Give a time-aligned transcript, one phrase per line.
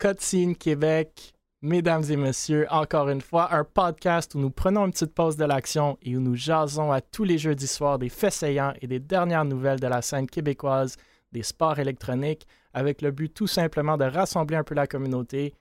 [0.00, 1.34] Cutscene Québec.
[1.60, 5.44] Mesdames et messieurs, encore une fois, un podcast où nous prenons une petite pause de
[5.44, 8.98] l'action et où nous jasons à tous les jeudis soirs des faits saillants et des
[8.98, 10.96] dernières nouvelles de la scène québécoise
[11.32, 15.52] des sports électroniques avec le but tout simplement de rassembler un peu la communauté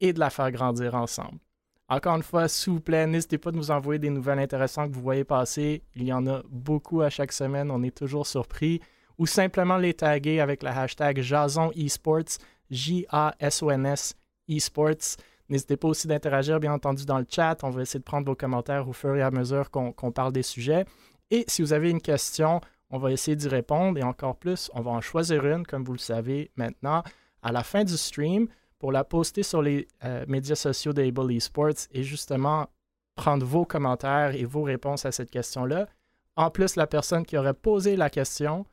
[0.00, 1.40] et de la faire grandir ensemble.
[1.88, 4.94] Encore une fois, s'il vous plaît, n'hésitez pas de nous envoyer des nouvelles intéressantes que
[4.94, 5.82] vous voyez passer.
[5.96, 8.80] Il y en a beaucoup à chaque semaine, on est toujours surpris.
[9.18, 12.38] Ou simplement les taguer avec le hashtag Jason Esports,
[12.72, 14.14] J-A-S-O-N-S
[14.48, 15.16] Esports.
[15.48, 17.62] N'hésitez pas aussi d'interagir, bien entendu, dans le chat.
[17.62, 20.42] On va essayer de prendre vos commentaires au fur et à mesure qu'on parle des
[20.42, 20.86] sujets.
[21.30, 22.60] Et si vous avez une question,
[22.90, 23.98] on va essayer d'y répondre.
[23.98, 27.02] Et encore plus, on va en choisir une, comme vous le savez maintenant,
[27.42, 31.86] à la fin du stream pour la poster sur les euh, médias sociaux d'Able Esports
[31.92, 32.68] et justement
[33.14, 35.86] prendre vos commentaires et vos réponses à cette question-là.
[36.34, 38.64] En plus, la personne qui aurait posé la question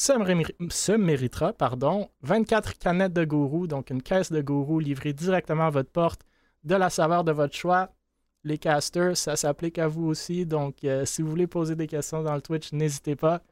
[0.00, 5.70] se, méritera pardon, 24 canettes de gourou, donc une caisse de gourou livrée directement à
[5.70, 6.22] votre porte
[6.64, 7.90] de la saveur de votre choix.
[8.42, 12.22] Les casters, ça s'applique à vous aussi, donc euh, si vous voulez poser des questions
[12.22, 13.42] dans le Twitch, n'hésitez pas.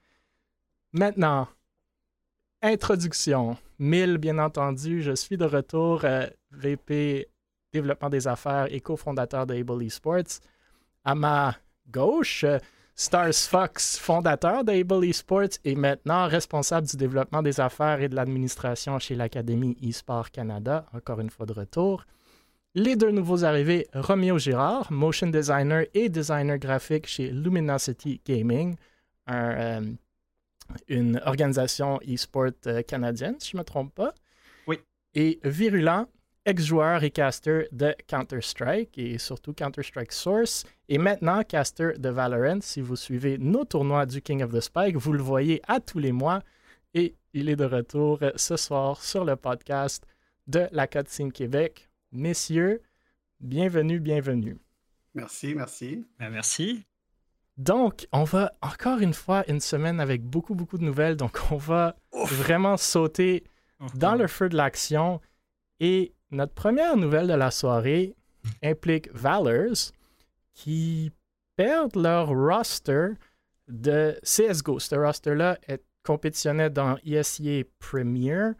[0.92, 1.48] Maintenant,
[2.62, 3.58] introduction.
[3.78, 7.28] 1000, bien entendu, je suis de retour, euh, VP
[7.74, 10.40] développement des affaires et cofondateur de Able Esports.
[11.04, 11.54] À ma
[11.90, 12.46] gauche,
[13.00, 18.98] Stars Fox, fondateur d'Able Esports et maintenant responsable du développement des affaires et de l'administration
[18.98, 22.04] chez l'Académie eSport Canada, encore une fois de retour.
[22.74, 28.74] Les deux nouveaux arrivés, Romeo Girard, motion designer et designer graphique chez Luminosity Gaming,
[29.30, 29.80] euh,
[30.88, 34.12] une organisation e-sport euh, canadienne, si je ne me trompe pas.
[34.66, 34.80] Oui.
[35.14, 36.08] Et Virulent,
[36.44, 40.66] ex-joueur et caster de Counter-Strike et surtout Counter-Strike Source.
[40.90, 42.60] Et maintenant, caster de Valorant.
[42.62, 45.98] Si vous suivez nos tournois du King of the Spike, vous le voyez à tous
[45.98, 46.40] les mois.
[46.94, 50.06] Et il est de retour ce soir sur le podcast
[50.46, 51.90] de la Cutscene Québec.
[52.10, 52.80] Messieurs,
[53.38, 54.56] bienvenue, bienvenue.
[55.12, 56.06] Merci, merci.
[56.18, 56.86] Ben, merci.
[57.58, 61.16] Donc, on va encore une fois une semaine avec beaucoup, beaucoup de nouvelles.
[61.16, 63.44] Donc, on va vraiment sauter
[63.94, 65.20] dans le feu de l'action.
[65.80, 68.14] Et notre première nouvelle de la soirée
[68.62, 69.92] implique Valors
[70.58, 71.12] qui
[71.54, 73.10] perdent leur roster
[73.68, 74.80] de CSGO.
[74.80, 75.56] Ce roster-là
[76.02, 78.50] compétitionnait dans ESEA Premier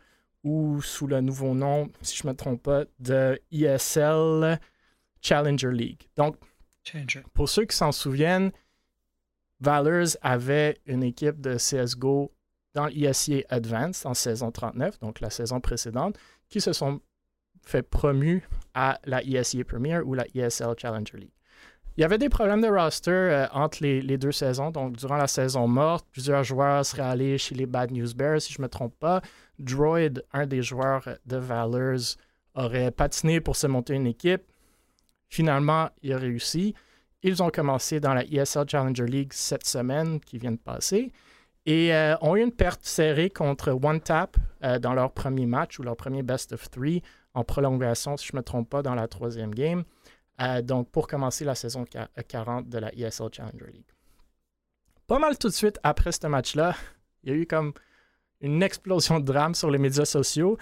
[0.45, 4.61] ou sous le nouveau nom, si je ne me trompe pas, de ESL
[5.21, 6.09] Challenger League.
[6.17, 6.37] Donc,
[7.35, 8.53] pour ceux qui s'en souviennent,
[9.59, 12.33] Valors avait une équipe de CSGO
[12.75, 16.17] dans l'ESEA Advanced en saison 39, donc la saison précédente,
[16.49, 17.01] qui se sont
[17.67, 21.33] fait promu à la ESEA Premier ou la ESL Challenger League.
[21.99, 24.71] Il y avait des problèmes de roster euh, entre les, deux saisons.
[24.71, 28.53] Donc, durant la saison morte, plusieurs joueurs seraient allés chez les Bad News Bears, si
[28.53, 29.21] je ne me trompe pas.
[29.59, 32.15] Droid, un des joueurs de Valors,
[32.55, 34.43] aurait patiné pour se monter une équipe.
[35.29, 36.73] Finalement, il a réussi.
[37.25, 41.11] Ils ont commencé dans la ESL Challenger League cette semaine qui vient de passer
[41.67, 45.81] et euh, ont eu une perte serrée contre One Tap euh, dans leur premier match
[45.81, 47.03] ou leur premier best of three
[47.35, 49.83] en prolongation, si je ne me trompe pas, dans la troisième game.
[50.41, 51.85] Euh, donc, pour commencer la saison
[52.29, 53.93] 40 de la ESL Challenger League.
[55.07, 56.77] Pas mal tout de suite après ce match-là,
[57.23, 57.73] il y a eu comme
[58.41, 60.57] une explosion de drame sur les médias sociaux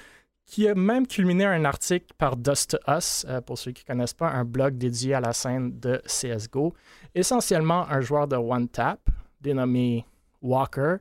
[0.47, 4.15] qui a même culminé un article par Dust Us, euh, pour ceux qui ne connaissent
[4.15, 6.73] pas, un blog dédié à la scène de CSGO.
[7.15, 9.01] Essentiellement, un joueur de One Tap,
[9.41, 10.07] dénommé
[10.41, 10.97] Walker,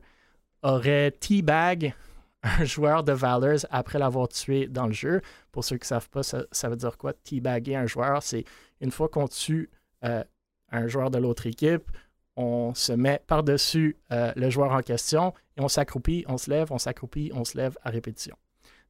[0.62, 1.94] aurait teabag
[2.42, 5.20] un joueur de Valors après l'avoir tué dans le jeu.
[5.52, 7.12] Pour ceux qui ne savent pas, ça, veut dire quoi?
[7.12, 8.44] Teabagger un joueur, c'est
[8.80, 9.70] une fois qu'on tue
[10.04, 10.24] euh,
[10.70, 11.90] un joueur de l'autre équipe,
[12.36, 16.70] on se met par-dessus euh, le joueur en question et on s'accroupit, on se lève,
[16.70, 18.36] on s'accroupit, on se lève à répétition.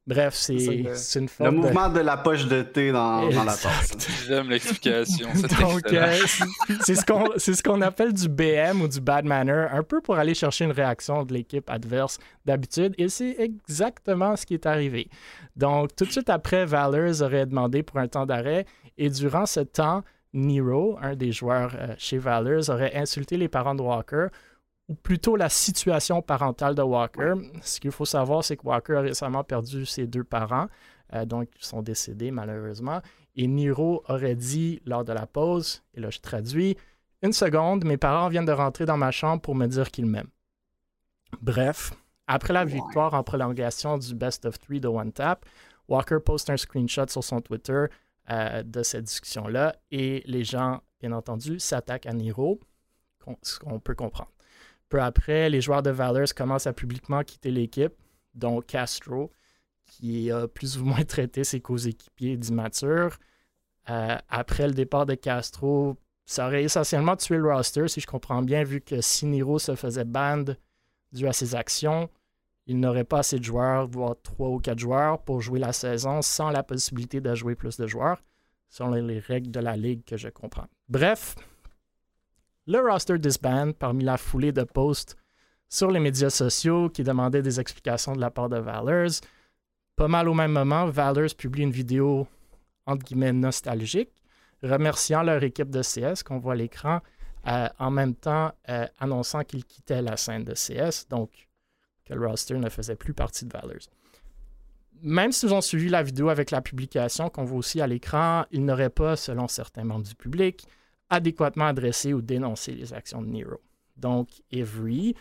[0.07, 0.55] Bref, c'est
[1.15, 1.49] une forme.
[1.49, 1.99] Le mouvement de...
[1.99, 3.91] la poche de thé dans, la tasse.
[4.25, 5.27] J'aime l'explication.
[5.27, 6.17] Euh,
[6.77, 10.63] c'est ce qu'on appelle du BM ou du bad manner, un peu pour aller chercher
[10.63, 12.95] une réaction de l'équipe adverse d'habitude.
[12.97, 15.09] Et c'est exactement ce qui est arrivé.
[15.57, 18.65] Donc, tout de suite après, Valors aurait demandé pour un temps d'arrêt.
[18.97, 23.75] Et durant ce temps, Nero, un des joueurs euh, chez Valors, aurait insulté les parents
[23.75, 24.27] de Walker
[24.87, 27.33] ou plutôt la situation parentale de Walker.
[27.61, 30.67] Ce qu'il faut savoir, c'est que Walker a récemment perdu ses deux parents,
[31.13, 33.01] euh, donc ils sont décédés malheureusement.
[33.35, 36.77] Et Niro aurait dit lors de la pause, et là je traduis,
[37.21, 40.29] une seconde, mes parents viennent de rentrer dans ma chambre pour me dire qu'ils m'aiment.
[41.41, 41.93] Bref,
[42.27, 45.45] après la victoire en prolongation du Best of Three de One Tap,
[45.87, 47.85] Walker poste un screenshot sur son Twitter
[48.29, 52.59] euh, de cette discussion-là et les gens, bien entendu, s'attaquent à Niro,
[53.41, 54.31] ce qu'on peut comprendre.
[54.89, 57.93] Peu après, les joueurs de Valors commencent à publiquement quitter l'équipe,
[58.33, 59.31] dont Castro,
[59.85, 63.17] qui a plus ou moins traité ses coéquipiers d'immatures.
[63.89, 68.41] Euh, après le départ de Castro, ça aurait essentiellement tué le roster, si je comprends
[68.41, 70.43] bien, vu que si Niro se faisait ban
[71.13, 72.09] dû à ses actions,
[72.65, 76.21] il n'aurait pas assez de joueurs, voire trois ou quatre joueurs, pour jouer la saison
[76.21, 78.21] sans la possibilité de jouer plus de joueurs,
[78.69, 80.67] selon les règles de la ligue que je comprends.
[80.89, 81.35] Bref,
[82.67, 85.15] le roster disband parmi la foulée de posts
[85.69, 89.21] sur les médias sociaux qui demandaient des explications de la part de Valors.
[89.95, 92.27] Pas mal au même moment, Valors publie une vidéo
[92.85, 94.11] entre guillemets nostalgique,
[94.63, 97.01] remerciant leur équipe de CS qu'on voit à l'écran,
[97.47, 101.47] euh, en même temps euh, annonçant qu'ils quittaient la scène de CS, donc
[102.05, 103.87] que le roster ne faisait plus partie de Valors.
[105.03, 108.65] Même s'ils ont suivi la vidéo avec la publication qu'on voit aussi à l'écran, ils
[108.65, 110.65] n'auraient pas, selon certains membres du public,
[111.09, 113.61] adéquatement adressé ou dénoncé les actions de Nero.
[113.95, 115.15] Donc, Avery,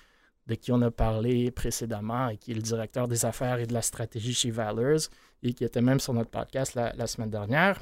[0.46, 3.72] de qui on a parlé précédemment et qui est le directeur des affaires et de
[3.72, 5.08] la stratégie chez Valors
[5.42, 7.80] et qui était même sur notre podcast la, semaine dernière,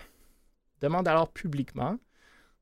[0.81, 1.99] demande alors publiquement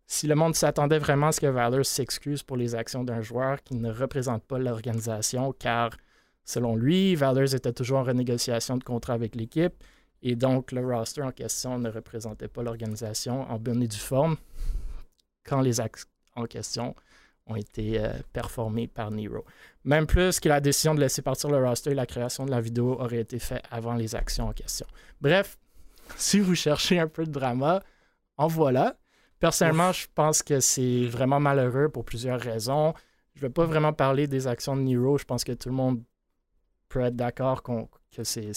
[0.07, 3.63] si le monde s'attendait vraiment à ce que Valors s'excuse pour les actions d'un joueur
[3.63, 5.97] qui ne représente pas l'organisation, car
[6.45, 9.75] selon lui, Valors était toujours en renégociation de contrat avec l'équipe
[10.23, 14.37] et donc le roster en question ne représentait pas l'organisation en bonne et due forme
[15.45, 16.95] quand les actes en question
[17.47, 19.45] ont été euh, performés par Nero.
[19.85, 23.01] Même plus que la décision de laisser partir le roster, la création de la vidéo
[23.01, 24.87] aurait été faite avant les actions en question.
[25.21, 25.59] Bref,
[26.17, 27.83] si vous cherchez un peu de drama,
[28.37, 28.97] en voilà.
[29.39, 32.95] Personnellement, je pense que c'est vraiment malheureux pour plusieurs raisons.
[33.35, 35.19] Je ne vais pas vraiment parler des actions de Nero.
[35.19, 36.01] Je pense que tout le monde
[36.89, 38.53] peut être d'accord que c'est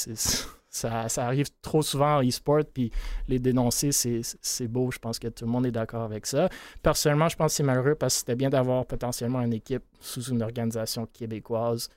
[0.75, 2.91] ça, arrive trop souvent en e-sport, puis
[3.27, 4.91] les dénoncer, c'est beau.
[4.91, 6.49] Je pense que tout le monde est d'accord avec ça.
[6.83, 10.23] Personnellement, je pense que c'est malheureux parce que c'était bien d'avoir potentiellement une équipe sous
[10.23, 11.89] une organisation québécoise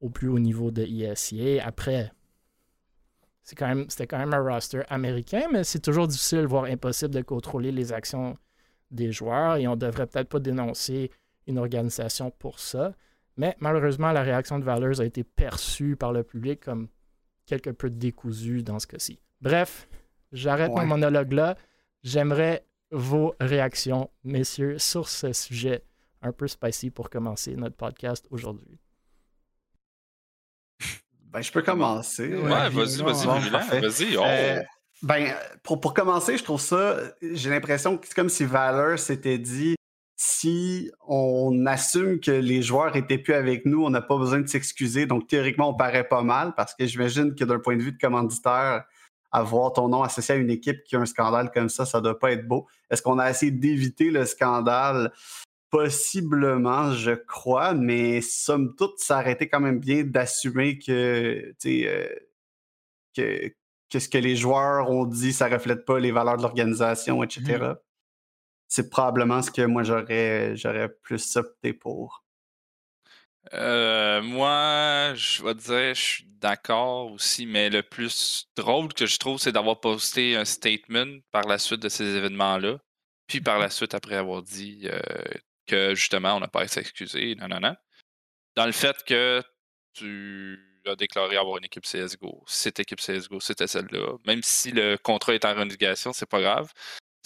[0.00, 1.64] au plus haut niveau de ISIA.
[1.64, 2.12] Après,
[3.42, 7.22] c'était quand, même, quand même un roster américain, mais c'est toujours difficile, voire impossible de
[7.22, 8.36] contrôler les actions
[8.90, 11.10] des joueurs et on devrait peut-être pas dénoncer
[11.46, 12.94] une organisation pour ça.
[13.36, 16.88] Mais malheureusement, la réaction de Valeurs a été perçue par le public comme
[17.46, 19.20] quelque peu décousu dans ce cas-ci.
[19.40, 19.88] Bref,
[20.32, 21.56] j'arrête mon monologue là.
[22.02, 25.84] J'aimerais vos réactions, messieurs, sur ce sujet
[26.22, 28.78] un peu spicy pour commencer notre podcast aujourd'hui.
[31.34, 32.28] Ben, je peux commencer.
[32.28, 34.16] Ouais, vas-y, vas-y, vas-y.
[34.16, 34.22] Oh.
[34.24, 34.62] Euh,
[35.02, 39.38] ben, pour, pour commencer, je trouve ça, j'ai l'impression que c'est comme si Valor s'était
[39.38, 39.74] dit
[40.26, 44.48] si on assume que les joueurs étaient plus avec nous, on n'a pas besoin de
[44.48, 45.04] s'excuser.
[45.04, 47.98] Donc, théoriquement, on paraît pas mal parce que j'imagine que d'un point de vue de
[47.98, 48.84] commanditaire,
[49.30, 52.18] avoir ton nom associé à une équipe qui a un scandale comme ça, ça doit
[52.18, 52.66] pas être beau.
[52.90, 55.12] Est-ce qu'on a essayé d'éviter le scandale?
[55.68, 62.08] Possiblement, je crois, mais somme toute, ça été quand même bien d'assumer que, euh,
[63.14, 63.52] que,
[63.90, 67.74] que ce que les joueurs ont dit, ça reflète pas les valeurs de l'organisation, etc
[68.74, 72.24] c'est probablement ce que moi j'aurais j'aurais plus opté pour.
[73.52, 79.16] Euh, moi, je vais dire, je suis d'accord aussi, mais le plus drôle que je
[79.18, 82.78] trouve, c'est d'avoir posté un statement par la suite de ces événements-là,
[83.28, 85.00] puis par la suite après avoir dit euh,
[85.68, 87.76] que justement on n'a pas à s'excuser, non, non, non.
[88.56, 89.40] Dans le fait que
[89.92, 94.16] tu as déclaré avoir une équipe CSGO, cette équipe CSGO, c'était celle-là.
[94.26, 96.72] Même si le contrat est en renégociation, c'est pas grave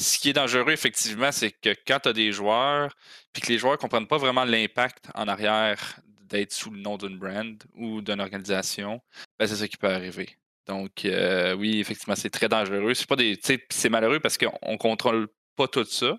[0.00, 2.96] ce qui est dangereux, effectivement, c'est que quand tu as des joueurs,
[3.32, 6.96] puis que les joueurs ne comprennent pas vraiment l'impact en arrière d'être sous le nom
[6.96, 9.00] d'une brand ou d'une organisation,
[9.38, 10.36] ben c'est ça qui peut arriver.
[10.66, 12.94] Donc, euh, oui, effectivement, c'est très dangereux.
[12.94, 13.38] C'est pas des,
[13.70, 16.16] c'est malheureux parce qu'on ne contrôle pas tout ça.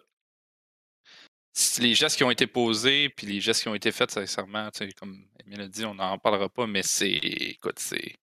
[1.80, 5.26] Les gestes qui ont été posés, puis les gestes qui ont été faits, sincèrement, comme
[5.46, 8.16] Emile a dit, on n'en parlera pas, mais c'est, écoute, c'est,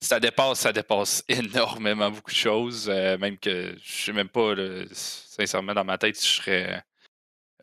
[0.00, 2.88] ça dépasse, ça dépasse énormément beaucoup de choses.
[2.88, 4.54] Euh, même que je sais même pas,
[4.92, 6.82] sincèrement, dans ma tête, je serais.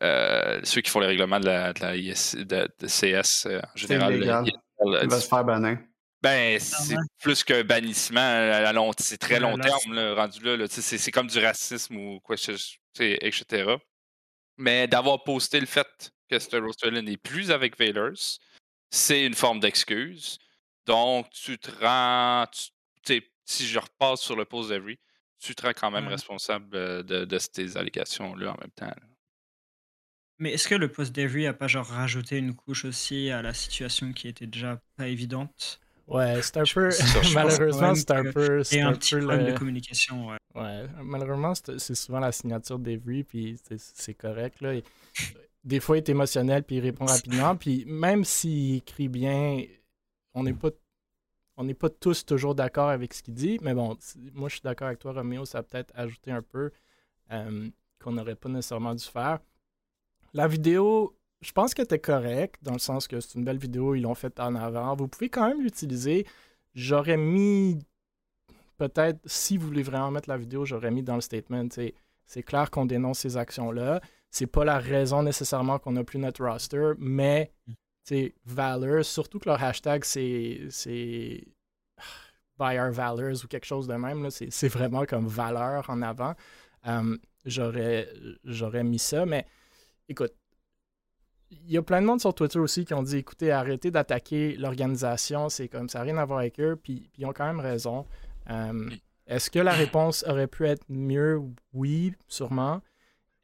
[0.02, 4.52] Euh, ceux qui font les règlements de la, de CS euh, en général.
[4.84, 5.78] Il va se faire bannir.
[6.22, 10.66] Ben, c'est plus qu'un bannissement à long, c'est très long terme, rendu là.
[10.68, 12.36] c'est comme du racisme ou quoi,
[12.98, 13.76] etc.
[14.58, 18.38] Mais d'avoir posté le fait que ce roster n'est plus avec Valors,
[18.90, 20.38] c'est une forme d'excuse.
[20.86, 22.46] Donc, tu te rends.
[23.44, 24.98] si je repasse sur le post d'Every,
[25.38, 26.68] tu te rends quand même responsable
[27.04, 28.90] de, de, ces allégations-là en même temps.
[30.38, 33.54] Mais est-ce que le post d'Every a pas genre rajouté une couche aussi à la
[33.54, 35.80] situation qui était déjà pas évidente?
[36.06, 36.90] Ouais, c'est un peu.
[37.34, 38.62] malheureusement, c'est un peu.
[38.62, 40.36] C'est un, petit problème de communication, ouais.
[40.54, 44.74] Ouais, malheureusement, c'est souvent la signature d'Every, puis c'est correct, là.
[45.64, 49.64] des fois, il est émotionnel, puis il répond rapidement, puis même s'il écrit bien,
[50.36, 53.96] on n'est pas tous toujours d'accord avec ce qu'il dit, mais bon,
[54.34, 56.70] moi je suis d'accord avec toi, Roméo, ça a peut-être ajouté un peu
[57.32, 57.68] euh,
[58.02, 59.40] qu'on n'aurait pas nécessairement dû faire.
[60.34, 63.94] La vidéo, je pense qu'elle était correcte, dans le sens que c'est une belle vidéo,
[63.94, 64.94] ils l'ont faite en avant.
[64.94, 66.26] Vous pouvez quand même l'utiliser.
[66.74, 67.78] J'aurais mis,
[68.76, 71.68] peut-être, si vous voulez vraiment mettre la vidéo, j'aurais mis dans le statement,
[72.26, 74.00] c'est clair qu'on dénonce ces actions-là.
[74.30, 77.74] C'est pas la raison nécessairement qu'on n'a plus notre roster, mais c'est
[78.44, 81.44] Valor, surtout que leur hashtag c'est
[82.58, 84.30] Buy Our Valors ou quelque chose de même.
[84.30, 86.34] C'est vraiment comme valeur en avant.
[86.86, 89.46] Euh, j'aurais mis ça, mais
[90.08, 90.32] écoute,
[91.50, 94.56] il y a plein de monde sur Twitter aussi qui ont dit écoutez, arrêtez d'attaquer
[94.56, 97.60] l'organisation, c'est comme ça n'a rien à voir avec eux, puis, ils ont quand même
[97.60, 98.06] raison.
[98.50, 98.90] Euh,
[99.26, 101.40] est-ce que la réponse aurait pu être mieux?
[101.72, 102.80] Oui, sûrement.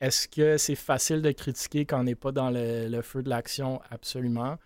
[0.02, 3.80] Est-ce que c'est facile de critiquer quand on n'est pas dans le, feu de l'action?
[3.88, 4.59] Absolument.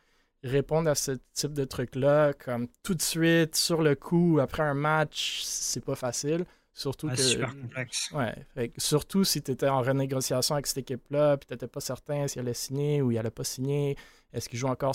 [0.43, 4.73] Répondre à ce type de truc-là, comme tout de suite, sur le coup, après un
[4.73, 6.47] match, c'est pas facile.
[6.73, 7.17] Surtout que.
[7.17, 8.11] super complexe.
[8.13, 8.73] Ouais.
[8.79, 12.41] surtout si tu étais en renégociation avec cette équipe-là, puis tu n'étais pas certain s'il
[12.41, 13.95] allait signer ou il allait pas signer.
[14.33, 14.95] Est-ce qu'il joue encore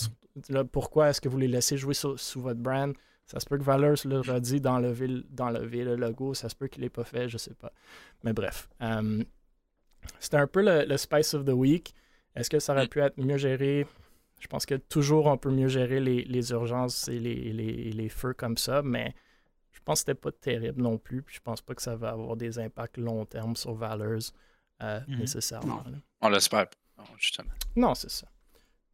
[0.72, 2.96] Pourquoi est-ce que vous les laissez jouer sous, votre brand?
[3.28, 6.34] Ça se peut que Valor leur a dit d'enlever, le logo.
[6.34, 7.72] Ça se peut qu'il l'ait pas fait, je sais pas.
[8.24, 8.70] Mais bref.
[8.82, 9.24] Euh,
[10.20, 11.94] c'était un peu le, Spice of the Week.
[12.36, 12.90] Est-ce que ça aurait mm.
[12.90, 13.86] pu être mieux géré?
[14.40, 18.82] Je pense que toujours on peut mieux gérer les, urgences et les, feux comme ça,
[18.82, 19.14] mais
[19.72, 21.22] je pense que c'était pas terrible non plus.
[21.22, 24.32] Puis je pense pas que ça va avoir des impacts long terme sur Valors
[24.82, 25.18] euh, mm-hmm.
[25.18, 25.84] nécessairement.
[26.22, 27.52] On l'espère pas, justement.
[27.76, 28.28] Non, c'est ça.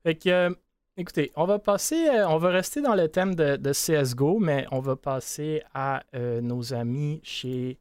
[0.03, 0.53] Fait que, euh,
[0.97, 4.65] écoutez, on va passer, euh, on va rester dans le thème de, de CSGO, mais
[4.71, 7.79] on va passer à nos amis chez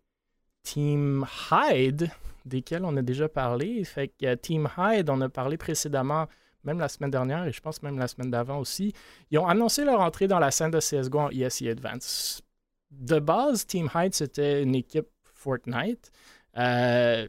[0.62, 2.11] Team Hyde
[2.46, 3.82] desquels on a déjà parlé.
[3.94, 6.26] Que Team Hyde, on a parlé précédemment,
[6.64, 8.92] même la semaine dernière et je pense même la semaine d'avant aussi.
[9.30, 12.42] Ils ont annoncé leur entrée dans la scène de CSGO en ESE Advance.
[12.90, 16.10] De base, Team Hyde, c'était une équipe Fortnite.
[16.56, 17.28] Euh,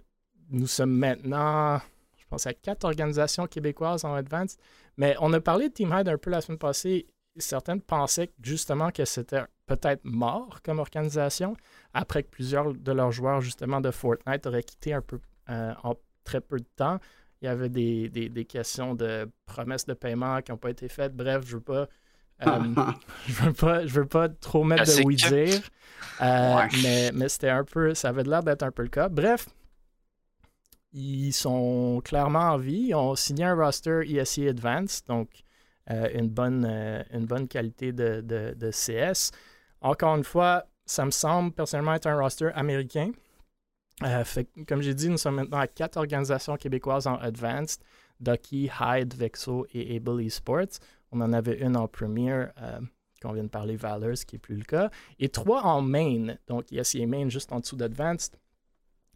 [0.49, 1.79] nous sommes maintenant,
[2.17, 4.57] je pense, à quatre organisations québécoises en Advance.
[4.97, 7.07] Mais on a parlé de Team Hyde un peu la semaine passée.
[7.37, 11.55] Certains pensaient justement que c'était peut-être mort comme organisation
[11.93, 15.19] après que plusieurs de leurs joueurs justement de Fortnite auraient quitté un peu
[15.49, 15.93] euh, en
[16.23, 16.99] très peu de temps.
[17.41, 21.15] Il y avait des, questions de promesses de paiement qui n'ont pas été faites.
[21.15, 21.87] Bref, je veux pas.
[22.45, 22.59] Euh,
[23.27, 25.61] je veux pas, je veux pas trop mettre de oui dire,
[26.21, 29.09] euh, mais, mais c'était un peu, ça avait l'air d'être un peu le cas.
[29.09, 29.47] Bref,
[30.93, 32.87] ils sont clairement en vie.
[32.89, 35.29] Ils ont signé un roster ESE Advanced, donc
[35.89, 36.65] une, bonne,
[37.13, 39.31] une bonne qualité de, de CS.
[39.81, 43.11] Encore une fois, ça me semble personnellement être un roster américain.
[44.03, 44.23] Euh,
[44.67, 47.81] comme j'ai dit, nous sommes maintenant à quatre organisations québécoises en Advanced
[48.19, 50.79] Ducky, Hyde, Vexo et Able Esports.
[51.11, 52.79] On en avait une en première, euh,
[53.21, 54.89] qu'on vient de parler, Valor, ce qui n'est plus le cas.
[55.19, 56.35] Et trois en main.
[56.47, 58.37] Donc, y a main juste en dessous d'Advanced.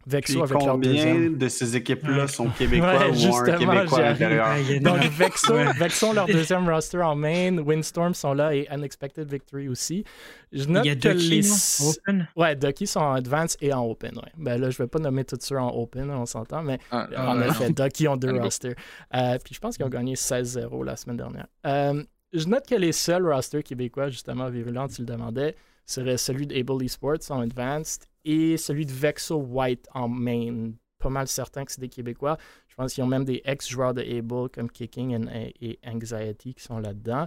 [0.06, 4.56] Vexo avec combien de ces équipes-là sont québécois ou un québécois à l'intérieur?
[4.80, 10.04] Donc, Vexo, Vexo, leur deuxième roster en main, Windstorm sont là et Unexpected Victory aussi.
[10.52, 11.82] Je note Il y a que les...
[11.82, 12.28] open?
[12.36, 14.16] Ouais, Ducky sont en Advance et en Open.
[14.16, 14.32] Ouais.
[14.36, 17.40] Ben là, je vais pas nommer tout ça en Open, on s'entend, mais ah, en
[17.40, 18.74] effet, Ducky ont deux rosters.
[19.14, 21.46] Euh, puis je pense qu'ils ont gagné 16-0 la semaine dernière.
[21.66, 25.54] Euh, je note que les seuls rosters québécois, justement, virulents, tu le demandais,
[25.84, 30.72] serait celui d'Able Esports en Advanced et celui de Vexo White en main.
[30.98, 32.36] Pas mal certain que c'est des Québécois.
[32.68, 35.28] Je pense qu'ils ont même des ex-joueurs de Able comme Kicking
[35.60, 37.26] et Anxiety qui sont là-dedans.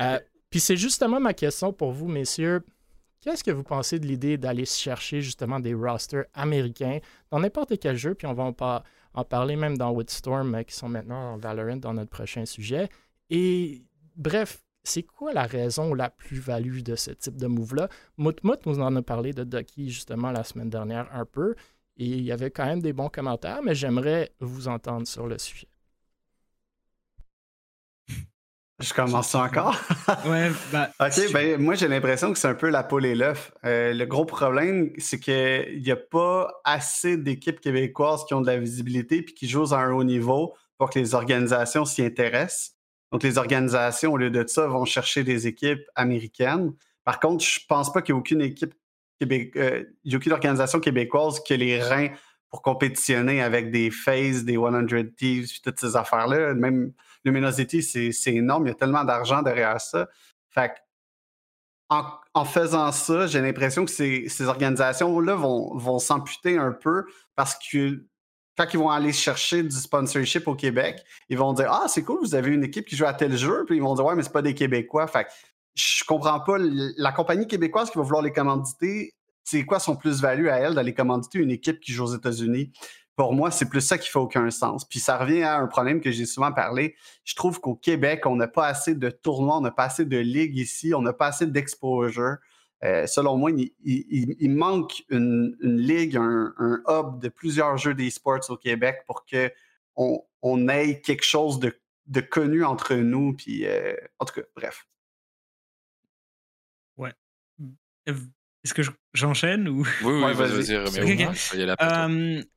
[0.00, 0.18] Euh,
[0.50, 2.64] puis c'est justement ma question pour vous, messieurs.
[3.20, 7.00] Qu'est-ce que vous pensez de l'idée d'aller chercher justement des rosters américains
[7.30, 8.14] dans n'importe quel jeu?
[8.14, 8.82] Puis on va en,
[9.14, 12.88] en parler même dans Woodstorm, euh, qui sont maintenant en Valorant dans notre prochain sujet.
[13.28, 13.82] Et
[14.14, 17.88] bref, c'est quoi la raison ou la plus-value de ce type de move-là?
[18.16, 21.54] Moutmout nous en a parlé de Ducky justement la semaine dernière un peu,
[21.98, 25.38] et il y avait quand même des bons commentaires, mais j'aimerais vous entendre sur le
[25.38, 25.68] sujet.
[28.80, 29.74] Je commence encore?
[30.26, 33.50] ouais, bah, OK, ben, moi j'ai l'impression que c'est un peu la poule et l'œuf.
[33.64, 38.46] Euh, le gros problème, c'est qu'il n'y a pas assez d'équipes québécoises qui ont de
[38.46, 42.77] la visibilité puis qui jouent à un haut niveau pour que les organisations s'y intéressent.
[43.12, 46.72] Donc, les organisations, au lieu de ça, vont chercher des équipes américaines.
[47.04, 48.74] Par contre, je ne pense pas qu'il y ait aucune équipe
[49.22, 52.08] euh, il y a aucune organisation québécoise qui a les reins
[52.50, 56.54] pour compétitionner avec des FaZe, des 100 Thieves, toutes ces affaires-là.
[56.54, 56.92] Même
[57.24, 58.66] Luminosity, c'est énorme.
[58.66, 60.08] Il y a tellement d'argent derrière ça.
[60.50, 60.72] Fait
[61.90, 68.04] en, faisant ça, j'ai l'impression que ces, organisations-là vont, vont s'amputer un peu parce que
[68.58, 72.18] quand ils vont aller chercher du sponsorship au Québec, ils vont dire Ah, c'est cool,
[72.20, 74.24] vous avez une équipe qui joue à tel jeu, puis ils vont dire Ouais, mais
[74.24, 75.06] c'est pas des Québécois.
[75.06, 75.26] Fait
[75.74, 76.56] je comprends pas.
[76.58, 80.92] La compagnie québécoise qui va vouloir les commanditer, c'est quoi son plus-value à elle d'aller
[80.92, 82.72] commanditer une équipe qui joue aux États-Unis?
[83.14, 84.84] Pour moi, c'est plus ça qui fait aucun sens.
[84.84, 86.96] Puis ça revient à un problème que j'ai souvent parlé.
[87.24, 90.18] Je trouve qu'au Québec, on n'a pas assez de tournois, on n'a pas assez de
[90.18, 92.36] ligues ici, on n'a pas assez d'exposure.
[92.84, 96.54] Euh, selon moi, il, manque une, ligue, un,
[96.86, 102.64] hub de plusieurs jeux d'e-sports au Québec pour qu'on on ait quelque chose de, connu
[102.64, 103.34] entre nous.
[103.34, 104.86] Puis, euh, en tout cas, bref.
[106.96, 107.12] Ouais.
[108.06, 108.82] Est-ce que
[109.12, 109.84] j'enchaîne ou?
[110.04, 110.76] Oui, oui, vas-y,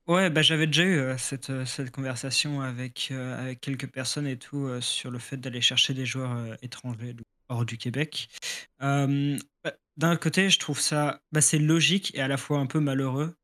[0.07, 5.09] ouais, bah, j'avais déjà eu cette, cette conversation avec, avec quelques personnes et tout sur
[5.09, 7.15] le fait d'aller chercher des joueurs étrangers
[7.49, 8.29] hors du Québec.
[8.79, 9.07] Bah,
[10.01, 13.35] d'un côté, je trouve ça, bah, c'est logique et à la fois un peu malheureux.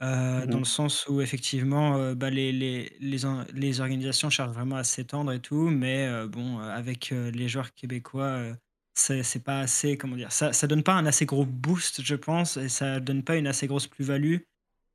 [0.00, 3.18] Mmh dans le sens où effectivement bah, les, les, les,
[3.54, 8.54] les, organisations cherchent vraiment à s'étendre et tout, mais bon, avec les joueurs québécois,
[8.94, 12.56] c'est pas assez, comment dire, ça, ça donne pas un assez gros boost, je pense,
[12.56, 14.38] et ça donne pas une assez grosse plus-value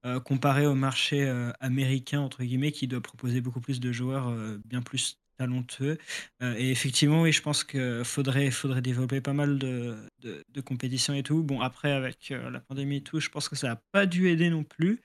[0.06, 4.30] euh, comparé au marché euh, américain, entre guillemets, qui doit proposer beaucoup plus de joueurs
[4.30, 5.98] euh, bien plus talentueux.
[6.42, 11.24] et effectivement, oui, je pense qu'il faudrait, faudrait développer pas mal de, de, compétitions et
[11.24, 11.44] tout.
[11.44, 14.50] Bon, après, avec la pandémie et tout, je pense que ça n'a pas dû aider
[14.50, 15.02] non plus.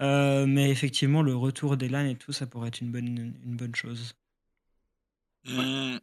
[0.00, 3.06] mais effectivement, le retour des LAN et tout, ça pourrait être une bonne,
[3.44, 4.14] une bonne chose.
[5.44, 5.98] Mmh.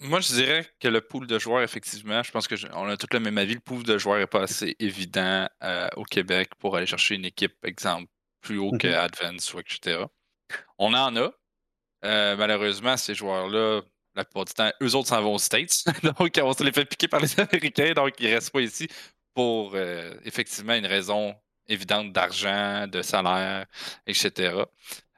[0.00, 3.20] Moi, je dirais que le pool de joueurs, effectivement, je pense qu'on a tout le
[3.20, 3.54] même avis.
[3.54, 7.24] Le pool de joueurs n'est pas assez évident euh, au Québec pour aller chercher une
[7.24, 8.10] équipe, exemple,
[8.42, 8.94] plus haut que mhm.
[8.94, 10.04] Advance ou etc.
[10.78, 11.32] On en a.
[12.06, 13.82] Euh, malheureusement, ces joueurs-là,
[14.14, 15.84] la plupart du temps, eux autres s'en vont aux States.
[16.02, 18.88] donc, on se les fait piquer par les Américains, donc ils ne restent pas ici
[19.34, 21.34] pour euh, effectivement une raison
[21.68, 23.66] évidente d'argent, de salaire,
[24.06, 24.62] etc.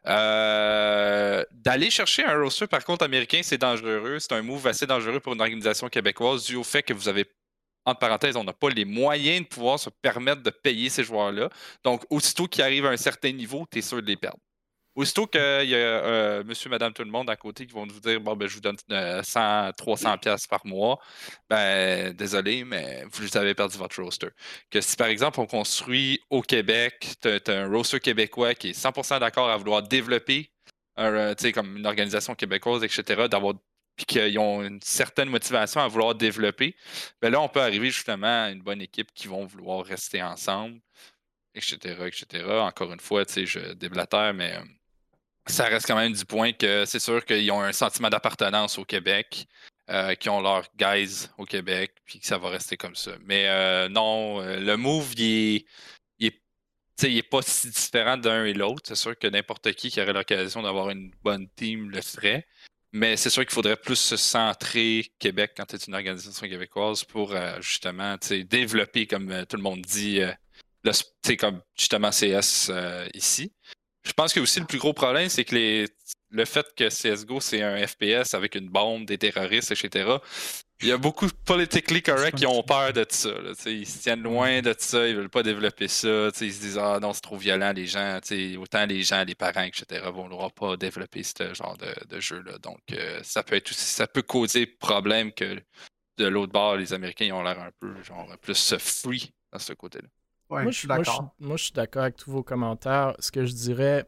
[0.07, 4.19] Euh, d'aller chercher un roster, par contre, américain, c'est dangereux.
[4.19, 7.27] C'est un move assez dangereux pour une organisation québécoise dû au fait que vous avez,
[7.85, 11.51] entre parenthèses, on n'a pas les moyens de pouvoir se permettre de payer ces joueurs-là.
[11.85, 14.39] Donc, aussitôt qu'ils arrivent à un certain niveau, tu es sûr de les perdre.
[14.99, 18.01] Aussitôt qu'il y a euh, monsieur, madame, tout le monde à côté qui vont vous
[18.01, 18.77] dire bon, ben, je vous donne
[19.23, 20.99] 100, 300 pièces par mois,
[21.49, 24.27] ben, désolé, mais vous avez perdu votre roster.
[24.69, 28.73] Que si, par exemple, on construit au Québec, tu as, un roster québécois qui est
[28.73, 30.51] 100% d'accord à vouloir développer,
[30.99, 33.55] euh, comme une organisation québécoise, etc., d'avoir
[33.97, 36.75] puis qu'ils ont une certaine motivation à vouloir développer,
[37.23, 40.81] ben là, on peut arriver justement à une bonne équipe qui vont vouloir rester ensemble,
[41.55, 42.45] etc., etc.
[42.49, 44.61] Encore une fois, tu sais, je déblatère, mais euh,
[45.49, 48.85] ça reste quand même du point que c'est sûr qu'ils ont un sentiment d'appartenance au
[48.85, 49.47] Québec,
[49.91, 53.13] euh, qui ont leurs guys au Québec, puis que ça va rester comme ça.
[53.25, 55.65] Mais euh, non, euh, le move, il
[56.21, 58.83] est, pas si différent d'un et l'autre.
[58.85, 62.47] C'est sûr que n'importe qui qui aurait l'occasion d'avoir une bonne team le ferait.
[62.93, 67.05] Mais c'est sûr qu'il faudrait plus se centrer Québec quand tu es une organisation québécoise
[67.05, 68.17] pour justement
[68.51, 70.21] développer, comme tout le monde dit,
[70.85, 72.71] le, comme justement CS
[73.15, 73.53] ici.
[74.09, 75.87] Je pense que aussi le plus gros problème, c'est que
[76.31, 80.17] le fait que CSGO, c'est un FPS avec une bombe, des terroristes, etc.
[80.81, 83.29] Il y a beaucoup de politically correct qui ont peur de ça.
[83.67, 86.29] ils se tiennent loin de ça, ils veulent pas développer ça.
[86.41, 88.19] Ils se disent Ah non, c'est trop violent, les gens.
[88.59, 90.07] Autant les gens, les parents, etc.
[90.11, 92.59] vont pas développer ce genre de, jeu-là.
[92.59, 95.61] Donc euh, ça peut être ça peut causer problème que
[96.17, 100.09] de l'autre bord, les Américains ont l'air un peu genre plus free dans ce côté-là
[100.51, 101.35] moi, je suis d'accord.
[101.39, 103.15] Moi, je suis d'accord avec tous vos commentaires.
[103.19, 104.07] Ce que je dirais,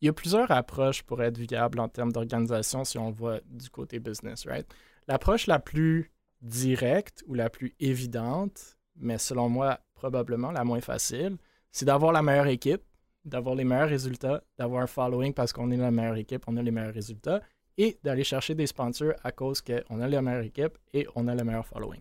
[0.00, 3.70] il y a plusieurs approches pour être viable en termes d'organisation si on voit du
[3.70, 4.66] côté business, right?
[5.06, 11.36] L'approche la plus directe ou la plus évidente, mais selon moi probablement la moins facile,
[11.70, 12.82] c'est d'avoir la meilleure équipe,
[13.24, 16.62] d'avoir les meilleurs résultats, d'avoir un following parce qu'on est la meilleure équipe, on a
[16.62, 17.42] les meilleurs résultats,
[17.76, 21.34] et d'aller chercher des sponsors à cause qu'on a la meilleure équipe et on a
[21.34, 22.00] le meilleur following.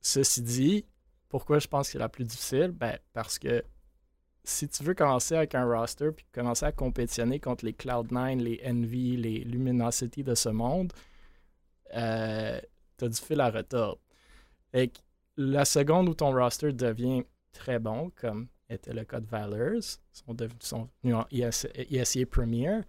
[0.00, 0.84] Ceci dit,
[1.30, 2.72] pourquoi je pense que c'est la plus difficile?
[2.72, 3.64] Ben, parce que
[4.44, 8.60] si tu veux commencer avec un roster puis commencer à compétitionner contre les Cloud9, les
[8.66, 10.92] Envy, les Luminosity de ce monde,
[11.94, 12.60] euh,
[12.98, 14.00] tu as du fil à retordre.
[14.74, 14.92] Et
[15.36, 20.34] la seconde où ton roster devient très bon, comme était le cas de Valors, sont
[20.34, 22.80] devenus en ESA Premier.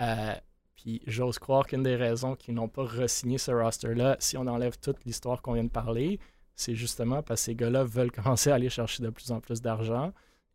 [0.00, 0.34] Euh,
[0.76, 4.78] puis j'ose croire qu'une des raisons qu'ils n'ont pas re-signé ce roster-là, si on enlève
[4.78, 6.18] toute l'histoire qu'on vient de parler,
[6.60, 9.62] c'est justement parce que ces gars-là veulent commencer à aller chercher de plus en plus
[9.62, 10.12] d'argent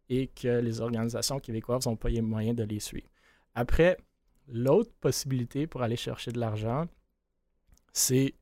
[0.07, 3.07] et que les organisations québécoises n'ont pas les moyens de les suivre.
[3.55, 3.97] Après,
[4.47, 6.87] l'autre possibilité pour aller chercher de l'argent,
[7.91, 8.35] c'est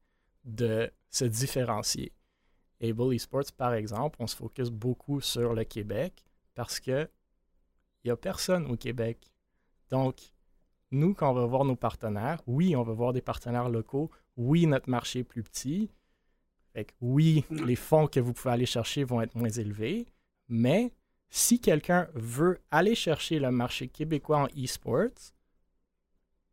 [0.43, 2.11] de se différencier.
[2.81, 7.09] Able Esports, par exemple, on se focus beaucoup sur le Québec parce que
[8.03, 9.31] il n'y a personne au Québec.
[9.89, 10.17] Donc,
[10.91, 14.67] nous, quand on va voir nos partenaires, oui, on va voir des partenaires locaux, oui,
[14.67, 15.89] notre marché est plus petit.
[16.73, 20.07] Fait que oui, les fonds que vous pouvez aller chercher vont être moins élevés.
[20.49, 20.91] Mais
[21.29, 25.33] si quelqu'un veut aller chercher le marché québécois en e-sports,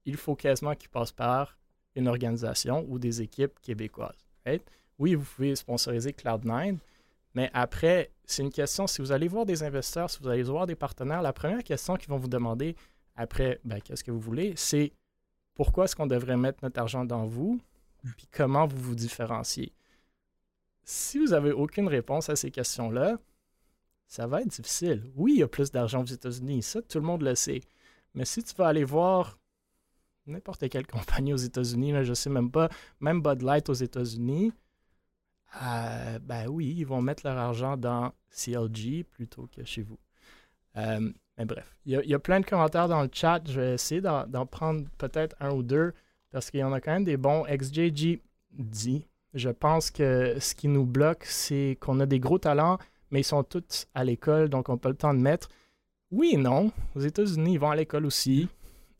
[0.04, 1.58] il faut quasiment qu'il passe par
[1.94, 4.26] une organisation ou des équipes québécoises.
[4.98, 6.78] Oui, vous pouvez sponsoriser Cloud9,
[7.34, 10.66] mais après, c'est une question, si vous allez voir des investisseurs, si vous allez voir
[10.66, 12.76] des partenaires, la première question qu'ils vont vous demander
[13.16, 14.92] après, ben, qu'est-ce que vous voulez, c'est
[15.54, 17.60] pourquoi est-ce qu'on devrait mettre notre argent dans vous,
[18.16, 19.72] puis comment vous vous différenciez?
[20.90, 23.16] Si vous n'avez aucune réponse à ces questions-là,
[24.08, 25.08] ça va être difficile.
[25.14, 27.60] Oui, il y a plus d'argent aux États-Unis, ça, tout le monde le sait.
[28.12, 29.38] Mais si tu vas aller voir
[30.26, 34.52] n'importe quelle compagnie aux États-Unis, je ne sais même pas, même Bud Light aux États-Unis,
[35.62, 39.98] euh, ben oui, ils vont mettre leur argent dans CLG plutôt que chez vous.
[40.76, 43.40] Euh, mais bref, il y, a, plein de commentaires dans le chat.
[43.46, 45.94] Je vais essayer d'en prendre peut-être un ou deux
[46.32, 47.44] parce qu'il y en a quand même des bons.
[47.48, 52.78] XJG dit Je pense que ce qui nous bloque, c'est qu'on a des gros talents,
[53.10, 55.48] mais ils sont tous à l'école, donc on n'a pas le temps de mettre.
[56.10, 56.72] Oui et non.
[56.96, 58.48] Aux États-Unis, ils vont à l'école aussi.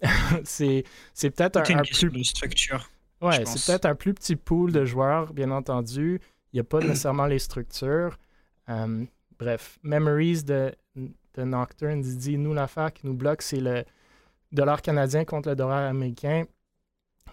[0.45, 0.85] c'est
[1.21, 2.25] peut-être un, un plus...
[2.25, 2.89] structure.
[3.21, 6.21] Ouais, c'est peut-être un plus petit pool de joueurs, bien entendu.
[6.53, 8.17] Il n'y a pas nécessairement les structures.
[8.69, 9.05] Euh,
[9.39, 13.85] bref, Memories de, de Nocturne dit nous, l'affaire qui nous bloque, c'est le
[14.53, 16.45] dollar canadien contre le dollar américain.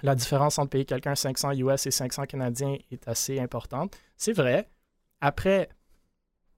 [0.04, 3.98] La différence entre payer quelqu'un 500 US et 500 canadiens est assez importante.
[4.16, 4.70] C'est vrai.
[5.22, 5.70] Après,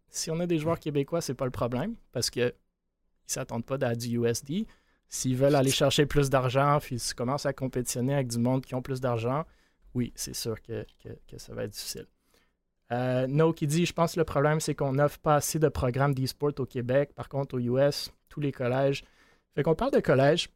[0.10, 2.52] si on a des joueurs québécois, c'est pas le problème parce qu'ils ne
[3.26, 4.66] s'attendent pas à du USD.
[5.08, 8.76] S'ils veulent aller chercher plus d'argent, puis ils commencent à compétitionner avec du monde qui
[8.76, 9.46] ont plus d'argent,
[9.96, 10.86] oui, c'est sûr que,
[11.38, 12.06] ça va être difficile.
[12.92, 15.68] Euh, no qui dit Je pense que le problème, c'est qu'on n'offre pas assez de
[15.68, 17.14] programmes d'e-sport au Québec.
[17.16, 19.04] Par contre, aux US, tous les collèges.
[19.56, 20.50] Fait qu'on parle de collège.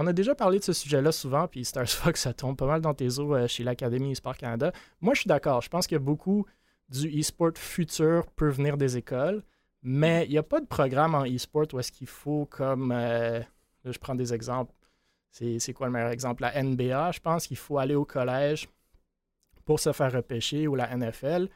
[0.00, 2.80] On a déjà parlé de ce sujet-là souvent, puis Stars Fox, ça tombe pas mal
[2.80, 4.70] dans tes eaux euh, chez l'Académie eSport Canada.
[5.00, 5.60] Moi, je suis d'accord.
[5.60, 6.46] Je pense que beaucoup
[6.88, 9.42] du e-sport futur peut venir des écoles,
[9.82, 12.92] mais il n'y a pas de programme en e-sport où est-ce qu'il faut comme.
[12.92, 13.40] Euh,
[13.84, 14.72] je prends des exemples.
[15.32, 16.42] C'est quoi le meilleur exemple?
[16.42, 18.68] La NBA, je pense qu'il faut aller au collège
[19.64, 21.48] pour se faire repêcher ou la NFL.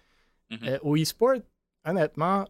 [0.50, 0.58] Mhm.
[0.64, 1.36] Euh, au e-sport,
[1.84, 2.44] honnêtement,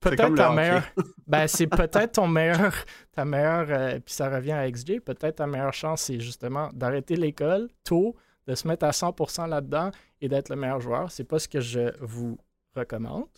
[0.00, 0.82] peut-être ta meilleure.
[1.26, 2.74] ben, c'est peut-être ton meilleur.
[3.12, 3.66] Ta meilleure.
[3.70, 5.00] Euh, puis ça revient à XJ.
[5.04, 8.14] Peut-être ta meilleure chance, c'est justement d'arrêter l'école tôt,
[8.46, 11.10] de se mettre à 100% là-dedans et d'être le meilleur joueur.
[11.10, 12.38] C'est pas ce que je vous
[12.74, 13.28] recommande.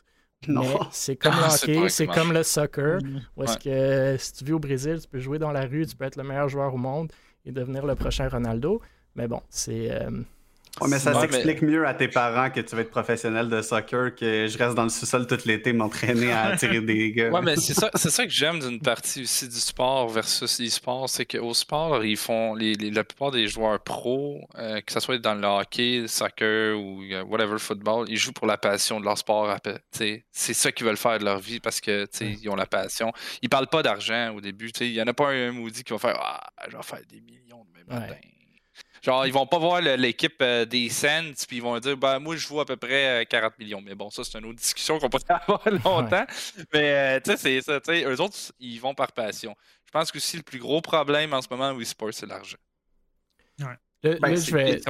[0.47, 0.79] Non.
[0.93, 2.99] c'est comme le hockey, c'est comme le soccer.
[3.03, 3.21] Mm.
[3.37, 5.97] Où est-ce que si tu vis au Brésil, tu peux jouer dans la rue, tu
[5.97, 7.13] peux être le meilleur joueur au monde
[7.45, 8.81] et devenir le prochain Ronaldo.
[9.15, 9.91] Mais bon, c'est.
[9.91, 10.11] Euh,
[10.87, 14.47] mais ça s'explique mieux à tes parents que tu vas être professionnel de soccer que
[14.47, 17.31] je reste dans le sous-sol tout l'été m'entraîner à tirer des gars.
[17.31, 21.09] Ouais, mais c'est ça, c'est ça que j'aime d'une partie aussi du sport versus l'e-sport,
[21.09, 25.19] c'est qu'au sport, ils font les, la plupart des joueurs pros, euh, que ce soit
[25.19, 29.05] dans le hockey, le soccer ou euh, whatever football, ils jouent pour la passion de
[29.05, 29.57] leur sport.
[29.93, 33.13] C'est ça qu'ils veulent faire de leur vie parce que ils ont la passion.
[33.43, 34.69] Ils parlent pas d'argent au début.
[34.81, 37.21] Il n'y en a pas un maudit qui va faire Ah, je vais faire des
[37.21, 38.15] millions de mes matins.
[39.09, 42.37] Genre, ils vont pas voir l'équipe euh, des Sens, puis ils vont dire, ben, moi,
[42.37, 43.81] je joue à peu près 40 euh, millions.
[43.81, 46.27] Mais bon, ça, c'est une autre discussion qu'on peut avoir longtemps.
[46.75, 47.81] Mais, euh, tu sais, c'est ça.
[47.81, 49.57] Tu sais, eux autres, ils vont par passion.
[49.87, 52.59] Je pense que aussi le plus gros problème en ce moment au e-sport, c'est l'argent.
[53.61, 53.79] Ouais.
[54.03, 54.81] Ben, je, vais,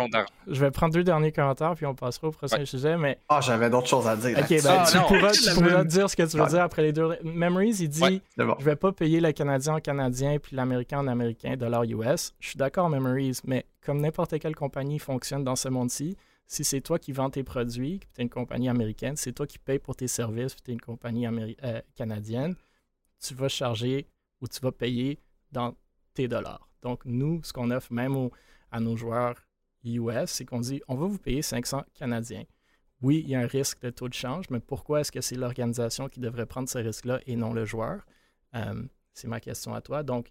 [0.47, 2.99] je vais prendre deux derniers commentaires, puis on passera au prochain sujet.
[2.99, 3.19] Mais...
[3.31, 4.39] Ah, j'avais d'autres choses à dire.
[4.39, 6.93] Ok, ben, ah, tu, pourras, tu pourras, dire ce que tu veux dire après les
[6.93, 7.17] deux.
[7.23, 11.57] Memories, il dit Je vais pas payer le Canadien en Canadien, puis l'Américain en Américain,
[11.57, 12.35] dollar US.
[12.39, 16.15] Je suis d'accord, Memories, mais comme n'importe quelle compagnie fonctionne dans ce monde-ci,
[16.47, 19.47] si c'est toi qui vends tes produits, puis tu es une compagnie américaine, c'est toi
[19.47, 22.57] qui payes pour tes services, puis tu es une compagnie euh, canadienne,
[23.21, 24.07] tu vas charger
[24.43, 25.19] ou tu vas payer
[25.51, 25.75] dans
[26.13, 26.69] tes dollars.
[26.83, 28.33] Donc, nous, ce qu'on offre même aux
[28.71, 29.37] à nos joueurs
[29.85, 32.45] US, c'est qu'on dit on va vous payer 500 Canadiens.
[33.01, 35.37] Oui, il y a un risque de taux de change, mais pourquoi est-ce que c'est
[35.37, 38.05] l'organisation qui devrait prendre ce risque-là et non le joueur?
[38.57, 40.03] Euh, c'est ma question à toi.
[40.03, 40.31] Donc,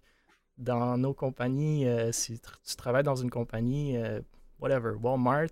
[0.58, 4.20] dans nos compagnies, euh, si tu travailles dans une compagnie, euh,
[4.58, 5.48] whatever, Walmart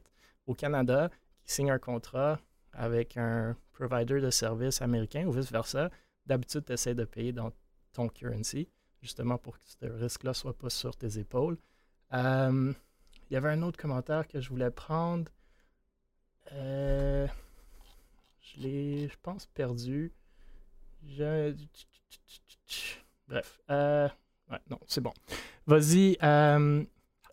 [0.46, 1.10] au Canada,
[1.42, 2.38] qui signe un contrat
[2.72, 5.90] avec un provider de services américain ou vice-versa,
[6.26, 7.50] d'habitude, tu essaies de payer dans
[7.92, 8.68] ton currency,
[9.00, 11.56] justement pour que ce risque-là ne soit pas sur tes épaules.
[12.12, 12.72] Euh,
[13.30, 15.30] il y avait un autre commentaire que je voulais prendre.
[16.52, 17.26] Euh,
[18.40, 20.12] je l'ai, je pense, perdu.
[23.28, 23.60] Bref.
[23.70, 24.08] Euh,
[24.50, 25.12] ouais, non, c'est bon.
[25.66, 26.16] Vas-y.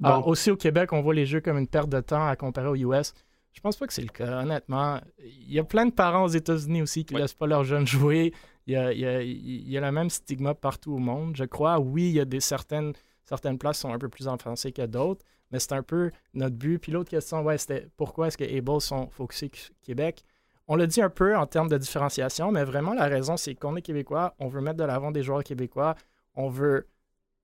[0.01, 2.67] Ah, aussi au Québec, on voit les jeux comme une perte de temps à comparer
[2.67, 3.13] aux US.
[3.53, 4.99] Je pense pas que c'est le cas, honnêtement.
[5.19, 7.87] Il y a plein de parents aux États-Unis aussi qui ne laissent pas leurs jeunes
[7.87, 8.33] jouer.
[8.65, 11.35] Il y, a, il, y a, il y a, le même stigma partout au monde.
[11.35, 12.93] Je crois, oui, il y a des certaines
[13.33, 16.77] certaines places sont un peu plus enfoncées que d'autres, mais c'est un peu notre but.
[16.77, 20.23] Puis l'autre question, ouais, c'était pourquoi est-ce que Able sont focusés Québec?
[20.67, 23.75] On l'a dit un peu en termes de différenciation, mais vraiment la raison, c'est qu'on
[23.75, 25.95] est québécois, on veut mettre de l'avant des joueurs québécois,
[26.35, 26.87] on veut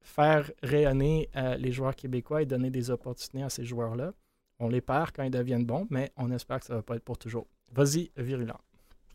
[0.01, 4.13] faire rayonner euh, les joueurs québécois et donner des opportunités à ces joueurs-là.
[4.59, 6.95] On les perd quand ils deviennent bons, mais on espère que ça ne va pas
[6.95, 7.47] être pour toujours.
[7.73, 8.59] Vas-y, virulent.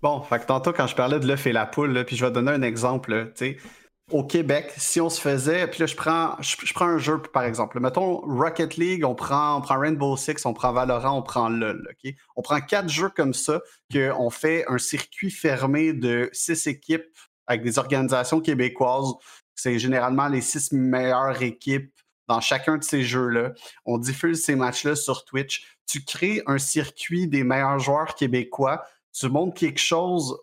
[0.02, 2.30] Bon, fait que tantôt, quand je parlais de l'œuf et la poule, puis je vais
[2.30, 3.32] donner un exemple.
[3.34, 3.56] sais,
[4.10, 6.36] au Québec, si on se faisait, puis là, je prends,
[6.86, 7.80] un jeu, par exemple.
[7.80, 11.88] Mettons Rocket League, on prend, on prend Rainbow Six, on prend Valorant, on prend LoL.
[12.36, 13.62] On prend quatre jeux comme ça,
[13.92, 17.06] qu'on fait un circuit fermé de six équipes
[17.46, 19.14] avec des organisations québécoises.
[19.54, 21.90] C'est généralement les six meilleures équipes
[22.28, 23.52] dans chacun de ces jeux-là.
[23.86, 25.78] On diffuse ces matchs-là sur Twitch.
[25.86, 28.84] Tu crées un circuit des meilleurs joueurs québécois.
[29.12, 30.36] Tu montres quelque chose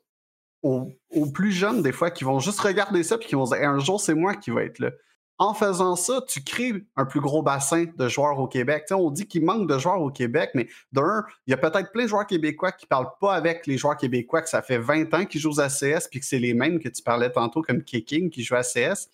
[0.64, 0.92] aux,
[1.34, 4.00] plus jeunes, des fois, qui vont juste regarder ça et qui vont dire un jour,
[4.00, 4.92] c'est moi qui vais être là.
[5.38, 8.86] En faisant ça, tu crées un plus gros bassin de joueurs au Québec.
[8.92, 12.04] on dit qu'il manque de joueurs au Québec, mais d'un, il y a peut-être plein
[12.04, 15.12] de joueurs québécois qui ne parlent pas avec les joueurs québécois que ça fait 20
[15.16, 17.82] ans qu'ils jouent à CS, puis que c'est les mêmes que tu parlais tantôt, comme
[17.84, 19.10] Kicking qui joue à CS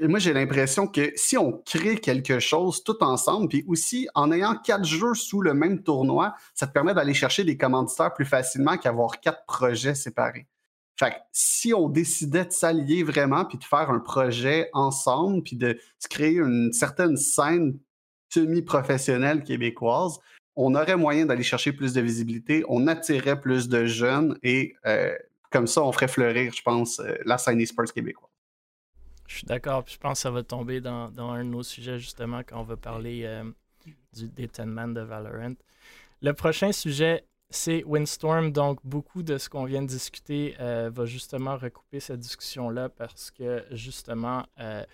[0.00, 4.56] moi, j'ai l'impression que si on crée quelque chose tout ensemble, puis aussi en ayant
[4.56, 8.76] quatre jeux sous le même tournoi, ça te permet d'aller chercher des commanditaires plus facilement
[8.76, 10.46] qu'avoir quatre projets séparés.
[10.98, 15.56] Fait que si on décidait de s'allier vraiment, puis de faire un projet ensemble, puis
[15.56, 17.78] de se créer une certaine scène
[18.32, 20.18] semi-professionnelle québécoise,
[20.56, 25.14] on aurait moyen d'aller chercher plus de visibilité, on attirerait plus de jeunes et euh,
[25.50, 28.35] comme ça, on ferait fleurir, je pense, euh, la scène e-sports québécoise.
[29.28, 32.40] Je suis d'accord, je pense que ça va tomber dans, un de nos sujets justement
[32.46, 33.44] quand on va parler euh,
[34.12, 35.54] du, des de Valorant.
[36.22, 38.52] Le prochain sujet, c'est Windstorm.
[38.52, 43.30] Donc, beaucoup de ce qu'on vient de discuter euh, va justement recouper cette discussion-là parce
[43.30, 44.84] que justement, euh,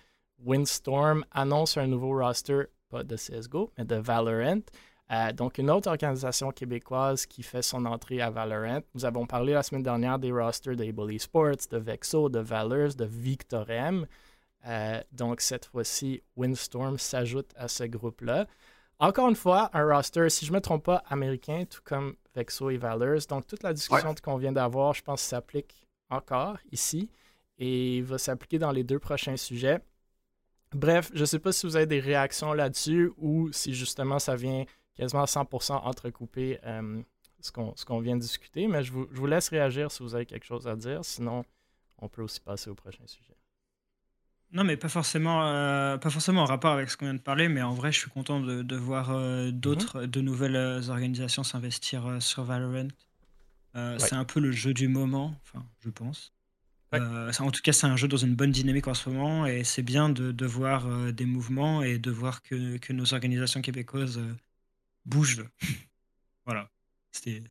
[0.43, 4.61] Windstorm annonce un nouveau roster, pas de CSGO, mais de Valorant.
[5.33, 8.81] Donc, une autre organisation québécoise qui fait son entrée à Valorant.
[8.95, 13.05] Nous avons parlé la semaine dernière des rosters d'Able Esports, de Vexo, de Valors, de
[13.05, 14.05] Victorem.
[14.65, 18.47] Euh, donc, cette fois-ci, Windstorm s'ajoute à ce groupe-là.
[18.99, 22.69] Encore une fois, un roster, si je ne me trompe pas, américain, tout comme Vexo
[22.69, 23.25] et Valors.
[23.29, 27.09] Donc, toute la discussion qu'on vient d'avoir, je pense, s'applique encore ici
[27.57, 29.79] et va s'appliquer dans les deux prochains sujets.
[30.73, 34.35] Bref, je ne sais pas si vous avez des réactions là-dessus ou si justement ça
[34.35, 37.01] vient quasiment à 100% entrecouper euh,
[37.41, 40.25] ce qu'on vient de discuter, mais je vous, je vous laisse réagir si vous avez
[40.25, 41.03] quelque chose à dire.
[41.03, 41.43] Sinon,
[41.99, 43.35] on peut aussi passer au prochain sujet.
[44.53, 47.49] Non, mais pas forcément, euh, pas forcément en rapport avec ce qu'on vient de parler,
[47.49, 50.07] mais en vrai, je suis content de, voir euh, d'autres, mhm.
[50.07, 52.89] de nouvelles euh, organisations s'investir sur Valorant.
[53.97, 56.31] C'est un peu le jeu du moment, enfin, je pense.
[56.91, 59.81] en tout cas, c'est un jeu dans une bonne dynamique en ce moment, et c'est
[59.81, 64.21] bien de, voir des mouvements et de voir que, que nos organisations québécoises
[65.05, 65.45] bougent.
[66.45, 66.69] voilà.
[67.11, 67.43] C'était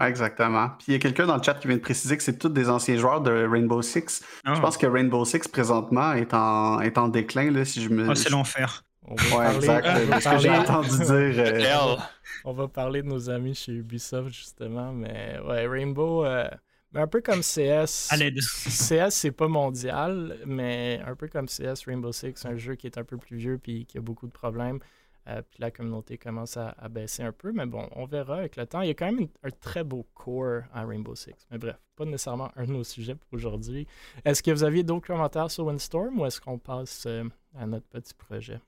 [0.00, 0.70] exactement.
[0.78, 2.48] Puis il y a quelqu'un dans le chat qui vient de préciser que c'est tous
[2.48, 4.22] des anciens joueurs de Rainbow Six.
[4.44, 4.60] Je ah.
[4.60, 8.08] pense que Rainbow Six présentement est en, est en déclin, là, si je me.
[8.08, 8.84] Oh, c'est l'enfer.
[9.08, 10.20] Ouais, exact.
[10.20, 11.08] ce que j'ai entendu dire.
[11.08, 11.96] Euh,
[12.44, 14.92] on va parler de nos amis chez Ubisoft, justement.
[14.92, 16.24] Mais ouais, Rainbow.
[16.24, 16.48] Euh,
[16.94, 18.08] un peu comme CS.
[18.10, 22.98] CS, c'est pas mondial, mais un peu comme CS, Rainbow Six, un jeu qui est
[22.98, 24.80] un peu plus vieux puis qui a beaucoup de problèmes.
[25.28, 28.66] Euh, puis la communauté commence à, baisser un peu, mais bon, on verra avec le
[28.66, 28.80] temps.
[28.80, 31.34] Il y a quand même un très beau core à Rainbow Six.
[31.50, 33.86] Mais bref, pas nécessairement un de nos sujets pour aujourd'hui.
[34.24, 37.24] Est-ce que vous aviez d'autres commentaires sur Windstorm ou est-ce qu'on passe euh,
[37.58, 38.58] à notre petit projet?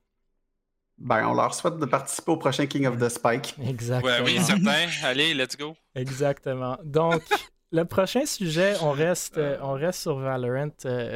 [0.99, 3.55] Ben, on leur souhaite de participer au prochain King of the Spike.
[3.65, 4.23] Exactement.
[4.23, 4.87] oui, certain.
[5.03, 5.75] Allez, let's go.
[5.95, 6.77] Exactement.
[6.83, 7.23] Donc,
[7.71, 10.69] le prochain sujet, on reste, euh, on reste sur Valorant,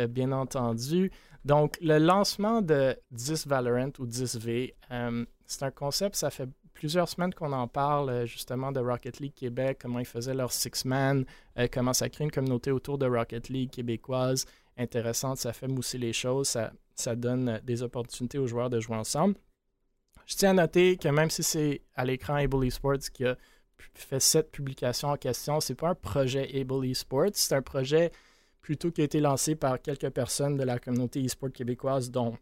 [0.09, 1.11] bien entendu.
[1.43, 4.73] Donc, le lancement de 10 Valorant ou 10V,
[5.47, 9.33] c'est un concept, ça fait plusieurs semaines qu'on en parle, euh, justement, de Rocket League
[9.33, 11.25] Québec, comment ils faisaient leur six-man,
[11.57, 14.45] euh, comment ça crée une communauté autour de Rocket League québécoise
[14.77, 18.79] intéressante, ça fait mousser les choses, ça, ça donne euh, des opportunités aux joueurs de
[18.79, 19.35] jouer ensemble.
[20.25, 23.37] Je tiens à noter que même si c'est à l'écran Able Esports qui a
[23.93, 28.11] fait cette publication en question, c'est pas un projet Able Esports, c'est un projet
[28.61, 32.35] plutôt qui a été lancé par quelques personnes de la communauté e-sport québécoise, dont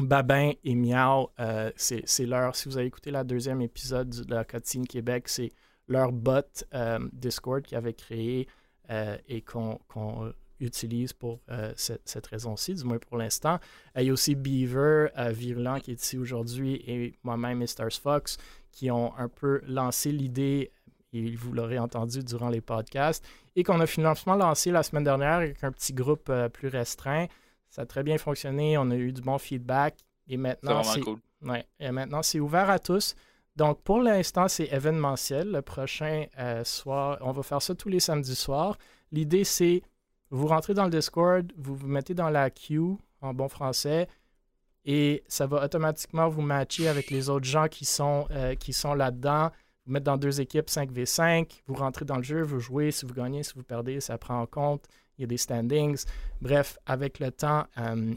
[0.00, 4.44] Babin et Miao, euh, c'est leur, si vous avez écouté la deuxième épisode de la
[4.44, 5.52] Cotine Québec, c'est
[5.86, 6.42] leur bot
[6.74, 8.48] euh, Discord qui avait créé
[8.90, 9.78] euh, et qu'on
[10.58, 11.40] utilise pour
[11.76, 13.60] cette, raison-ci, du moins pour l'instant.
[13.96, 17.66] il y a aussi Beaver, Virulent qui est ici aujourd'hui et moi-même et
[18.02, 18.38] Fox
[18.72, 20.72] qui ont un peu lancé l'idée,
[21.12, 25.34] et vous l'aurez entendu durant les podcasts, et qu'on a finalement lancé la semaine dernière
[25.34, 27.26] avec un petit groupe plus restreint
[27.74, 28.78] Ça a très bien fonctionné.
[28.78, 29.96] On a eu du bon feedback.
[30.28, 31.18] Et maintenant, C'est cool.
[31.42, 33.16] ouais, et maintenant, c'est ouvert à tous.
[33.56, 35.50] Donc, pour l'instant, c'est événementiel.
[35.50, 38.78] Le prochain euh, soir, on va faire ça tous les samedis soirs.
[39.10, 39.82] L'idée, c'est
[40.30, 44.06] vous rentrez dans le Discord, vous vous mettez dans la queue en bon français
[44.84, 48.94] et ça va automatiquement vous matcher avec les autres gens qui sont, euh, qui sont
[48.94, 49.50] là-dedans.
[49.84, 53.14] Vous mettre dans deux équipes 5v5, vous rentrez dans le jeu, vous jouez, si vous
[53.14, 54.86] gagnez, si vous perdez, ça prend en compte.
[55.18, 56.04] Il y a des standings.
[56.40, 58.14] Bref, avec le temps, euh,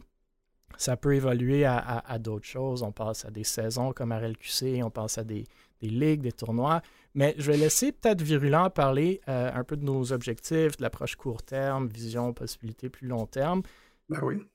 [0.77, 2.83] ça peut évoluer à, d'autres choses.
[2.83, 5.45] On passe à des saisons comme RLQC, on passe à des,
[5.81, 6.81] des ligues, des tournois.
[7.15, 11.15] Mais je vais laisser peut-être Virulent parler euh, un peu de nos objectifs, de l'approche
[11.15, 13.63] court terme, vision, possibilité plus long terme.
[14.09, 14.45] Ben oui.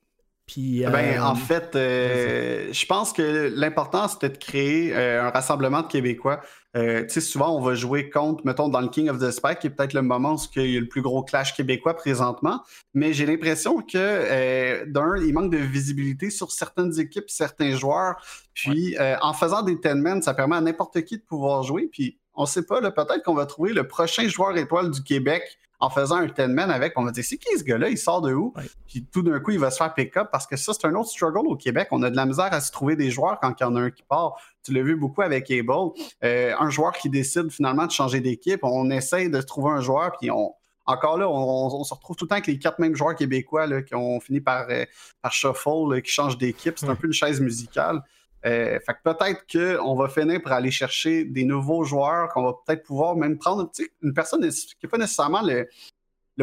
[0.45, 5.29] Puis, Ben, euh, en fait, euh, je pense que l'important, c'était de créer euh, un
[5.29, 6.41] rassemblement de Québécois.
[6.75, 9.67] Tu sais, souvent, on va jouer contre, mettons, dans le King of the Spike, qui
[9.67, 12.61] est peut-être le moment où il y a le plus gros clash québécois présentement.
[12.95, 18.15] Mais j'ai l'impression que, d'un, il manque de visibilité sur certaines équipes, certains joueurs.
[18.55, 21.89] Puis, en faisant des 10 men, ça permet à n'importe qui de pouvoir jouer.
[21.91, 25.89] Puis, on sait pas, peut-être qu'on va trouver le prochain joueur étoile du Québec en
[25.89, 26.93] faisant un 10 men avec.
[26.97, 27.89] On va dire, c'est qui ce gars-là?
[27.89, 28.53] Il sort de où?
[28.87, 31.09] Puis tout d'un coup, il va se faire pick-up parce que ça, c'est un autre
[31.09, 31.87] struggle au Québec.
[31.91, 33.81] On a de la misère à se trouver des joueurs quand il y en a
[33.81, 34.35] un qui part.
[34.63, 35.91] Tu l'as vu beaucoup avec Able.
[36.23, 40.13] Euh, un joueur qui décide finalement de changer d'équipe, on essaye de trouver un joueur,
[40.19, 40.53] puis on.
[40.85, 43.81] Encore là, on, se retrouve tout le temps avec les quatre mêmes joueurs québécois là,
[43.81, 44.83] qui ont fini par, euh,
[45.21, 46.77] par shuffle, là, qui changent d'équipe.
[46.77, 48.01] C'est un peu une chaise musicale.
[48.45, 52.53] Euh, fait que peut-être qu'on va finir par aller chercher des nouveaux joueurs, qu'on va
[52.65, 55.67] peut-être pouvoir même prendre une personne qui n'est pas nécessairement le,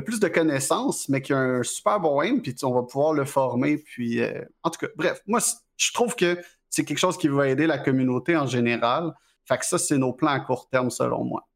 [0.03, 3.27] plus de connaissances, mais qui a un super bon aim, puis on va pouvoir le
[3.27, 3.77] former.
[3.77, 5.41] Puis, euh, en tout cas, bref, moi,
[5.77, 6.39] je trouve que
[6.71, 9.13] c'est quelque chose qui va aider la communauté en général.
[9.45, 11.47] Fait que ça, c'est nos plans à court terme, selon moi.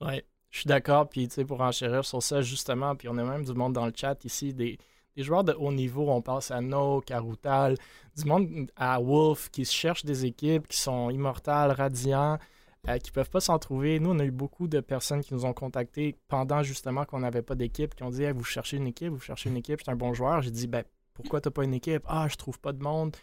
[0.00, 1.08] Ouais, je suis d'accord.
[1.08, 3.86] Puis, tu sais, pour enchérir sur ça, justement, puis on a même du monde dans
[3.86, 4.78] le chat ici, des,
[5.16, 6.10] des joueurs de haut niveau.
[6.10, 7.76] On pense à No, Caroutal,
[8.16, 12.38] du monde à Wolf qui se cherchent des équipes qui sont immortales, radiants,
[12.88, 13.98] euh, qui peuvent pas s'en trouver.
[13.98, 17.42] Nous, on a eu beaucoup de personnes qui nous ont contactés pendant justement qu'on n'avait
[17.42, 19.96] pas d'équipe, qui ont dit Vous cherchez une équipe, vous cherchez une équipe, c'est un
[19.96, 20.42] bon joueur.
[20.42, 22.02] J'ai dit ben, Pourquoi t'as pas une équipe?
[22.06, 23.16] Ah, je trouve pas de monde.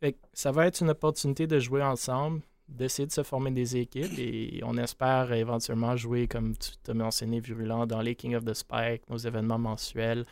[0.00, 3.76] Fait que ça va être une opportunité de jouer ensemble, d'essayer de se former des
[3.76, 8.44] équipes et on espère éventuellement jouer, comme tu t'as mentionné, Virulent, dans les King of
[8.44, 10.24] the Spike, nos événements mensuels.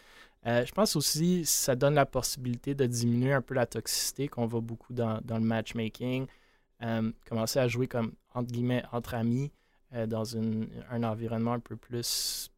[0.47, 4.27] Euh, je pense aussi que ça donne la possibilité de diminuer un peu la toxicité
[4.29, 6.27] qu'on voit beaucoup dans, dans le matchmaking.
[6.83, 9.53] Euh, commencer à jouer comme, entre guillemets, entre amis,
[9.95, 12.51] euh, dans une- un environnement un peu plus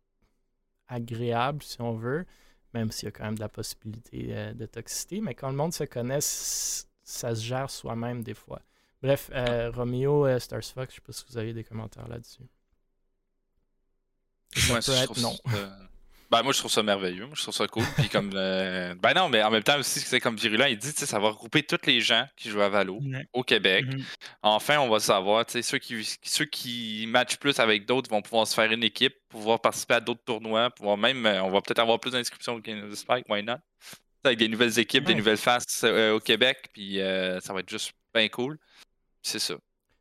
[0.89, 2.25] agréable, si on veut,
[2.73, 5.21] même s'il y a quand même de la possibilité de toxicité.
[5.21, 8.61] Mais quand le monde se connaît, ça se gère soi-même des fois.
[9.03, 9.31] Bref,
[9.75, 12.43] Romeo, Stars Fox, je sais pas si vous avez des commentaires là-dessus.
[14.57, 15.37] Ça Ouais, peut être non.
[16.31, 17.27] Ben, moi, je trouve ça merveilleux.
[17.27, 17.85] Moi, je trouve ça cool.
[17.97, 18.33] Puis comme.
[18.35, 21.07] euh, Ben non, mais en même temps aussi, c'est comme Virulent, il dit, tu sais,
[21.07, 23.27] ça va regrouper tous les gens qui jouent à Valo Ouais.
[23.33, 23.85] au Québec.
[23.87, 24.03] Mhm.
[24.43, 28.23] Enfin, on va savoir, tu sais, ceux qui, ceux qui matchent plus avec d'autres vont
[28.23, 31.61] pouvoir se faire une équipe, pouvoir participer à d'autres tournois, pouvoir même, euh, on va
[31.61, 33.57] peut-être avoir plus d'inscriptions au Game of the Spike, why not?
[34.25, 37.69] Avec des nouvelles équipes, des nouvelles faces euh, au Québec, puis euh, ça va être
[37.69, 38.59] juste bien cool.
[39.23, 39.55] C'est ça.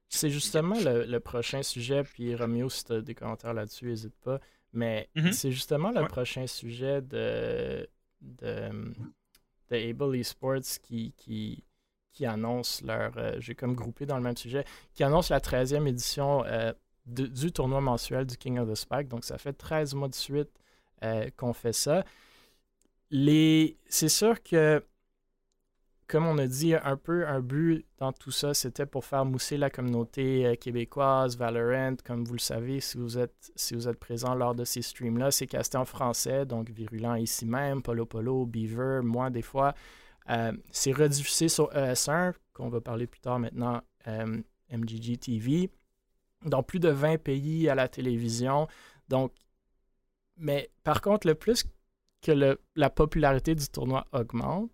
[0.08, 4.16] C'est justement le, le prochain sujet, puis Romeo, si tu as des commentaires là-dessus, n'hésite
[4.24, 4.40] pas.
[4.74, 5.32] Mais Mhm.
[5.32, 6.08] c'est justement le Ouais.
[6.08, 7.88] prochain sujet de,
[8.22, 8.94] de,
[9.70, 11.64] de Able Esports qui, qui,
[12.12, 13.18] qui annonce leur.
[13.18, 16.74] euh, J'ai comme groupé dans le même sujet, qui annonce la 13e édition euh,
[17.06, 19.08] de- du tournoi mensuel du King of the Spike.
[19.10, 20.50] Donc, ça fait 13 mois de suite
[21.04, 22.04] euh, qu'on fait ça.
[23.12, 24.84] C'est sûr que
[26.08, 29.58] comme on a dit, un peu un but dans tout ça, c'était pour faire mousser
[29.58, 34.00] la communauté euh, québécoise, Valorant, comme vous le savez, si vous êtes, si vous êtes
[34.00, 38.46] présent lors de ces streams-là, c'est casté en français, donc Virulent ici même, Polo Polo,
[38.46, 39.74] Beaver, moi des fois.
[40.30, 45.70] Euh, c'est rediffusé sur ES1, qu'on va parler plus tard maintenant, euh, MGG TV,
[46.46, 48.68] dans plus de 20 pays à la télévision.
[49.10, 49.34] Donc,
[50.38, 51.66] mais par contre, le plus
[52.22, 54.72] que la popularité du tournoi augmente,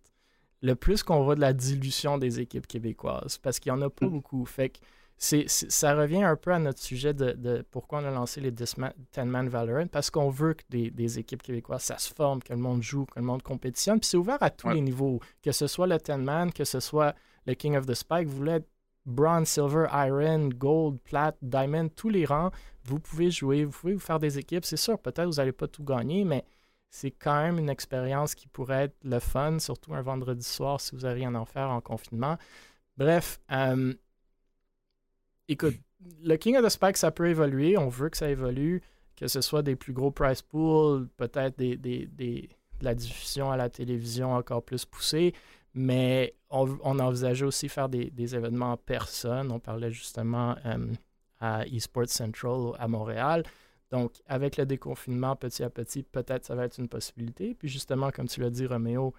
[0.62, 3.90] le plus qu'on voit de la dilution des équipes québécoises, parce qu'il n'y en a
[3.90, 4.10] pas Mm.
[4.10, 4.46] beaucoup.
[4.46, 4.80] Fait que
[5.18, 8.52] c'est, ça revient un peu à notre sujet de, de pourquoi on a lancé les
[8.52, 12.60] 10-man Valorant, parce qu'on veut que des, des équipes québécoises, ça se forme, que le
[12.60, 14.76] monde joue, que le monde compétitionne, puis c'est ouvert à tous Ouais.
[14.76, 18.28] les niveaux, que ce soit le 10-man, que ce soit le King of the Spike,
[18.28, 18.70] vous voulez être
[19.06, 22.52] bronze, silver, iron, gold, plat, diamond, tous les rangs,
[22.84, 25.68] vous pouvez jouer, vous pouvez vous faire des équipes, c'est sûr, peut-être vous n'allez pas
[25.68, 26.44] tout gagner, mais
[26.90, 30.96] c'est quand même une expérience qui pourrait être le fun, surtout un vendredi soir si
[30.96, 32.38] vous n'avez rien à en faire en confinement.
[32.98, 33.94] Bref, euh,
[35.48, 35.76] écoute,
[36.24, 37.78] le King of the Spike, ça peut évoluer.
[37.78, 38.82] On veut que ça évolue,
[39.16, 42.50] que ce soit des plus gros price pools, peut-être des, des, des,
[42.82, 45.34] la diffusion à la télévision encore plus poussée,
[45.74, 49.52] mais on, on envisageait aussi faire des, événements en personne.
[49.52, 50.56] On parlait justement
[51.40, 53.44] à eSports Central à Montréal.
[53.92, 57.56] Donc, avec le déconfinement petit à petit, peut-être ça va être une possibilité.
[57.56, 59.14] Puis justement, comme tu l'as dit, Roméo,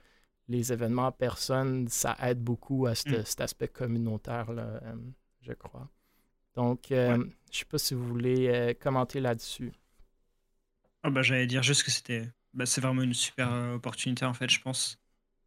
[0.48, 4.94] les événements en personne, ça aide beaucoup à cet aspect communautaire, là, euh,
[5.42, 5.88] je crois.
[6.54, 9.72] Donc, euh, je ne sais pas si vous voulez euh, commenter là-dessus.
[11.02, 14.60] Bah, J'allais dire juste que c'était bah, c'est vraiment une super opportunité, en fait, je
[14.60, 14.98] pense.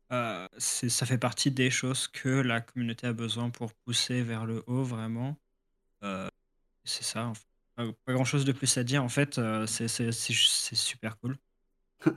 [0.09, 4.84] ça fait partie des choses que la communauté a besoin pour pousser vers le haut,
[4.84, 5.38] vraiment.
[6.84, 7.52] c'est ça, en fait.
[7.76, 11.38] Pas grand chose de plus à dire, en fait, c'est super cool.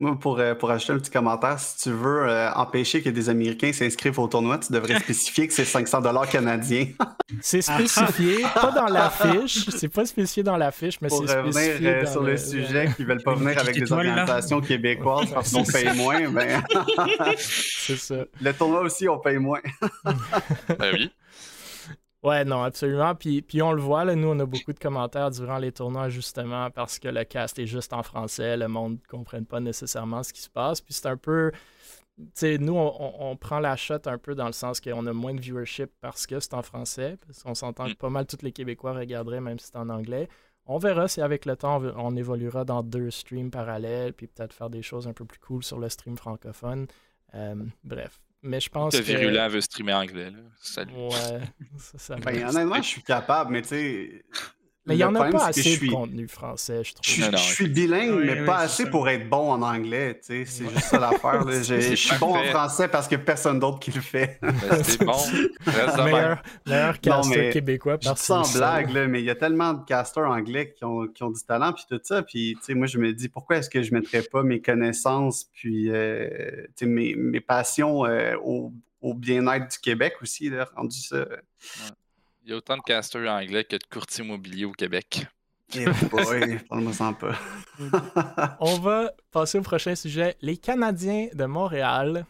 [0.00, 3.28] Moi, pour, euh, pour ajouter un petit commentaire, si tu veux euh, empêcher que des
[3.28, 6.86] Américains s'inscrivent au tournoi, tu devrais spécifier que c'est 500 dollars canadiens.
[7.42, 9.68] c'est spécifié, pas dans l'affiche.
[9.68, 13.34] C'est pas spécifié dans l'affiche, mais c'est spécifié euh, sur le, sujet qui veulent pas
[13.34, 16.30] venir avec des organisations québécoises parce qu'on paye moins.
[16.30, 16.62] Ben...
[17.36, 18.24] c'est ça.
[18.40, 19.60] Le tournoi aussi, on paye moins.
[20.78, 21.12] ben oui.
[22.22, 23.14] Ouais, non, absolument.
[23.14, 26.10] Puis, puis on le voit, là, nous, on a beaucoup de commentaires durant les tournois,
[26.10, 30.22] justement, parce que le cast est juste en français, le monde ne comprenne pas nécessairement
[30.22, 30.82] ce qui se passe.
[30.82, 31.50] Puis c'est un peu.
[32.18, 35.32] Tu sais, nous, on, prend la shot un peu dans le sens qu'on a moins
[35.32, 37.16] de viewership parce que c'est en français.
[37.26, 37.96] Parce qu'on s'entend que mm.
[37.96, 40.28] pas mal tous les Québécois regarderaient, même si c'est en anglais.
[40.66, 44.68] On verra si avec le temps, on, évoluera dans deux streams parallèles, puis peut-être faire
[44.68, 46.86] des choses un peu plus cool sur le stream francophone.
[47.34, 49.02] Euh, bref, mais je pense que.
[49.02, 50.30] Virulent veut streamer anglais.
[50.30, 50.38] Là.
[50.60, 50.92] Salut.
[50.92, 51.40] Ouais.
[51.78, 54.24] Ça, ça ben, honnêtement, je suis capable, mais tu sais.
[54.90, 57.30] Mais il n'y en a pas assez de contenu français, je trouve.
[57.30, 60.18] Je, suis bilingue, mais pas assez pour être bon en anglais.
[60.20, 61.44] C'est juste ça l'affaire.
[61.62, 64.38] Je, suis bon en français parce qu'il n'y a personne d'autre qui le fait.
[64.42, 65.16] Ben, c'est bon.
[66.04, 70.28] meilleur, meilleur caster québécois par Sans blague, là, mais il y a tellement de casters
[70.28, 72.22] anglais qui ont, qui ont du talent puis tout ça.
[72.22, 75.90] Puis moi, je me dis pourquoi est-ce que je ne mettrais pas mes connaissances puis
[75.90, 81.26] euh, mes, mes, passions euh, au, au bien-être du Québec aussi, là, rendu ça.
[82.42, 85.26] Il y a autant de casters anglais que de courtiers immobiliers au Québec.
[85.74, 88.56] Eh boy, parle-moi pas.
[88.60, 90.36] On va passer au prochain sujet.
[90.40, 92.24] Les Canadiens de Montréal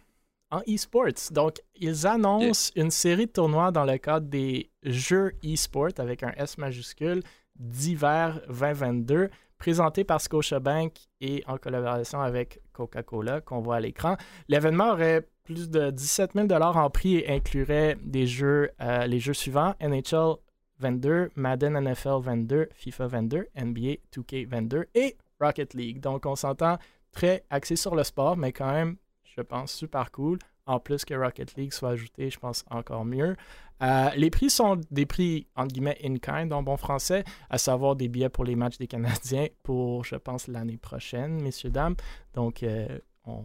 [0.50, 1.30] en e-sports.
[1.30, 6.32] Donc, ils annoncent une série de tournois dans le cadre des Jeux e-sport avec un
[6.36, 7.22] S majuscule
[7.54, 14.16] d'hiver 2022, présentés par Scotiabank et en collaboration avec Coca-Cola, qu'on voit à l'écran.
[14.48, 19.34] L'événement aurait plus de 17 000 en prix et inclurait des jeux, euh, les jeux
[19.34, 20.36] suivants NHL
[20.78, 25.98] 22, Madden NFL 22, FIFA 22, NBA 2K 22 et Rocket League.
[25.98, 26.78] Donc on s'entend
[27.10, 30.38] très axé sur le sport, mais quand même, je pense, super cool.
[30.66, 33.34] En plus que Rocket League soit ajouté, je pense encore mieux.
[33.82, 38.06] Euh, les prix sont des prix, entre guillemets, in-kind en bon français, à savoir des
[38.06, 41.96] billets pour les matchs des Canadiens pour, je pense, l'année prochaine, messieurs, dames.
[42.34, 43.42] Donc, euh, on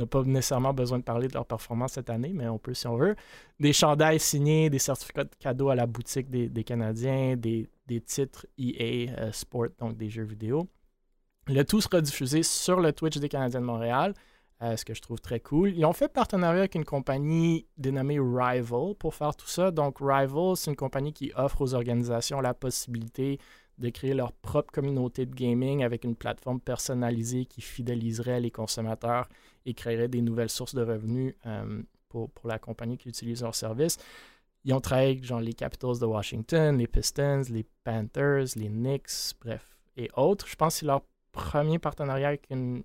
[0.00, 2.86] n'a pas nécessairement besoin de parler de leur performance cette année, mais on peut si
[2.86, 3.16] on veut.
[3.58, 7.68] Des chandails signés, des certificats de cadeaux à la boutique des, Canadiens, des,
[8.06, 10.68] titres EA euh, Sport, donc des jeux vidéo.
[11.46, 14.14] Le tout sera diffusé sur le Twitch des Canadiens de Montréal,
[14.62, 15.72] euh, ce que je trouve très cool.
[15.76, 19.70] Ils ont fait partenariat avec une compagnie dénommée Rival pour faire tout ça.
[19.70, 23.38] Donc Rival, c'est une compagnie qui offre aux organisations la possibilité
[23.80, 29.28] de créer leur propre communauté de gaming avec une plateforme personnalisée qui fidéliserait les consommateurs
[29.66, 33.54] et créerait des nouvelles sources de revenus euh, pour, pour, la compagnie qui utilise leur
[33.54, 33.98] service.
[34.64, 39.34] Ils ont travaillé avec genre, les Capitals de Washington, les Pistons, les Panthers, les Knicks,
[39.40, 40.46] bref, et autres.
[40.46, 41.02] Je pense que c'est leur
[41.32, 42.82] premier partenariat avec une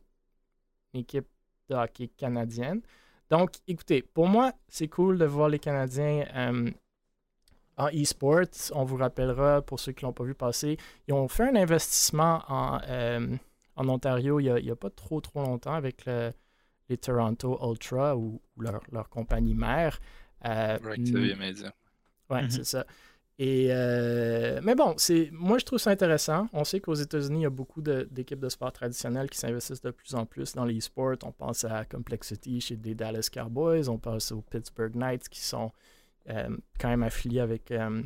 [0.94, 1.28] équipe
[1.70, 2.82] de hockey canadienne.
[3.30, 6.70] Donc, écoutez, pour moi, c'est cool de voir les Canadiens euh,
[7.78, 8.46] en e-sport.
[8.74, 11.56] On vous rappellera, pour ceux qui ne l'ont pas vu passer, ils ont fait un
[11.56, 13.36] investissement en, euh,
[13.76, 16.06] en Ontario il n'y a, pas trop, trop longtemps avec
[16.90, 20.00] les Toronto Ultra ou, leur, compagnie mère.
[20.46, 21.36] Euh, right, ça vient
[22.30, 22.50] Oui, mm-hmm.
[22.50, 22.86] c'est ça.
[23.38, 26.48] Et euh, mais bon, c'est moi je trouve ça intéressant.
[26.54, 29.92] On sait qu'aux États-Unis, il y a beaucoup d'équipes de, sport traditionnelles qui s'investissent de
[29.92, 31.18] plus en plus dans les sports.
[31.24, 35.72] On pense à Complexity chez des Dallas Cowboys, on pense aux Pittsburgh Knights qui sont
[36.30, 38.02] euh, quand même affiliés avec euh,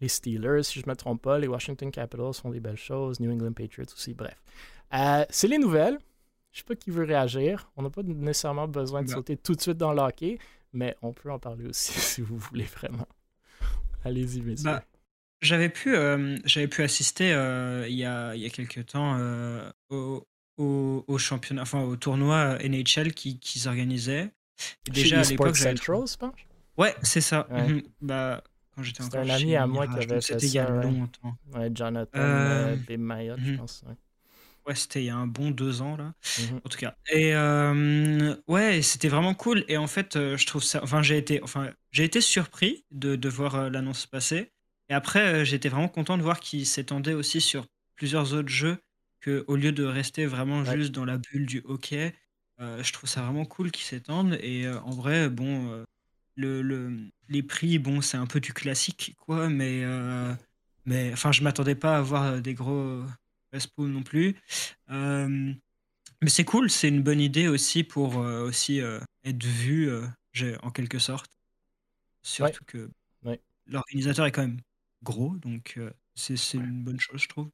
[0.00, 1.38] les Steelers, si je ne me trompe pas.
[1.38, 4.40] Les Washington Capitals font des belles choses, New England Patriots aussi, bref.
[4.94, 5.98] Euh, c'est les nouvelles.
[6.52, 7.70] Je ne sais pas qui veut réagir.
[7.76, 10.38] On n'a pas nécessairement besoin de sauter tout de suite dans le hockey,
[10.72, 13.06] mais on peut en parler aussi si vous voulez vraiment.
[14.04, 14.64] Allez-y, messieurs.
[14.64, 14.84] Bah,
[15.40, 15.94] j'avais pu,
[16.44, 17.26] j'avais pu assister
[17.88, 19.18] il, y a, il y a quelques temps
[19.90, 20.26] au,
[20.58, 24.30] au, championnat, enfin au tournoi NHL qu'ils qui organisaient.
[24.90, 26.18] Déjà à l'époque, Central, je pense.
[26.76, 27.46] Ouais, c'est ça.
[27.50, 27.82] Mhm.
[28.00, 28.42] Bah,
[28.74, 30.46] quand j'étais encore un ami à moi qui avait fait ça.
[30.46, 31.36] il y a longtemps.
[31.54, 32.76] Ouais, Jonathan euh...
[32.76, 33.56] euh je mhm.
[33.58, 33.84] pense.
[33.86, 33.94] Ouais,
[34.74, 36.60] c'était il y a un bon deux ans, là, Mhm.
[36.64, 36.94] en tout cas.
[37.10, 39.64] Et euh, ouais, c'était vraiment cool.
[39.68, 40.80] Et en fait, euh, je trouve ça.
[40.82, 44.50] Enfin, j'ai été, enfin, j'ai été surpris de, de voir euh, l'annonce passer.
[44.88, 47.66] Et après, j'étais vraiment content de voir qu'il s'étendait aussi sur
[47.96, 48.78] plusieurs autres jeux,
[49.20, 50.76] que au lieu de rester vraiment Ouais.
[50.76, 52.14] juste dans la bulle du hockey,
[52.58, 54.38] je trouve ça vraiment cool qu'il s'étende.
[54.42, 55.84] Et en vrai, bon,
[56.36, 56.96] le, le-
[57.28, 59.84] les prix, bon, c'est un peu du classique, quoi, mais.
[60.86, 63.02] mais enfin, je m'attendais pas à avoir des gros
[63.52, 64.36] Respawn non plus.
[64.90, 65.52] Euh,
[66.22, 69.90] mais c'est cool, c'est une bonne idée aussi pour euh, aussi euh, être vu
[70.62, 71.30] en quelque sorte.
[72.22, 72.90] Surtout que
[73.22, 73.40] Ouais.
[73.66, 74.60] l'organisateur est quand même
[75.02, 75.78] gros, donc
[76.14, 77.50] c'est c'est une bonne chose, je trouve.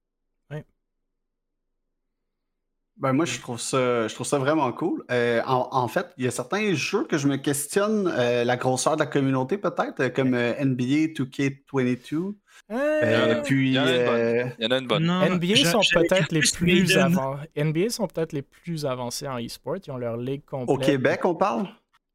[2.96, 5.02] Ben moi, je trouve ça, je trouve ça vraiment cool.
[5.10, 8.56] Euh, en, en fait, il y a certains jeux que je me questionne euh, la
[8.56, 12.14] grosseur de la communauté, peut-être, euh, comme euh, NBA 2K22.
[12.14, 12.32] Euh,
[12.70, 15.04] Euh, puis, il y en a une bonne.
[15.04, 17.36] Non, NBA sont peut-être les plus avant...
[17.56, 19.76] NBA sont peut-être les plus avancés en e-sport.
[19.84, 20.68] Ils ont leur ligue complète.
[20.68, 21.66] au Québec, on parle?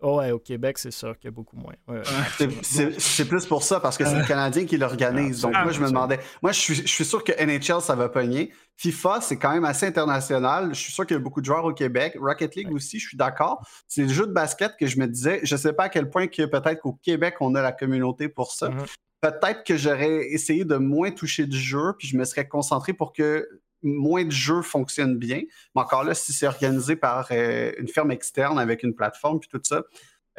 [0.01, 1.73] Oh ouais, au Québec, c'est sûr qu'il y a beaucoup moins.
[1.87, 2.03] Ouais, ouais.
[2.37, 5.41] C'est- C'est c'est plus pour ça, parce que c'est le Canadien qui l'organise.
[5.41, 6.19] Donc, moi, je me demandais.
[6.41, 8.53] Moi, je suis, je suis sûr que NHL, ça va pogner.
[8.77, 10.69] FIFA, c'est quand même assez international.
[10.73, 12.15] Je suis sûr qu'il y a beaucoup de joueurs au Québec.
[12.17, 13.61] Rocket League aussi, je suis d'accord.
[13.89, 15.41] C'est le jeu de basket que je me disais.
[15.43, 18.29] Je ne sais pas à quel point que peut-être qu'au Québec, on a la communauté
[18.29, 18.69] pour ça.
[18.69, 18.85] Mhm.
[19.21, 23.11] Peut-être que j'aurais essayé de moins toucher du jeu, puis je me serais concentré pour
[23.11, 23.45] que
[23.83, 25.41] moins de jeux fonctionnent bien.
[25.75, 29.49] Mais encore là, si c'est organisé par euh, une firme externe avec une plateforme, puis
[29.49, 29.83] tout ça,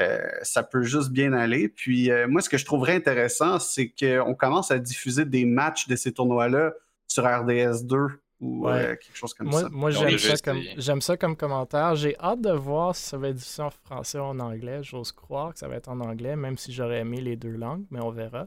[0.01, 1.69] euh, ça peut juste bien aller.
[1.69, 5.89] Puis euh, moi, ce que je trouverais intéressant, c'est qu'on commence à diffuser des matchs
[5.89, 6.73] de ces tournois-là
[7.07, 8.09] sur RDS2
[8.41, 8.73] ou Ouais.
[8.73, 9.69] euh, quelque chose comme Moi, ça.
[9.71, 11.95] moi j'aime ça, comme, j'aime ça comme commentaire.
[11.97, 14.83] J'ai hâte de voir si ça va être diffusé en français ou en anglais.
[14.83, 17.85] J'ose croire que ça va être en anglais, même si j'aurais aimé les deux langues,
[17.91, 18.47] mais on verra.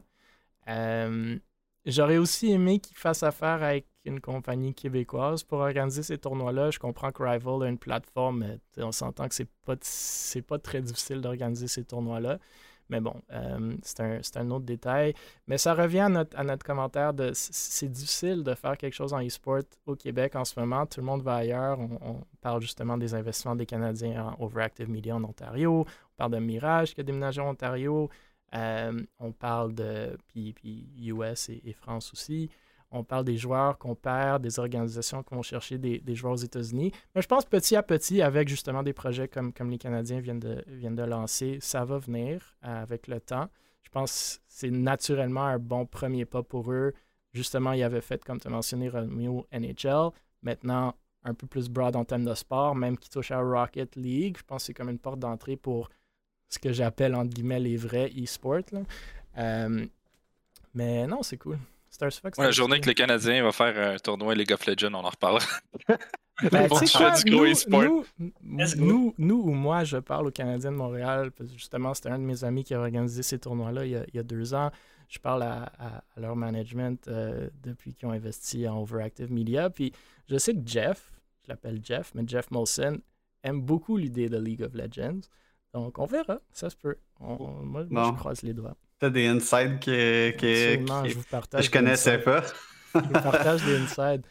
[0.68, 1.36] Euh,
[1.86, 6.70] j'aurais aussi aimé qu'ils fassent affaire avec une compagnie québécoise pour organiser ces tournois-là.
[6.70, 9.76] Je comprends que Rival a une plateforme, mais sais, on s'entend que c'est pas,
[10.46, 12.38] pas très difficile d'organiser ces tournois-là.
[12.90, 15.14] Mais bon, euh, c'est un, un autre détail.
[15.46, 19.14] Mais ça revient à notre, à notre commentaire de c'est difficile de faire quelque chose
[19.14, 20.84] en e-sport au Québec en ce moment.
[20.84, 21.78] Tout le monde va ailleurs.
[21.80, 25.86] On, parle justement des investissements des Canadiens en Overactive Media en Ontario.
[25.86, 28.10] On parle de Mirage qui a déménagé en Ontario.
[28.54, 32.50] Euh, on parle de puis, puis US et France aussi.
[32.96, 36.92] On parle des joueurs qu'on perd, des organisations qui vont chercher des, joueurs aux États-Unis.
[37.14, 41.02] Mais je pense petit à petit, avec justement des projets comme, les Canadiens viennent de,
[41.02, 43.48] lancer, ça va venir euh, avec le temps.
[43.82, 46.94] Je pense que c'est naturellement un bon premier pas pour eux.
[47.32, 50.10] Justement, ils avaient fait, comme tu as mentionné, Romeo NHL.
[50.42, 54.36] Maintenant, un peu plus broad en termes de sport, même qui touche à Rocket League.
[54.38, 55.88] Je pense que c'est comme une porte d'entrée pour
[56.48, 58.84] ce que j'appelle, entre guillemets, les vrais e-sports.
[59.36, 59.84] Euh,
[60.74, 61.58] mais non, c'est cool.
[61.94, 64.94] Star Fox, Ouais, la journée que le Canadien va faire un tournoi League of Legends,
[64.94, 65.46] on en reparlera.
[66.50, 67.12] Ben, Bon, quoi,
[68.86, 72.18] nous, nous, ou moi, je parle aux Canadiens de Montréal, parce que justement, c'était un
[72.18, 74.52] de mes amis qui a organisé ces tournois-là il, y a- il y a deux
[74.52, 74.72] ans.
[75.08, 79.70] Je parle à, à- à leur management euh, depuis qu'ils ont investi en Overactive Media.
[79.70, 79.92] Puis
[80.28, 81.12] je sais que Jeff,
[81.44, 82.98] je l'appelle Jeff, mais Jeff Molson,
[83.44, 85.20] aime beaucoup l'idée de League of Legends.
[85.72, 86.96] Donc on verra, ça se peut.
[87.20, 88.74] On- on- moi, je croise les doigts.
[89.04, 91.64] T'as des insides que, je vous partage.
[91.66, 92.42] je connaissais pas.
[92.94, 94.22] Je vous partage des insides.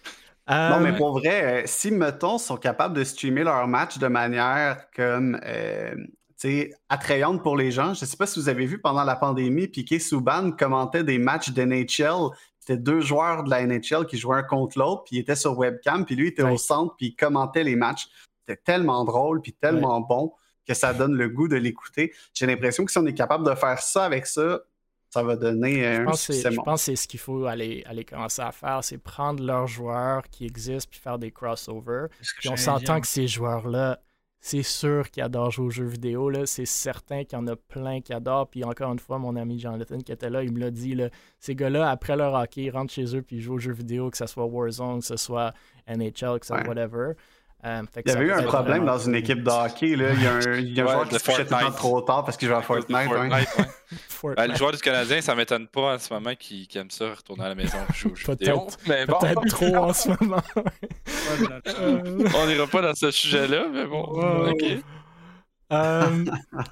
[0.49, 4.07] Non, Euh, mais pour vrai, euh, si, mettons, sont capables de streamer leur match de
[4.07, 6.07] manière comme, euh, tu
[6.38, 9.15] sais, attrayante pour les gens, je ne sais pas si vous avez vu pendant la
[9.15, 12.30] pandémie, Piqué Souban commentait des matchs d'NHL.
[12.59, 15.55] C'était deux joueurs de la NHL qui jouaient un contre l'autre, puis il était sur
[15.57, 16.53] webcam, puis lui était Ouais.
[16.53, 18.07] au centre, puis il commentait les matchs.
[18.47, 20.34] C'était tellement drôle, puis tellement bon
[20.68, 22.14] que ça donne le goût de l'écouter.
[22.34, 24.61] J'ai l'impression que si on est capable de faire ça avec ça,
[25.09, 27.07] ça va donner euh, Je un pense, que c'est- succès je pense que c'est ce
[27.07, 31.20] qu'il faut aller, aller commencer à faire, c'est prendre leurs joueurs qui existent puis faire
[31.20, 32.07] des crossovers.
[32.39, 33.99] Puis on s'entend que ces joueurs-là,
[34.45, 36.30] c'est sûr qu'ils adorent jouer aux jeux vidéo.
[36.30, 36.45] là.
[36.45, 38.49] C'est certain qu'il y en a plein qui adorent.
[38.49, 40.95] Puis encore une fois, mon ami Jonathan qui était là, il me l'a dit.
[40.95, 41.09] là,
[41.39, 44.09] ces gars-là, après leur hockey, ils rentrent chez eux puis ils jouent aux jeux vidéo,
[44.09, 45.53] que ce soit Warzone, que ce soit
[45.88, 46.68] NHL, que ce soit Ouais.
[46.68, 47.14] whatever.
[47.66, 49.95] Euh, Il y avait eu un problème dans une équipe de hockey.
[49.95, 50.11] Là.
[50.14, 51.49] Il y a un, il y a un Ouais, joueur qui se couchait tout le
[51.49, 51.76] temps Fortnite.
[51.78, 52.89] trop tard parce qu'il jouait à Fortnite.
[52.97, 53.05] ouais.
[53.05, 53.66] Fortnite, ouais.
[54.09, 54.38] Fortnite.
[54.38, 57.14] Ben, le joueur du Canadien, ça m'étonne pas en ce moment qui, qui aime ça
[57.14, 58.59] retourner à la maison jouer aux jeux vidéo.
[58.59, 60.41] Peut-être- Mais bon, Peut-être trop en ce moment.
[62.36, 64.22] On n'ira pas dans ce sujet-là, mais bon.
[65.72, 66.26] Euh,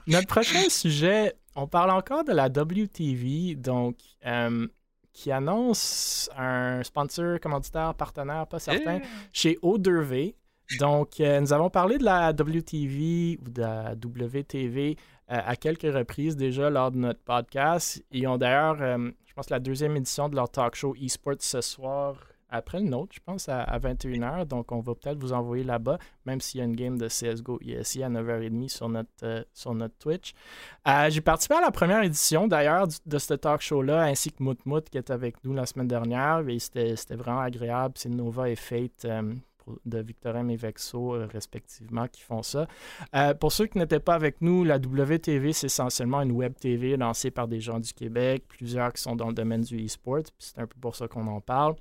[0.08, 4.68] notre prochain sujet, on parle encore de la WTV, donc euh,
[5.14, 9.00] qui annonce un sponsor, commanditaire, partenaire, pas certain,
[9.34, 10.36] chez O2V.
[10.80, 14.98] Donc, euh, nous avons parlé de la WTV ou de la WTV
[15.32, 18.04] euh, à quelques reprises déjà lors de notre podcast.
[18.12, 21.62] Ils ont d'ailleurs, euh, je pense, la deuxième édition de leur talk show eSports ce
[21.62, 22.16] soir
[22.54, 24.46] après le nôtre, je pense, à, 21h.
[24.46, 27.60] Donc, on va peut-être vous envoyer là-bas, même s'il y a une game de CSGO
[27.62, 30.34] ici à 9h30 sur notre, sur notre Twitch.
[31.08, 34.98] J'ai participé à la première édition, d'ailleurs, de ce talk show-là, ainsi que Mout qui
[34.98, 36.44] est avec nous la semaine dernière.
[36.60, 37.94] C'était vraiment agréable.
[37.96, 39.08] C'est Nova et Fate.
[39.86, 42.68] De Victorin et Vexo, respectivement, qui font ça.
[43.40, 47.32] pour ceux qui n'étaient pas avec nous, la WTV, c'est essentiellement une web TV lancée
[47.32, 50.68] par des gens du Québec, plusieurs qui sont dans le domaine du e-sport, c'est un
[50.68, 51.76] peu pour ça qu'on en parle.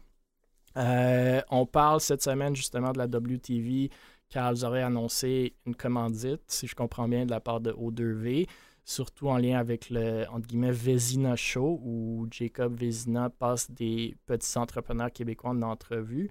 [0.76, 3.90] Euh, on parle cette semaine justement de la WTV
[4.28, 8.46] car ils auraient annoncé une commandite, si je comprends bien, de la part de O2V,
[8.84, 14.56] surtout en lien avec le entre guillemets Vézina Show où Jacob Vézina passe des petits
[14.56, 16.30] entrepreneurs québécois en entrevue.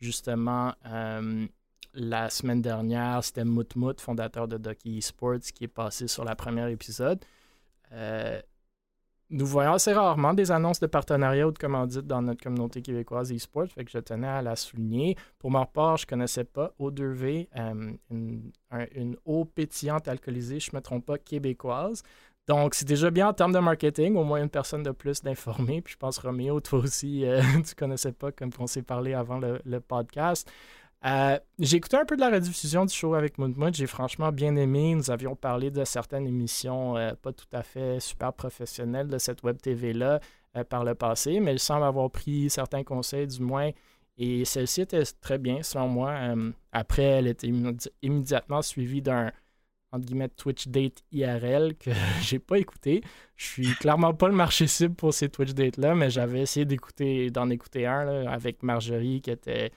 [0.00, 1.46] Justement, euh,
[1.94, 6.68] la semaine dernière, c'était Moutmout, fondateur de Ducky Esports, qui est passé sur la première
[6.68, 7.24] épisode.
[7.92, 8.40] Euh,
[9.32, 13.32] nous voyons assez rarement des annonces de partenariat ou de commandite dans notre communauté québécoise
[13.32, 15.16] e-sport, fait que je tenais à la souligner.
[15.38, 20.78] Pour ma part, je ne connaissais pas O2V, euh, une, eau pétillante alcoolisée, je ne
[20.78, 22.02] me trompe pas, québécoise.
[22.50, 25.80] Donc, c'est déjà bien en termes de marketing, au moins une personne de plus d'informer.
[25.82, 29.38] Puis je pense, Roméo, toi aussi, euh, tu connaissais pas, comme on s'est parlé avant
[29.38, 30.50] le podcast.
[31.06, 34.54] Euh, j'ai écouté un peu de la rediffusion du show avec Moon J'ai franchement bien
[34.56, 34.94] aimé.
[34.94, 39.42] Nous avions parlé de certaines émissions euh, pas tout à fait super professionnelles de cette
[39.42, 40.20] web TV-là
[40.56, 43.70] euh, par le passé, mais il semble avoir pris certains conseils du moins.
[44.18, 46.14] Et celle-ci était très bien, selon moi.
[46.72, 47.50] après, elle était
[48.02, 49.32] immédiatement suivie d'un
[49.92, 51.90] entre guillemets Twitch date IRL que
[52.22, 53.02] j'ai pas écouté.
[53.36, 56.64] Je suis clairement pas le marché cible pour ces Twitch dates là, mais j'avais essayé
[56.64, 59.72] d'écouter d'en écouter un avec Marjorie qui était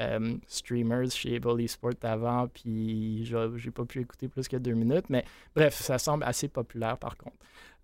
[0.00, 5.06] euh, streamers chez Able Esport avant, puis j'ai pas pu écouter plus que deux minutes.
[5.08, 7.36] Mais bref, ça semble assez populaire par contre.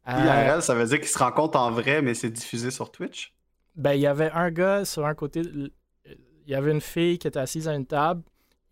[0.08, 3.34] Euh, IRL, ça veut dire qu'ils se rencontrent en vrai, mais c'est diffusé sur Twitch?
[3.76, 5.42] Ben, il y avait un gars sur un côté.
[5.44, 8.22] Il y avait une fille qui était assise à une table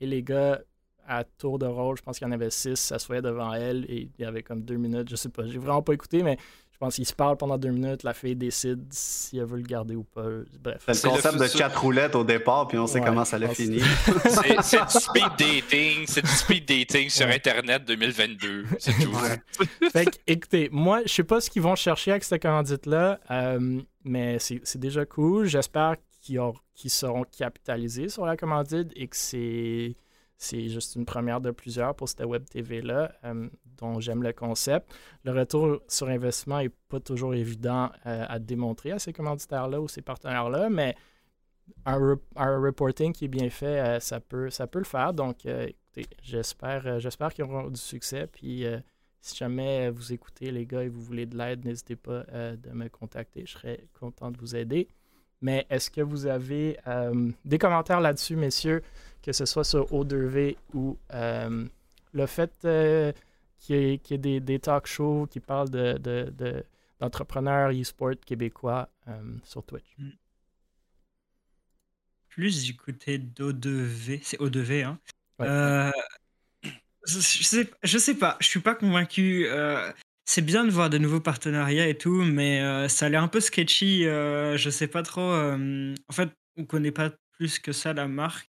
[0.00, 0.60] et les gars,
[1.10, 4.08] à tour de rôle, je pense qu'il y en avait six, s'assoyaient devant elle et
[4.16, 6.38] il y avait comme deux minutes, je sais pas, j'ai vraiment pas écouté, mais
[6.70, 9.64] je pense qu'ils se parlent pendant deux minutes, la fille décide si elle veut le
[9.64, 10.24] garder ou pas.
[10.62, 10.84] Bref.
[10.92, 13.80] C'est le concept de chat roulette au départ, puis on sait comment ça l'a fini.
[14.24, 18.66] C'est du speed dating, c'est du speed dating sur Internet 2022.
[18.78, 19.12] C'est tout.
[19.92, 23.80] fait que, écoutez, moi, je sais pas ce qu'ils vont chercher avec cette commandite-là, euh,
[24.04, 25.46] mais c'est déjà cool.
[25.46, 29.96] J'espère qu'ils seront capitalisés sur la commandite et que c'est
[30.42, 34.90] c'est juste une première de plusieurs pour cette web TV-là, euh, dont j'aime le concept.
[35.22, 39.86] Le retour sur investissement n'est pas toujours évident euh, à démontrer à ces commanditaires-là ou
[39.86, 40.96] ces partenaires-là, mais
[41.84, 45.12] un, reporting qui est bien fait, euh, ça, peut, ça peut le faire.
[45.12, 48.26] Donc, écoutez, j'espère, qu'ils auront du succès.
[48.26, 48.64] Puis,
[49.20, 52.88] si jamais vous écoutez, les gars, et vous voulez de l'aide, n'hésitez pas de me
[52.88, 53.44] contacter.
[53.44, 54.88] Je serais content de vous aider.
[55.42, 56.78] Mais est-ce que vous avez
[57.44, 58.82] des commentaires là-dessus, messieurs?
[59.22, 61.66] Que ce soit sur O2V ou euh,
[62.12, 63.12] le fait euh,
[63.58, 69.84] qu'il y ait, des, talk shows qui parlent d'entrepreneurs de, e-sport québécois euh, sur Twitch.
[69.98, 70.10] Mm.
[72.28, 74.98] Plus du côté d'O2V, c'est O2V, hein?
[77.06, 79.48] je, sais, je sais pas, je suis pas convaincu.
[80.24, 83.40] c'est bien de voir de nouveaux partenariats et tout, mais ça a l'air un peu
[83.40, 84.04] sketchy.
[84.04, 85.20] je sais pas trop.
[85.20, 88.49] en fait, on connaît pas plus que ça la marque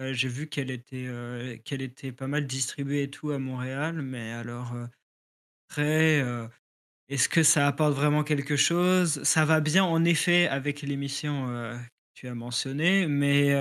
[0.00, 4.72] j'ai vu qu'elle était, qu'elle était pas mal distribuée et tout à Montréal, mais alors,
[5.68, 6.22] après,
[7.08, 9.22] est-ce que ça apporte vraiment quelque chose?
[9.22, 11.78] Ça va bien en effet avec l'émission, que
[12.14, 13.54] tu as mentionné, mais,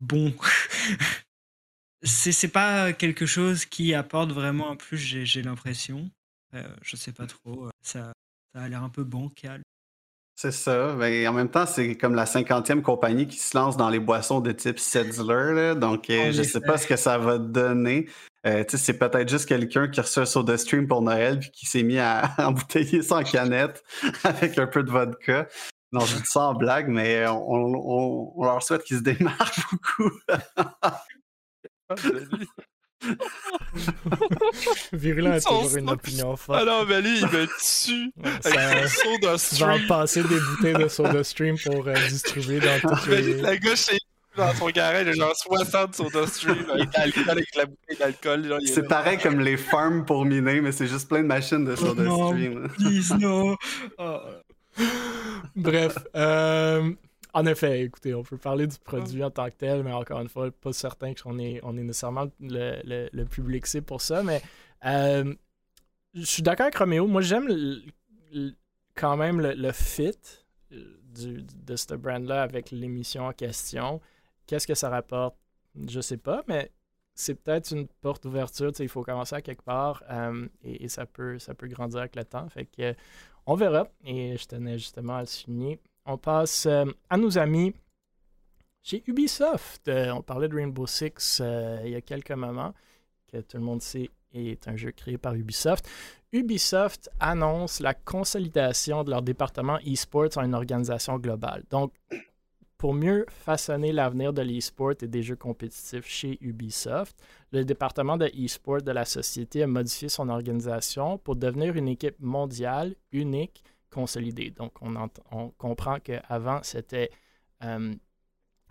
[0.00, 0.34] bon,
[2.02, 6.10] c'est c'est pas quelque chose qui apporte vraiment un plus, j'ai l'impression.
[6.82, 8.12] je sais pas trop, ça
[8.54, 9.62] ça a l'air un peu bancal.
[10.36, 10.94] C'est ça.
[10.96, 14.40] Mais en même temps, c'est comme la cinquantième compagnie qui se lance dans les boissons
[14.40, 15.74] de type Setzler.
[15.76, 18.08] Donc, euh, je ne sais pas ce que ça va donner.
[18.46, 21.82] Euh, c'est peut-être juste quelqu'un qui reçoit un soda stream pour Noël puis qui s'est
[21.82, 23.84] mis à embouteiller en canette
[24.24, 25.46] avec un peu de vodka.
[25.92, 30.10] Non, je dis ça en blague, mais on, on leur souhaite qu'ils se démarrent beaucoup.
[34.10, 34.16] Ah,
[34.92, 36.58] Virulent a toujours une opinion forte.
[36.60, 39.70] Ah non, mais lui, il me tue avec son soda stream.
[39.76, 43.34] Il va passer des bouteilles de soda stream pour euh, distribuer dans toutes les...
[43.34, 43.96] Le gars, chez
[44.36, 48.58] dans son garage, il a genre 60 soda stream avec l'alcool, avec la bouteille d'alcool.
[48.66, 52.04] C'est pareil comme les farms pour miner, mais c'est juste plein de machines de soda
[52.04, 52.68] stream.
[52.76, 53.56] Please, no.
[53.98, 54.18] Oh.
[55.56, 56.90] Bref, euh,
[57.32, 60.28] en effet, écoutez, on peut parler du produit en tant que tel, mais encore une
[60.28, 64.22] fois, pas certain qu'on est, on est nécessairement le, le, public cible pour ça.
[64.22, 64.42] Mais
[64.84, 65.34] euh,
[66.14, 67.06] je suis d'accord avec Roméo.
[67.06, 67.48] Moi, j'aime
[68.94, 70.12] quand même le, fit
[70.70, 74.00] de ce brand-là avec l'émission en question.
[74.46, 75.36] Qu'est-ce que ça rapporte?
[75.88, 76.72] Je sais pas, mais
[77.14, 78.72] c'est peut-être une porte d'ouverture.
[78.78, 82.24] Il faut commencer à quelque part euh, et, ça, peut, ça peut grandir avec le
[82.24, 82.48] temps.
[82.48, 82.94] Fait que,
[83.46, 83.88] on verra.
[84.04, 85.80] Et je tenais justement à le souligner.
[86.10, 87.72] On passe euh, à nos amis
[88.82, 89.86] chez Ubisoft.
[89.86, 91.40] Euh, on parlait de Rainbow Six
[91.84, 92.74] il y a quelques moments,
[93.30, 95.88] que tout le monde sait est un jeu créé par Ubisoft.
[96.32, 101.62] Ubisoft annonce la consolidation de leur département e-sports en une organisation globale.
[101.70, 101.92] Donc,
[102.76, 107.16] pour mieux façonner l'avenir de l'e-sport et des jeux compétitifs chez Ubisoft,
[107.52, 112.18] le département de e-sport de la société a modifié son organisation pour devenir une équipe
[112.18, 114.50] mondiale, unique, consolidée.
[114.50, 114.94] Donc, on,
[115.30, 117.10] on comprend qu'avant, c'était
[117.64, 117.94] euh,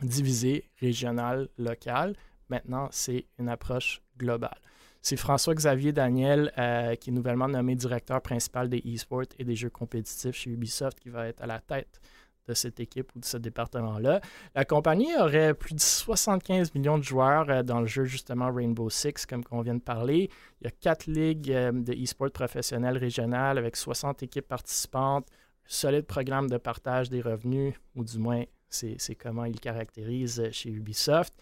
[0.02, 2.16] divisé, régional, local.
[2.50, 4.60] Maintenant, c'est une approche globale.
[5.02, 9.70] C'est François-Xavier Daniel, euh, qui est nouvellement nommé directeur principal des e-sports et des jeux
[9.70, 12.02] compétitifs chez Ubisoft, qui va être à la tête
[12.50, 14.20] de cette équipe ou de ce département-là.
[14.56, 18.90] La compagnie aurait plus de 75 millions de joueurs euh, dans le jeu justement Rainbow
[18.90, 20.30] Six, comme on vient de parler.
[20.60, 25.68] Il y a quatre ligues euh, de e-sport professionnelles régionales avec 60 équipes participantes, un
[25.68, 30.70] solide programme de partage des revenus, ou du moins c'est comment ils caractérisent euh, chez
[30.70, 31.34] Ubisoft.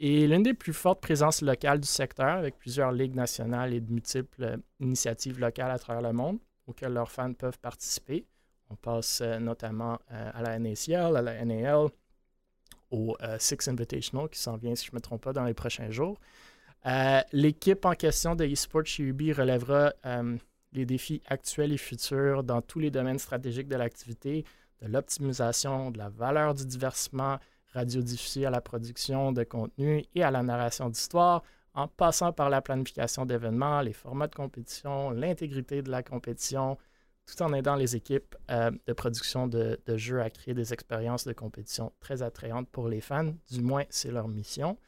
[0.00, 3.92] Et l'une des plus fortes présences locales du secteur, avec plusieurs ligues nationales et de
[3.92, 8.26] multiples initiatives locales à travers le monde auxquelles leurs fans peuvent participer.
[8.70, 11.88] On passe euh, notamment euh, à la NACL, à la NAL,
[12.90, 15.54] au euh, Six Invitational qui s'en vient, si je ne me trompe pas, dans les
[15.54, 16.18] prochains jours.
[17.32, 19.94] L'équipe en question de eSport chez Ubi relèvera
[20.72, 24.44] les défis actuels et futurs dans tous les domaines stratégiques de l'activité,
[24.82, 27.38] de l'optimisation, de la valeur du divertissement
[27.72, 31.42] radiodiffusé à la production de contenu et à la narration d'histoire,
[31.74, 36.76] en passant par la planification d'événements, les formats de compétition, l'intégrité de la compétition,
[37.26, 41.32] tout en aidant les équipes euh, de production de, jeux à créer des expériences de
[41.32, 43.34] compétition très attrayantes pour les fans.
[43.50, 44.78] Du moins, c'est leur mission.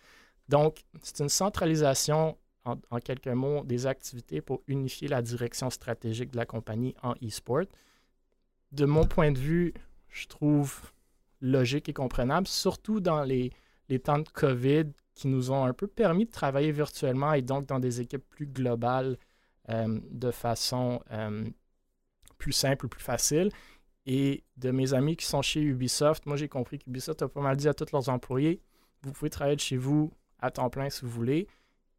[0.49, 6.37] Donc, c'est une centralisation, en, quelques mots, des activités pour unifier la direction stratégique de
[6.37, 7.65] la compagnie en e-sport.
[8.73, 9.73] De mon point de vue,
[10.09, 10.93] je trouve
[11.41, 13.53] logique et comprenable, surtout dans les,
[14.03, 17.79] temps de COVID qui nous ont un peu permis de travailler virtuellement et donc dans
[17.79, 19.17] des équipes plus globales
[19.71, 21.45] euh, de façon euh,
[22.39, 23.51] plus simple, plus facile.
[24.07, 27.57] Et de mes amis qui sont chez Ubisoft, moi j'ai compris qu'Ubisoft a pas mal
[27.57, 28.61] dit à tous leurs employés,
[29.03, 31.49] vous pouvez travailler de chez vous à temps plein si vous voulez,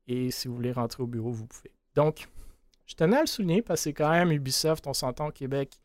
[0.08, 1.72] et si vous voulez rentrer au bureau, vous pouvez.
[1.96, 2.28] Donc,
[2.86, 5.78] je tenais à le souligner parce que c'est quand même Ubisoft, on s'entend au Québec,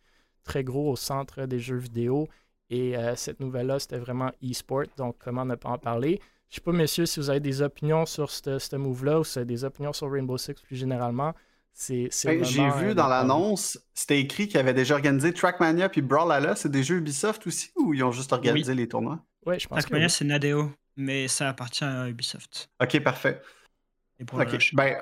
[0.45, 2.29] très gros au centre des jeux vidéo.
[2.71, 6.21] Et euh, cette nouvelle-là, c'était vraiment e-sport, donc comment ne pas en parler?
[6.49, 9.33] Je ne sais pas, messieurs, si vous avez des opinions sur ce move-là ou si
[9.33, 11.35] vous avez des opinions sur Rainbow Six plus généralement.
[11.89, 16.55] Ben, j'ai vu dans l'annonce, c'était écrit qu'ils avaient déjà organisé Trackmania puis Brawlhalla.
[16.55, 19.21] C'est des jeux Ubisoft aussi ou ils ont juste organisé les tournois?
[19.47, 22.71] Oui, je pense Trackmania, c'est Nadeo, mais ça appartient à Ubisoft.
[22.81, 23.41] Ok, parfait.
[24.75, 24.97] Ben,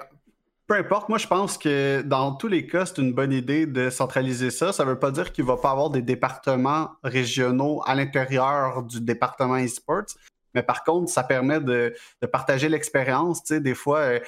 [0.66, 3.90] peu importe, moi je pense que dans tous les cas, c'est une bonne idée de
[3.90, 4.72] centraliser ça.
[4.72, 8.82] Ça ne veut pas dire qu'il ne va pas avoir des départements régionaux à l'intérieur
[8.84, 10.06] du département esports.
[10.54, 11.94] Mais par contre, ça permet de,
[12.32, 13.42] partager l'expérience.
[13.42, 14.20] Tu sais, des fois, euh,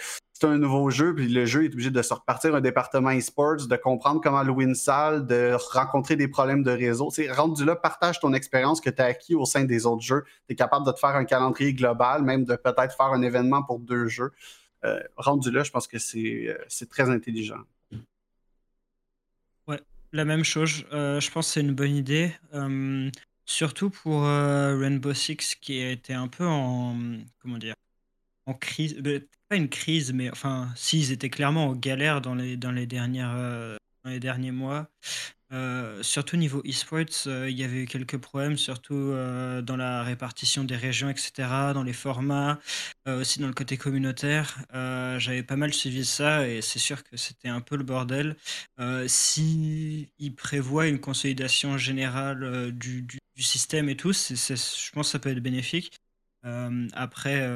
[0.43, 3.69] c'est un nouveau jeu, puis le jeu est obligé de se repartir un département e-sports,
[3.69, 7.11] de comprendre comment louer une salle, de rencontrer des problèmes de réseau.
[7.11, 10.25] Sais, rendu là, partage ton expérience que tu as acquis au sein des autres jeux.
[10.49, 13.63] Tu es capable de te faire un calendrier global, même de peut-être faire un événement
[13.63, 14.33] pour deux jeux.
[14.85, 17.61] Euh, rendu là, je pense que c'est euh, très intelligent.
[19.69, 19.81] Ouais,
[20.11, 20.85] la même chose.
[20.91, 22.33] je pense que c'est une bonne idée.
[23.45, 26.97] Surtout pour euh, Rainbow Six qui été un peu en
[27.41, 27.75] comment dire?
[28.47, 29.01] En crise,
[29.49, 32.87] pas une crise, mais enfin, si, ils étaient clairement en galère dans les dans les
[32.87, 34.91] dernières, euh, les derniers mois.
[35.53, 40.03] Euh, surtout niveau e-sports, euh, il y avait eu quelques problèmes, surtout euh, dans la
[40.03, 42.59] répartition des régions, etc., dans les formats,
[43.07, 44.59] aussi dans le côté communautaire.
[45.19, 48.37] J'avais pas mal suivi ça et c'est sûr que c'était un peu le bordel.
[49.07, 55.19] si il prévoit une consolidation générale du, du, système et tout, je pense que ça
[55.19, 55.99] peut être bénéfique.
[56.95, 57.49] après,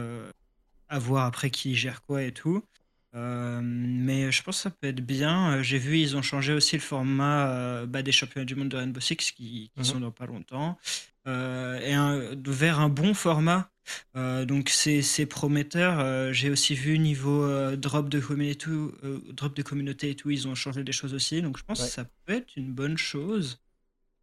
[0.89, 2.63] à voir après qui gère quoi et tout.
[3.17, 5.53] Euh, mais je pense que ça peut être bien.
[5.53, 8.69] Euh, j'ai vu, ils ont changé aussi le format euh, bah, des championnats du monde
[8.69, 9.85] de Rainbow Six qui, qui mhm.
[9.85, 10.79] sont dans pas longtemps.
[11.27, 11.95] et
[12.47, 13.71] vers un bon format.
[14.15, 16.33] donc c'est prometteur.
[16.33, 18.71] J'ai aussi vu niveau drop, de communauté,
[19.33, 21.41] drop de communauté et tout, ils ont changé des choses aussi.
[21.41, 23.61] Donc je pense que ça peut être une bonne chose.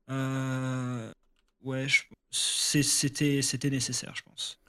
[0.09, 1.87] ouais,
[2.31, 4.59] c'était nécessaire, je pense.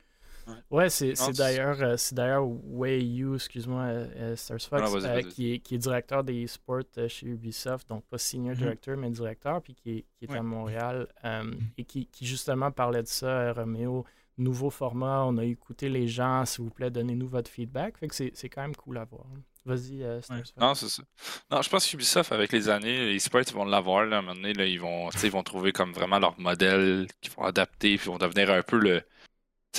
[0.71, 5.59] Ouais, c'est d'ailleurs euh, c'est d'ailleurs Wei Yu, excuse-moi, euh, Stars Fox, ah, qui, est,
[5.59, 8.59] qui est directeur des sports chez Ubisoft, donc pas senior mm-hmm.
[8.59, 11.59] director, mais directeur, puis qui est, qui est à Montréal, mm-hmm.
[11.79, 14.05] et qui, qui, justement parlait de ça, Roméo,
[14.39, 17.99] nouveau format, on a écouté les gens, s'il vous plaît, donnez-nous votre feedback.
[17.99, 19.27] Fait que c'est quand même cool à voir.
[19.65, 20.21] Vas-y, euh,
[20.59, 21.03] Non, c'est ça.
[21.51, 24.05] Non, je pense qu'Ubisoft, avec les années, les sprites vont l'avoir.
[24.05, 27.07] Là, à un moment donné, là, ils, vont, ils vont trouver comme vraiment leur modèle
[27.23, 29.03] qu'ils vont adapter, puis vont devenir un peu le,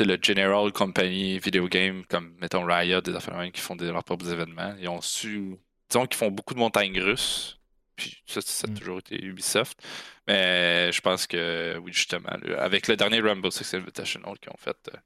[0.04, 4.30] le general company video game, comme mettons Riot, des affaires qui font des, leurs propres
[4.30, 4.76] événements.
[4.80, 5.56] Ils ont su.
[5.90, 7.60] Disons qu'ils font beaucoup de montagnes russes.
[7.96, 8.74] Puis ça, ça a mm.
[8.74, 9.82] toujours été Ubisoft.
[10.28, 14.78] Mais je pense que, oui, justement, avec le dernier Rainbow Six Invitational qu'ils ont fait,
[14.94, 14.98] euh,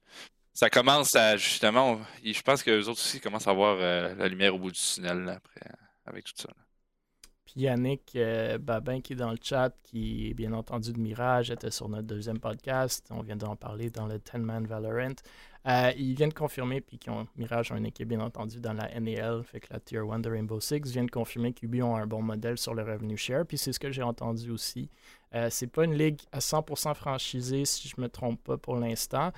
[0.52, 2.00] ça commence à justement.
[2.24, 4.80] Je pense que les autres aussi commencent à voir euh, la lumière au bout du
[4.80, 5.70] tunnel après,
[6.06, 6.48] avec tout ça.
[7.56, 11.70] Yannick euh, Babin qui est dans le chat, qui est bien entendu de Mirage, était
[11.70, 13.06] sur notre deuxième podcast.
[13.10, 15.14] On vient d'en parler dans le 10-Man Valorant.
[15.66, 18.88] Euh, il vient de confirmer, puis ont Mirage a une équipe bien entendu dans la
[18.98, 22.06] NAL, fait que la Tier 1 de Rainbow Six vient de confirmer qu'Ubi ont un
[22.06, 24.88] bon modèle sur le revenu share, puis c'est ce que j'ai entendu aussi.
[25.34, 29.32] Euh, c'est pas une ligue à 100% franchisée, si je me trompe pas pour l'instant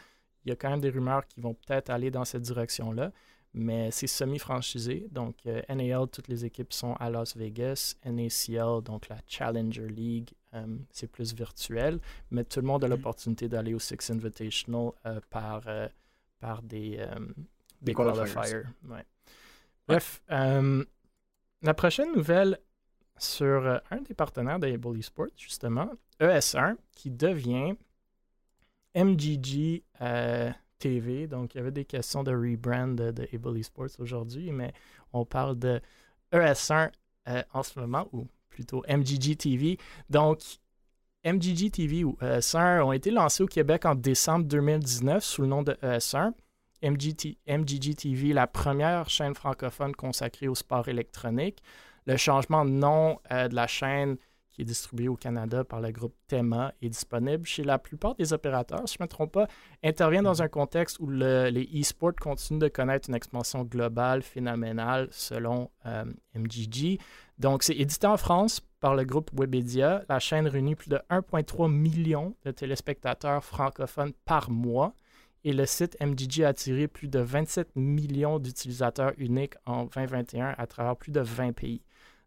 [0.44, 3.12] il y a quand même des rumeurs qui vont peut-être aller dans cette direction-là,
[3.54, 5.08] mais c'est semi-franchisé.
[5.10, 7.96] Donc, euh, NAL, toutes les équipes sont à Las Vegas.
[8.04, 12.00] NACL, donc la Challenger League, euh, c'est plus virtuel,
[12.30, 12.90] mais tout le monde a mm.
[12.90, 15.64] l'opportunité d'aller au Six Invitational euh, par,
[16.40, 17.04] par des,
[17.80, 18.62] des, qualifiers.
[19.86, 22.58] Bref, la prochaine nouvelle
[23.18, 25.90] sur un des partenaires d'Able Esports, justement,
[26.20, 27.74] ES1, qui devient
[28.94, 29.82] MGG
[31.28, 34.72] Donc, il y avait des questions de rebrand de, Able Esports aujourd'hui, mais
[35.12, 35.80] on parle de
[36.32, 36.90] ES1
[37.28, 39.78] euh, en ce moment, ou plutôt MGG TV.
[40.10, 40.40] Donc,
[41.24, 45.62] MGG TV ou ES1 ont été lancés au Québec en décembre 2019 sous le nom
[45.62, 46.32] de ES1.
[46.82, 51.62] MGG TV, la première chaîne francophone consacrée au sport électronique.
[52.06, 54.16] Le changement de nom euh, de la chaîne
[54.52, 58.32] qui est distribué au Canada par le groupe Tema, est disponible chez la plupart des
[58.32, 59.48] opérateurs, si je ne me trompe pas,
[59.82, 60.42] intervient dans mhm.
[60.42, 66.98] un contexte où les e-sports continuent de connaître une expansion globale phénoménale selon euh, MGG.
[67.38, 70.04] Donc, c'est édité en France par le groupe Webedia.
[70.08, 74.94] La chaîne réunit plus de 1,3 million de téléspectateurs francophones par mois
[75.44, 80.66] et le site MGG a attiré plus de 27 millions d'utilisateurs uniques en 2021 à
[80.66, 81.82] travers plus de 20 pays.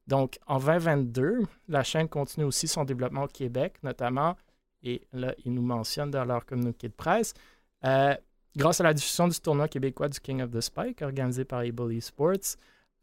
[0.08, 4.36] Donc, en 2022, la chaîne continue aussi son développement au Québec, notamment,
[4.84, 7.34] et là, ils nous mentionnent dans leur communiqué de presse,
[7.86, 8.16] euh,
[8.56, 11.91] grâce à la diffusion du tournoi québécois du King of the Spike, organisé par Able
[11.93, 12.58] Esports,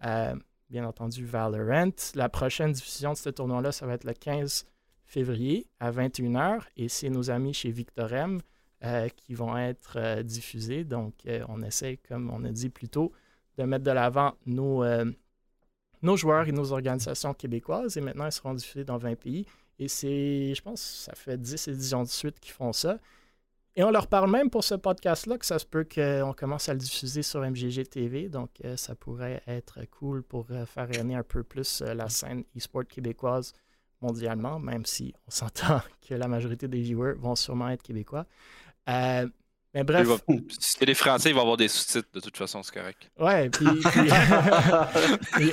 [0.05, 0.35] euh,
[0.71, 1.91] bien entendu Valorant.
[2.15, 4.65] La prochaine diffusion de ce tournoi-là, ça va être le 15
[5.05, 8.41] février à 21h, et c'est nos amis chez Victorem
[8.85, 10.85] euh, qui vont être diffusés.
[10.85, 11.15] Donc,
[11.49, 13.13] on essaie, comme on a dit plus tôt,
[13.59, 14.85] de mettre de l'avant nos
[16.03, 17.97] nos joueurs et nos organisations québécoises.
[17.97, 19.47] Et maintenant, ils seront diffusés dans 20 pays.
[19.79, 22.99] Et c'est, je pense, ça fait 10 éditions de suite qu'ils font ça.
[23.75, 26.75] Et on leur parle même pour ce podcast-là que ça se peut qu'on commence à
[26.75, 28.29] le diffuser sur MGG TV.
[28.29, 32.11] Donc, euh, ça pourrait être cool pour euh, faire rayonner un peu plus euh, la
[32.11, 33.55] scène e-sport québécoise
[34.03, 38.27] mondialement, même si on s'entend que la majorité des viewers vont sûrement être québécois.
[39.75, 40.07] Mais bref.
[40.29, 43.11] si c'est des Français, ils vont avoir des sous-titres de toute façon, c'est correct.
[43.19, 43.65] Ouais, puis.
[45.33, 45.51] puis,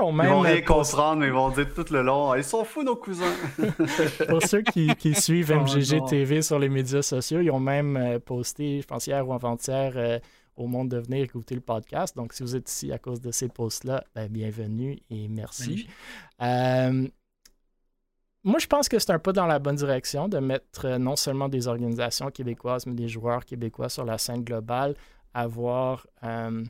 [0.00, 0.26] ont même.
[0.26, 2.96] Ils vont rien comprendre, mais ils vont dire tout le long ils sont fous, nos
[2.96, 3.34] cousins.
[4.28, 8.18] Pour ceux qui, qui suivent MGG TV sur les médias sociaux, ils ont même euh,
[8.18, 10.18] posté, je pense hier ou avant-hier, euh,
[10.56, 12.16] au monde de venir écouter le podcast.
[12.16, 15.86] Donc, si vous êtes ici à cause de ces posts-là, ben, bienvenue et merci.
[16.42, 17.06] Euh,
[18.44, 21.14] moi, je pense que c'est un pas dans la bonne direction de mettre euh, non
[21.14, 24.96] seulement des organisations québécoises, mais des joueurs québécois sur la scène globale,
[25.32, 26.06] avoir.
[26.24, 26.64] Euh,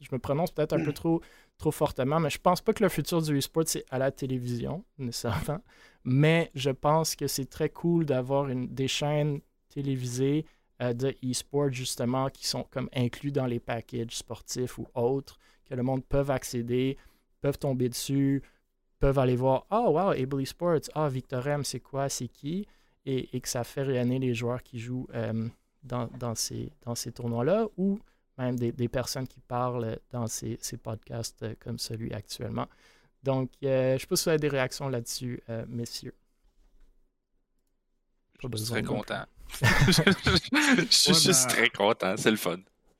[0.00, 1.22] je, me prononce peut-être un peu trop,
[1.56, 4.84] trop fortement, mais je pense pas que le futur du e-sport, c'est à la télévision,
[4.98, 5.62] nécessairement.
[6.04, 9.40] Mais je pense que c'est très cool d'avoir des chaînes
[9.70, 10.44] télévisées
[10.82, 15.74] euh, de e-sport, justement, qui sont comme inclus dans les packages sportifs ou autres, que
[15.74, 16.98] le monde peut accéder,
[17.40, 18.42] peuvent tomber dessus
[19.04, 22.66] peuvent aller voir Ah, oh, wow, Able Esports, ah, Victor M, c'est quoi, c'est qui
[23.04, 25.46] et, que ça fait rayonner les joueurs qui jouent euh,
[25.82, 28.00] dans, dans, ces, dans ces tournois-là ou
[28.38, 32.66] même des, des, personnes qui parlent dans ces, ces podcasts euh, comme celui actuellement.
[33.22, 36.14] Donc, euh, je ne sais pas si vous avez des réactions là-dessus, messieurs.
[38.42, 39.24] Je suis très content.
[39.60, 42.56] je suis juste bah très content, c'est le fun.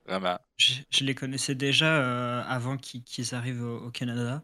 [0.06, 0.38] Vraiment.
[0.58, 4.42] Je, les connaissais déjà euh, avant qu'ils arrivent au, Canada.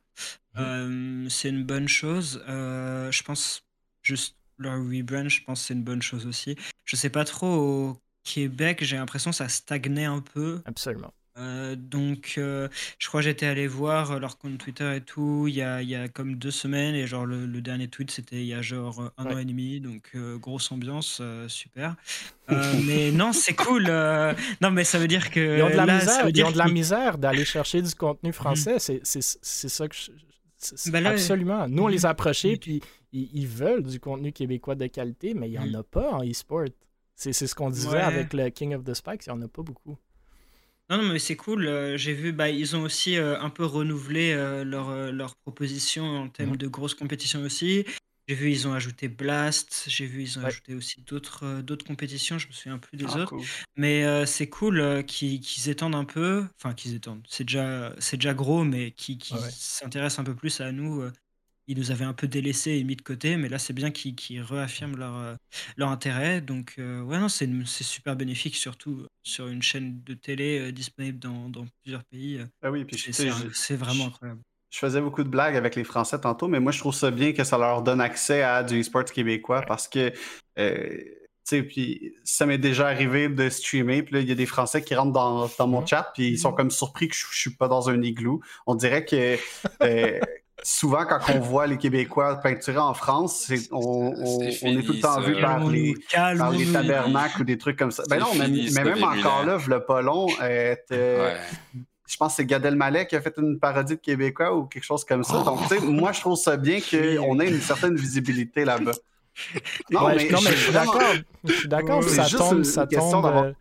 [0.55, 0.59] Mmh.
[0.59, 2.43] Euh, c'est une bonne chose.
[2.49, 3.63] Euh, je pense
[4.03, 6.57] juste leur rebrand, je pense que c'est une bonne chose aussi.
[6.85, 10.63] Je sais pas trop Québec, j'ai l'impression que ça stagnait un peu.
[10.65, 11.13] Absolument.
[11.39, 12.69] Euh, donc, euh,
[12.99, 15.89] je crois que j'étais allé voir leur compte Twitter et tout il y a, il
[15.89, 16.95] y a comme deux semaines.
[16.95, 19.81] Et genre, le, dernier tweet, c'était il y a genre un an et demi.
[19.81, 21.97] Donc, grosse ambiance, super.
[22.85, 23.85] mais non, c'est cool.
[24.61, 25.59] non, mais ça veut dire que.
[25.59, 28.79] Ils ont de la misère, ils ont de la misère d'aller chercher du contenu français.
[28.79, 29.23] C'est
[29.69, 30.11] ça que je,
[30.91, 31.69] ben absolument.
[31.69, 35.53] Nous, on les a approchés, puis ils, veulent du contenu québécois de qualité, mais il
[35.53, 35.77] n'y en mm.
[35.77, 36.67] a pas en e-sport.
[37.15, 39.63] C'est ce qu'on disait avec le King of the Spikes, il n'y en a pas
[39.63, 39.97] beaucoup.
[40.91, 41.67] Non, non, mais c'est cool.
[41.67, 46.05] Euh, j'ai vu, bah, ils ont aussi euh, un peu renouvelé euh, leur, leur proposition
[46.05, 46.57] en termes mm.
[46.57, 47.85] de grosses compétitions aussi.
[48.31, 49.87] J'ai vu, ils ont ajouté Blast.
[49.89, 52.39] J'ai vu, ils ont ajouté aussi d'autres euh, d'autres compétitions.
[52.39, 53.35] Je me souviens plus des ah, autres.
[53.75, 56.47] Mais euh, c'est cool euh, qu'ils étendent un peu.
[56.57, 57.27] Enfin, qu'ils étendent.
[57.29, 59.19] C'est déjà, c'est déjà gros, mais qui
[59.51, 61.03] s'intéressent un peu plus à nous.
[61.71, 64.43] Ils nous avaient un peu délaissés et mis de côté, mais là, c'est bien qu'ils
[64.43, 65.37] réaffirment leur,
[65.77, 66.41] leur intérêt.
[66.41, 67.49] Donc, ouais, non, c'est
[67.85, 72.41] super bénéfique, surtout sur une chaîne de télé disponible dans, dans plusieurs pays.
[72.61, 74.41] Ah oui, puis c'est vraiment incroyable
[74.71, 77.33] je faisais beaucoup de blagues avec les Français tantôt, mais moi, je trouve ça bien
[77.33, 80.13] que ça leur donne accès à du e-sport québécois parce que,
[80.59, 84.37] euh, tu sais, puis ça m'est déjà arrivé de streamer, puis là, il y a
[84.37, 85.89] des Français qui rentrent dans, dans mon mhm.
[85.89, 88.41] chat, puis ils sont comme surpris que je, ne suis pas dans un igloo.
[88.67, 89.37] On dirait que.
[89.83, 90.21] Euh,
[90.63, 95.41] souvent, quand on voit les Québécois peinturer en France, on, est tout le temps vu
[95.41, 98.03] par les, par les, tabernacles ou des trucs comme ça.
[98.09, 100.75] Ben non, mais, même encore là, le pas long, euh,
[102.11, 104.85] je pense que c'est Gad Elmaleh qui a fait une parodie de Québécois ou quelque
[104.85, 105.43] chose comme ça.
[105.43, 108.93] Donc, tu sais, moi, je trouve ça bien qu'on ait une certaine visibilité là-bas.
[109.91, 111.01] Non, mais, je suis d'accord.
[111.45, 112.03] Je suis d'accord.
[112.03, 113.53] Ça tombe, ça tombe, euh,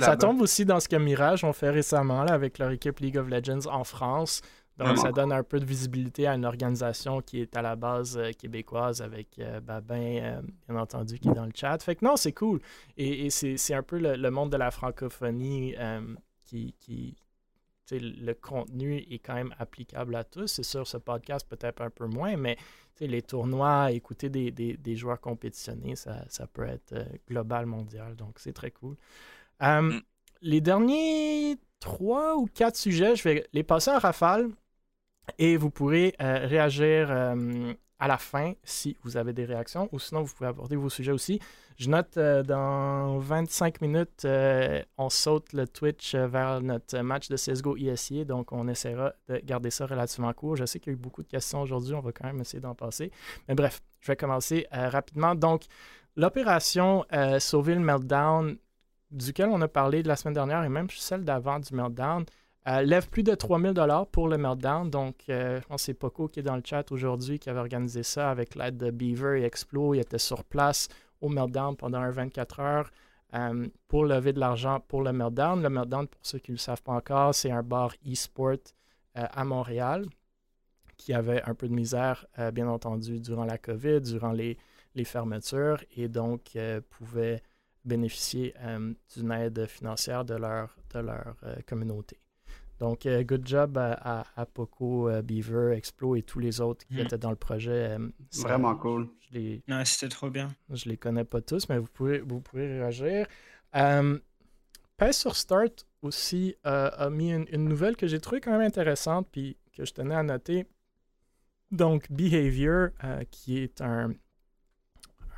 [0.00, 3.16] ça tombe aussi dans ce que Mirage ont fait récemment là, avec leur équipe League
[3.16, 4.42] of Legends en France.
[4.78, 8.16] Donc, ça donne un peu de visibilité à une organisation qui est à la base
[8.18, 11.80] euh, québécoise avec euh, Babin, bien entendu, qui est dans le chat.
[11.82, 12.60] Fait que non, c'est cool.
[12.96, 15.74] Et, c'est un peu le, monde de la francophonie
[16.44, 17.16] qui, qui,
[17.92, 20.46] le contenu est quand même applicable à tous.
[20.46, 22.56] C'est sûr, ce podcast peut-être un peu moins, mais
[23.00, 28.16] les tournois, écouter des, joueurs compétitionnés, ça, peut être euh, global, mondial.
[28.16, 28.96] Donc, c'est très cool.
[29.62, 30.02] Euh, mm.
[30.42, 34.50] Les derniers trois ou quatre sujets, je vais les passer en rafale
[35.38, 37.10] et vous pourrez euh, réagir
[37.98, 41.12] à la fin si vous avez des réactions ou sinon vous pouvez aborder vos sujets
[41.12, 41.40] aussi.
[41.76, 47.28] Je note euh, dans 25 minutes, euh, on saute le Twitch euh, vers notre match
[47.28, 50.54] de CSGO ISI, donc on essaiera de garder ça relativement court.
[50.56, 52.60] Je sais qu'il y a eu beaucoup de questions aujourd'hui, on va quand même essayer
[52.60, 53.10] d'en passer.
[53.48, 55.34] Mais bref, je vais commencer rapidement.
[55.34, 55.62] Donc,
[56.14, 57.04] l'opération
[57.40, 58.56] Sauver le Meltdown,
[59.10, 62.24] duquel on a parlé de la semaine dernière et même celle d'avant du Meltdown,
[62.66, 64.90] lève plus de 3000 dollars pour le Meltdown.
[64.90, 68.30] Donc, pense que c'est Poco qui est dans le chat aujourd'hui qui avait organisé ça
[68.30, 69.94] avec l'aide de Beaver et Explo.
[69.94, 70.88] Il était sur place
[71.20, 72.90] au Meltdown pendant un 24 heures
[73.34, 75.60] euh, pour lever de l'argent pour le Meltdown.
[75.60, 78.52] Le Meltdown, pour ceux qui ne le savent pas encore, c'est un bar e-sport
[79.16, 80.06] euh, à Montréal
[80.96, 84.56] qui avait un peu de misère, euh, bien entendu, durant la COVID, durant les,
[85.04, 86.56] fermetures, et donc
[86.88, 87.42] pouvait
[87.84, 88.54] bénéficier
[89.16, 90.76] d'une aide financière de leur
[91.66, 92.23] communauté.
[92.84, 96.98] Donc, euh, good job à, Poco, euh, Beaver, Explo et tous les autres qui mm.
[96.98, 97.96] étaient dans le projet.
[97.96, 98.08] Euh,
[98.42, 99.08] Vraiment cool.
[99.86, 100.54] c'était trop bien.
[100.68, 103.26] Je les connais pas tous, mais vous pouvez, vous pouvez réagir.
[103.74, 104.18] Euh,
[105.12, 109.86] sur Start aussi a mis une, nouvelle que j'ai trouvée quand même intéressante puis que
[109.86, 110.66] je tenais à noter.
[111.70, 112.90] Donc, Behavior,
[113.30, 114.12] qui est un,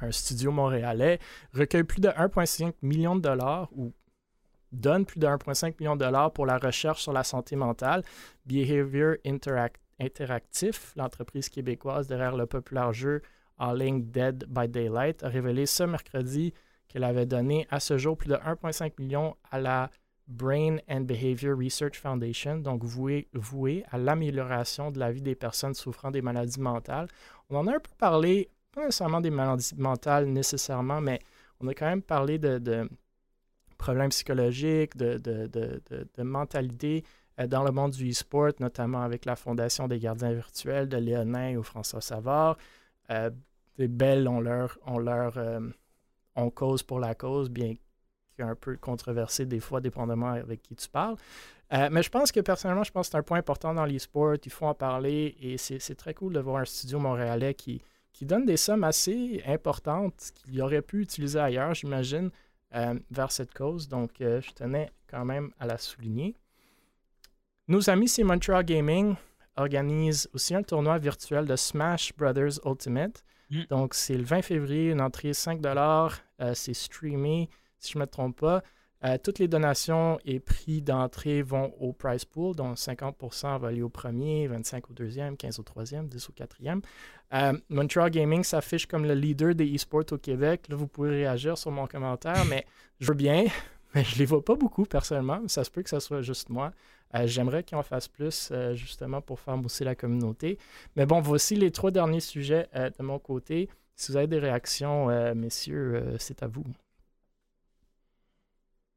[0.01, 1.21] un studio montréalais,
[1.55, 3.93] recueille plus de 1,5 million de dollars ou
[4.73, 8.03] donne plus de 1,5 million de dollars pour la recherche sur la santé mentale.
[8.45, 9.17] Behavior
[9.99, 13.23] Interactif, l'entreprise québécoise derrière le populaire jeu
[13.59, 16.53] en ligne Dead by Daylight, a révélé ce mercredi
[16.89, 19.91] qu'elle avait donné à ce jour plus de 1,5 million à la
[20.29, 25.75] Brain and Behavior Research Foundation, donc vouée, voué à l'amélioration de la vie des personnes
[25.75, 27.09] souffrant des maladies mentales.
[27.49, 31.21] On en a un peu parlé, pas nécessairement des maladies mentales nécessairement, mais
[31.61, 32.89] on a quand même parlé de
[33.77, 37.05] problèmes psychologiques, de, de, de, de mentalité
[37.41, 41.57] euh, dans le monde du e-sport, notamment avec la Fondation des gardiens virtuels de Léonin
[41.57, 42.57] ou François Savard.
[43.11, 43.31] Euh,
[43.79, 45.61] des belles ont leur, ont leur euh,
[46.35, 47.75] on cause pour la cause, bien
[48.37, 51.17] qu'un peu controversé des fois, dépendamment avec qui tu parles.
[51.71, 54.37] mais je pense que personnellement, je pense que c'est un point important dans l'e-sport.
[54.45, 57.81] Il faut en parler et c'est très cool de voir un studio montréalais qui,
[58.13, 62.31] qui donne des sommes assez importantes qu'il aurait pu utiliser ailleurs, j'imagine,
[62.75, 63.89] euh, vers cette cause.
[63.89, 66.37] Donc, euh, je tenais quand même à la souligner.
[67.69, 69.17] Nos amis c'est Montreal Gaming
[69.57, 73.25] organisent aussi un tournoi virtuel de Smash Brothers Ultimate.
[73.51, 73.63] Mm.
[73.71, 77.49] Donc, c'est le 20 février, une entrée 5 euh, C'est streamé
[77.79, 78.63] si je ne me trompe pas.
[79.05, 83.83] Euh, toutes les donations et prix d'entrée vont au price pool, dont 50% va aller
[83.83, 86.81] au premier, 25 au deuxième, 15 au troisième, 10 au quatrième.
[87.35, 90.67] Euh, Montreal Gaming s'affiche comme le leader des esports au Québec.
[90.69, 92.67] Là, vous pouvez réagir sur mon commentaire, mais
[93.01, 93.47] je veux bien,
[93.95, 95.41] mais je ne les vois pas beaucoup personnellement.
[95.49, 96.73] Ça se peut que ce soit juste moi.
[97.15, 100.59] Euh, j'aimerais qu'ils en fassent plus, justement, pour faire mousser la communauté.
[100.97, 103.69] Mais bon, voici les trois derniers sujets de mon côté.
[103.95, 106.65] Si vous avez des réactions, messieurs, c'est à vous.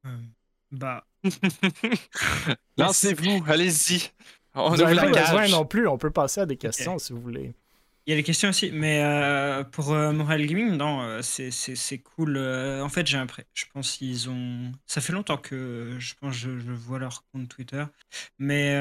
[0.06, 0.10] Euh,
[0.72, 1.06] bah.
[2.78, 4.12] Lancez-vous, allez-y.
[4.54, 5.88] On n'a pas besoin non plus.
[5.88, 7.54] On peut passer à des questions si vous voulez.
[8.10, 12.00] Il y a des questions aussi, mais euh, pour euh, Montréal Gaming, non, euh, c'est
[12.00, 12.40] cool.
[12.40, 14.72] en fait, j'ai un Je pense qu'ils ont.
[14.88, 17.86] Ça fait longtemps que je pense je, vois leur compte Twitter,
[18.40, 18.72] mais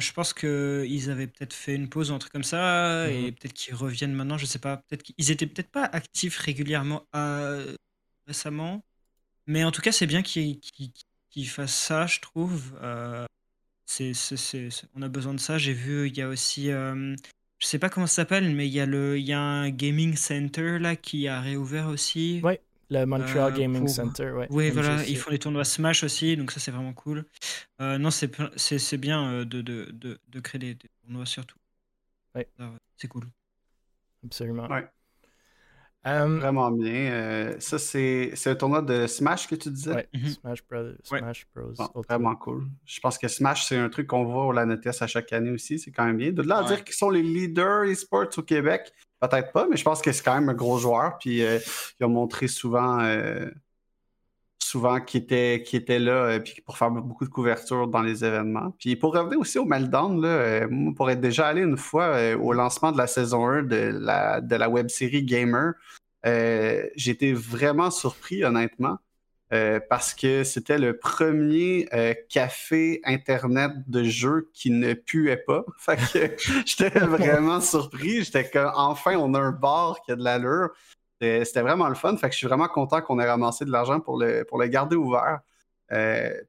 [0.00, 3.32] je pense qu'ils avaient peut-être fait une pause, un truc comme ça, et mhm.
[3.34, 4.38] peut-être qu'ils reviennent maintenant.
[4.38, 4.78] Je sais pas.
[4.78, 7.06] Peut-être qu'ils étaient peut-être pas actifs régulièrement
[8.26, 8.82] récemment.
[9.46, 10.58] Mais en tout cas, c'est bien qu'il
[11.48, 12.72] fasse ça, je trouve.
[13.86, 14.12] C'est,
[14.94, 15.58] on a besoin de ça.
[15.58, 17.14] J'ai vu, il y a aussi, euh,
[17.64, 19.70] je sais pas comment ça s'appelle, mais il y a le, il y a un
[19.70, 22.42] gaming center là qui a réouvert aussi.
[22.44, 22.58] Oui,
[22.90, 24.32] le Montreal euh, Gaming Center.
[24.32, 27.24] Ouais, oui, voilà, ils font les tournois Smash aussi, donc ça c'est vraiment cool.
[27.80, 31.56] non, c'est, bien de, de, de, de, créer des, tournois surtout.
[32.34, 32.46] Ouais.
[32.98, 33.24] C'est cool.
[34.24, 34.68] Absolument.
[34.68, 34.86] Ouais.
[36.06, 37.12] Euh, Vraiment bien.
[37.12, 39.94] Euh, ça, c'est un tournoi de Smash que tu disais?
[39.94, 40.28] Ouais, mhm.
[40.28, 40.92] Smash, Bros.
[41.02, 42.02] Smash Bros.
[42.08, 42.66] vraiment cool.
[42.84, 45.78] Je pense que Smash, c'est un truc qu'on voit au LANETES à chaque année aussi.
[45.78, 46.32] C'est quand même bien.
[46.32, 49.84] De là à dire qu'ils sont les leaders e-sports au Québec, peut-être pas, mais je
[49.84, 51.16] pense que c'est quand même un gros joueur.
[51.18, 51.58] Puis euh,
[51.98, 52.98] ils ont montré souvent,
[54.74, 58.74] souvent qu'ils étaient, qui était là puis pour faire beaucoup de couverture dans les événements.
[58.78, 60.66] Puis pour revenir aussi au Meltdown, là,
[60.96, 64.56] pour être déjà allé une fois au lancement de la saison 1 de la, de
[64.56, 65.74] la web série Gamer,
[66.26, 68.98] euh, j'étais vraiment surpris, honnêtement,
[69.52, 75.64] euh, parce que c'était le premier euh, café Internet de jeu qui ne puait pas.
[75.78, 78.24] Fait que j'étais vraiment surpris.
[78.24, 80.70] J'étais enfin, on a un bar qui a de l'allure.
[81.44, 82.16] C'était vraiment le fun.
[82.16, 84.66] Fait que je suis vraiment content qu'on ait ramassé de l'argent pour le, pour le
[84.66, 85.40] garder ouvert.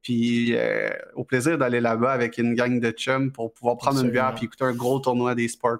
[0.01, 0.55] puis
[1.15, 4.45] au plaisir d'aller là-bas avec une gang de chums pour pouvoir prendre une bière et
[4.45, 5.79] écouter un gros tournoi des sports.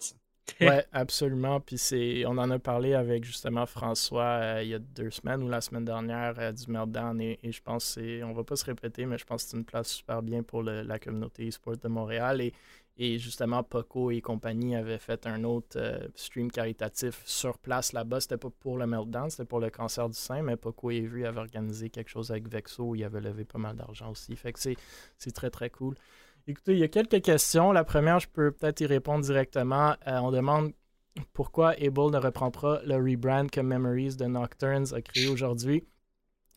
[0.62, 1.60] Oui, absolument.
[1.60, 5.44] Puis c'est, on en a parlé avec justement François euh, il y a deux semaines
[5.44, 8.66] ou la semaine dernière euh, du Meltdown et, je pense que on va pas se
[8.66, 11.88] répéter, mais je pense que c'est une place super bien pour la communauté e-sport de
[11.88, 12.54] Montréal et,
[12.98, 18.22] et justement Poco et compagnie avaient fait un autre euh, stream caritatif sur place là-bas.
[18.22, 21.26] C'était pas pour le Meltdown, c'était pour le cancer du sein, mais Poco et Vu
[21.26, 24.36] avaient organisé quelque chose avec Vexo où il avait levé pas mal d'argent aussi.
[24.36, 25.96] Fait que c'est, très très cool.
[26.48, 27.72] Écoutez, il y a quelques questions.
[27.72, 29.96] La première, je peux peut-être y répondre directement.
[30.08, 30.72] Euh, on demande
[31.34, 35.84] pourquoi Able ne reprend pas le rebrand que Memories de Nocturnes a créé aujourd'hui.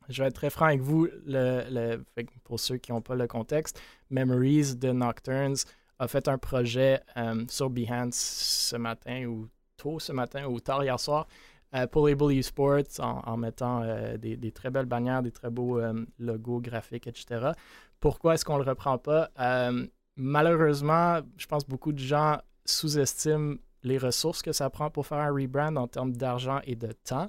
[0.09, 1.99] Je vais être très franc avec vous, le,
[2.45, 3.81] pour ceux qui n'ont pas le contexte.
[4.11, 5.57] Memories de Nocturnes
[5.99, 10.83] a fait un projet euh, sur Behance ce matin ou tôt ce matin ou tard
[10.85, 11.27] hier soir
[11.75, 13.83] euh, pour Able Esports en, mettant
[14.17, 15.81] des, des, très belles bannières, des très beaux
[16.19, 17.53] logos graphiques, etc.
[18.01, 19.31] Pourquoi est-ce qu'on ne le reprend pas?
[19.41, 19.87] Euh,
[20.17, 25.19] malheureusement, je pense que beaucoup de gens sous-estiment les ressources que ça prend pour faire
[25.19, 27.29] un rebrand en termes d'argent et de temps.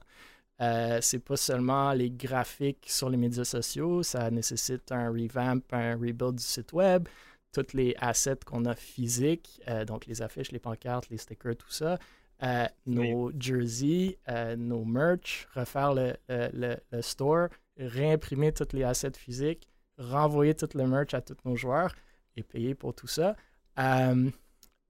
[0.61, 5.93] Euh, c'est pas seulement les graphiques sur les médias sociaux, ça nécessite un revamp, un
[5.93, 7.07] rebuild du site web,
[7.51, 11.71] tous les assets qu'on a physiques, euh, donc les affiches, les pancartes, les stickers, tout
[11.71, 11.97] ça,
[12.43, 14.17] euh, nos jerseys,
[14.57, 19.67] nos merch, refaire le, le, store, réimprimer tous les assets physiques,
[19.97, 21.93] renvoyer tout le merch à tous nos joueurs
[22.35, 23.35] et payer pour tout ça.
[23.80, 24.30] Euh,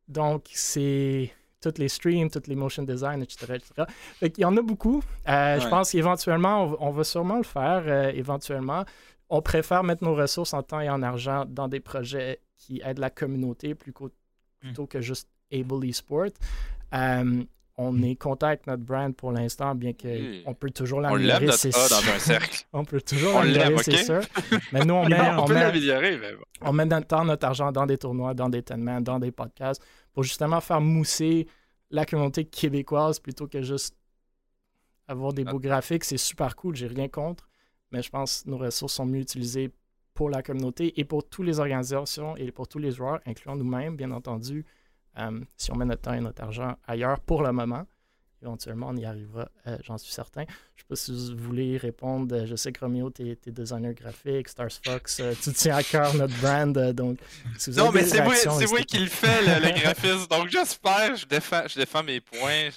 [0.08, 1.32] donc, c'est
[1.62, 3.56] tous les streams, tous les motion design, etc.
[3.56, 3.88] etc.
[4.22, 5.04] Il y en a beaucoup.
[5.28, 7.84] Euh, je pense qu'éventuellement, on, va sûrement le faire.
[7.86, 8.86] Euh, éventuellement,
[9.30, 13.00] on préfère mettre nos ressources en temps et en argent dans des projets qui aident
[13.00, 14.12] la communauté plutôt,
[14.60, 16.30] plutôt que juste Able Esport
[17.82, 21.36] on est content avec notre brand pour l'instant, bien qu'on peut toujours l'améliorer.
[21.36, 22.66] On l'aime dans un cercle.
[22.74, 24.20] on peut toujours l'améliorer, c'est sûr.
[24.74, 25.46] Mais nous, on met, on,
[26.62, 29.82] on met notre temps, notre argent dans des tournois, dans des tournements, dans des podcasts,
[30.12, 31.48] pour justement faire mousser
[31.90, 33.96] la communauté québécoise plutôt que juste
[35.08, 36.04] avoir des beaux graphiques.
[36.04, 37.48] C'est super cool, j'ai rien contre,
[37.94, 39.72] mais je pense que nos ressources sont mieux utilisées
[40.20, 43.96] pour la communauté et pour toutes les organisations et pour tous les joueurs, incluant nous-mêmes,
[43.96, 44.66] bien entendu.
[45.18, 47.86] Euh, si on met notre temps et notre argent ailleurs pour le moment.
[48.42, 50.44] éventuellement, on y arrivera, euh, j'en suis certain.
[50.76, 52.46] Je ne sais pas si vous voulez répondre.
[52.46, 56.38] Je sais que Romeo, tu es, designer graphique, Stars Fox, tu tiens à cœur notre
[56.42, 56.78] brand.
[56.94, 57.18] donc,
[57.78, 60.28] non, mais c'est moi, moi, qui le fais, le, graphisme.
[60.30, 62.72] Donc, j'espère, je défends, je défends mes points.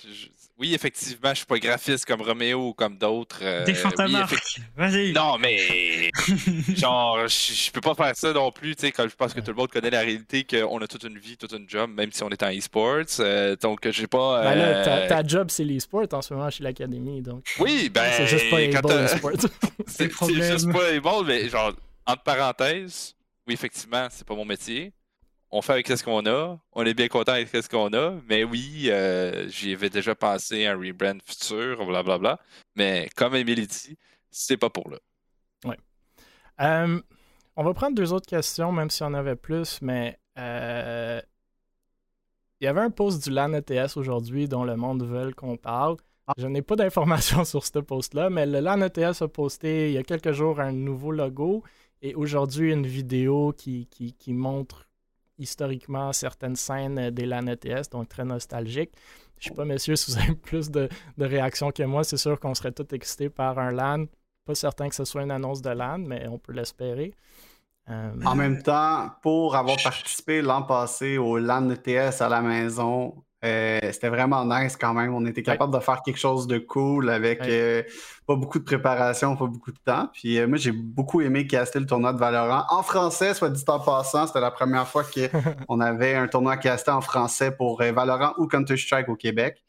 [0.59, 3.41] Oui, effectivement, je suis pas graphiste comme Roméo ou comme d'autres.
[3.43, 3.65] Euh,
[4.09, 4.61] marque.
[4.77, 5.13] Vas-y.
[5.13, 6.11] Non, mais
[6.77, 8.77] genre, je, peux pas faire ça non plus.
[8.77, 11.05] Tu sais, quand je pense que tout le monde connaît la réalité qu'on a toute
[11.05, 13.21] une vie, toute une job, même si on est en e-sports.
[13.21, 14.43] Euh, donc, j'ai pas.
[14.43, 17.23] Ben là, ta, ta, job, c'est l'e-sport en ce moment chez l'académie.
[17.23, 17.45] Donc.
[17.59, 18.11] Oui, ben.
[18.17, 19.33] C'est juste pas e-sport.
[19.87, 21.73] c'est juste pas e-ball, mais genre,
[22.07, 23.15] entre parenthèses,
[23.47, 24.93] oui, effectivement, c'est pas mon métier
[25.53, 26.59] on fait avec ce qu'on a.
[26.73, 28.15] On est bien content avec ce qu'on a.
[28.27, 32.41] Mais oui, euh, j'y avais déjà pensé à un rebrand futur, blablabla.
[32.75, 33.99] Mais comme Emily dit,
[34.31, 34.97] c'est pas pour là.
[35.67, 35.75] Oui.
[36.63, 37.01] Euh,
[37.55, 41.21] on va prendre deux autres questions, même si on avait plus, mais euh,
[42.61, 45.99] il y avait un post du LAN ETS aujourd'hui dont le monde veut qu'on parle.
[46.27, 46.33] Ah.
[46.39, 49.99] Je n'ai pas d'informations sur ce post-là, mais le LAN ETS a posté il y
[49.99, 51.63] a quelques jours un nouveau logo
[52.01, 54.87] et aujourd'hui une vidéo qui, qui, qui montre
[55.43, 58.93] historiquement certaines scènes euh, des LAN ETS, donc très nostalgiques.
[59.39, 60.89] Je ne sais pas, messieurs, si vous avez plus de,
[61.19, 62.05] réactions que moi.
[62.05, 64.07] C'est sûr qu'on serait tous excités par un LAN.
[64.45, 67.13] Pas certain que ce soit une annonce de LAN, mais on peut l'espérer.
[67.91, 73.25] Euh, en même temps, pour avoir participé l'an passé au LAN ETS à la maison,
[73.45, 75.15] euh, c'était vraiment nice quand même.
[75.15, 77.83] On était capable de faire quelque chose de cool avec euh,
[78.27, 80.09] pas beaucoup de préparation, pas beaucoup de temps.
[80.13, 82.65] Puis euh, moi, j'ai beaucoup aimé caster le tournoi de Valorant.
[82.71, 86.93] En français, soit dit en passant, c'était la première fois qu'on avait un tournoi casté
[86.93, 89.65] en français pour Valorant ou Counter-Strike au Québec.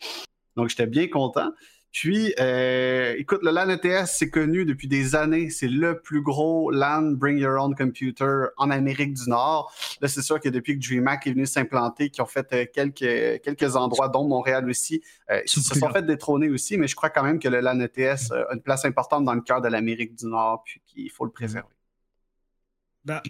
[0.55, 1.49] Donc, j'étais bien content.
[1.93, 5.51] Puis, euh, écoute, le LAN ETS, c'est connu depuis des années.
[5.51, 9.71] C'est le plus gros LAN Bring Your Own Computer en Amérique du Nord.
[10.01, 13.43] Là, c'est sûr que depuis que DreamHack est venu s'implanter, qu'ils ont fait euh, quelques,
[13.43, 17.11] quelques endroits, dont Montréal aussi, euh, ils se sont fait détrôner aussi, mais je crois
[17.11, 20.15] quand même que le LAN ETS a une place importante dans le cœur de l'Amérique
[20.15, 21.67] du Nord, puis qu'il faut le préserver.
[23.05, 23.21] Bah,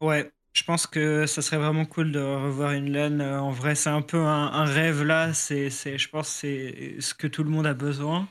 [0.00, 3.20] ouais, je pense que ça serait vraiment cool de revoir une LAN.
[3.20, 5.32] Euh, en vrai, c'est un peu un, rêve là.
[5.32, 8.28] C'est, je pense c'est ce que tout le monde a besoin.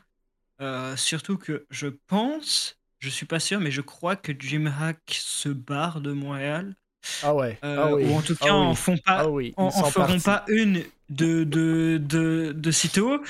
[0.62, 5.50] Euh, surtout que je pense, je suis pas sûr, mais je crois que DreamHack se
[5.50, 6.76] barre de Montréal.
[7.24, 7.58] Ah ouais.
[7.64, 8.06] Euh, ah oui.
[8.06, 9.26] Ou en tout cas, ah font pas,
[9.58, 13.22] ah feront pas une de, de, de, de sitôt.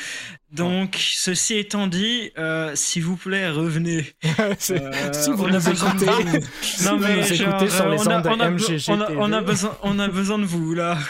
[0.51, 4.05] Donc, ceci étant dit, euh, s'il vous plaît, revenez.
[4.39, 4.53] euh,
[5.11, 6.05] si vous nous écoutez,
[6.85, 10.45] non, mais sur les ondes on a, MGG on a, besoin, on a besoin de
[10.45, 10.97] vous, là.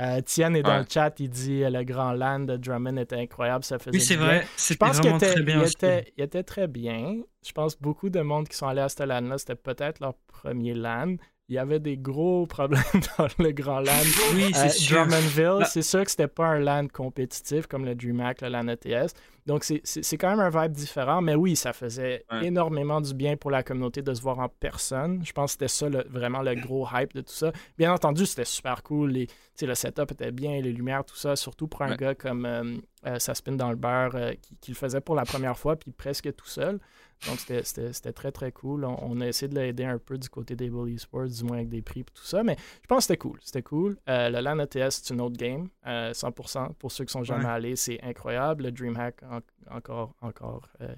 [0.00, 3.64] Euh, Tian est dans le chat, il dit le grand land de Drummond était incroyable,
[3.64, 4.46] ça faisait Oui, c'est vrai.
[4.56, 7.16] Je pense qu'il était, il était, il était, très bien.
[7.44, 10.72] Je pense beaucoup de monde qui sont allés à ce land-là, c'était peut-être leur premier
[10.74, 11.16] land
[11.48, 12.82] il y avait des gros problèmes
[13.18, 13.92] dans le Grand Land.
[14.34, 15.06] Oui, c'est sûr.
[15.06, 18.68] Drummondville, bah c'est sûr que c'était pas un land compétitif comme le DreamHack, le LAN
[18.68, 19.14] ETS.
[19.48, 23.50] Donc, c'est quand même un vibe différent, mais oui, ça faisait énormément du bien pour
[23.50, 25.24] la communauté de se voir en personne.
[25.24, 27.50] Je pense que c'était ça vraiment le gros hype de tout ça.
[27.78, 29.12] Bien entendu, c'était super cool.
[29.12, 29.26] Les,
[29.62, 32.76] le setup était bien, les lumières, tout ça, surtout pour un gars comme euh,
[33.06, 36.30] euh, Saspin dans le beurre euh, qui, le faisait pour la première fois, puis presque
[36.36, 36.78] tout seul.
[37.26, 38.84] Donc, c'était très, très cool.
[38.84, 41.68] On, a essayé de l'aider un peu du côté des Bully Sports, du moins avec
[41.68, 42.42] des prix et tout ça.
[42.42, 43.38] Mais je pense que c'était cool.
[43.42, 43.98] C'était cool.
[44.08, 45.68] Euh, le LAN ETS, c'est une autre game.
[45.84, 46.58] 100%.
[46.58, 48.64] Euh, pour ceux qui sont jamais allés, c'est incroyable.
[48.64, 49.22] Le DreamHack,
[49.70, 50.94] encore, encore euh,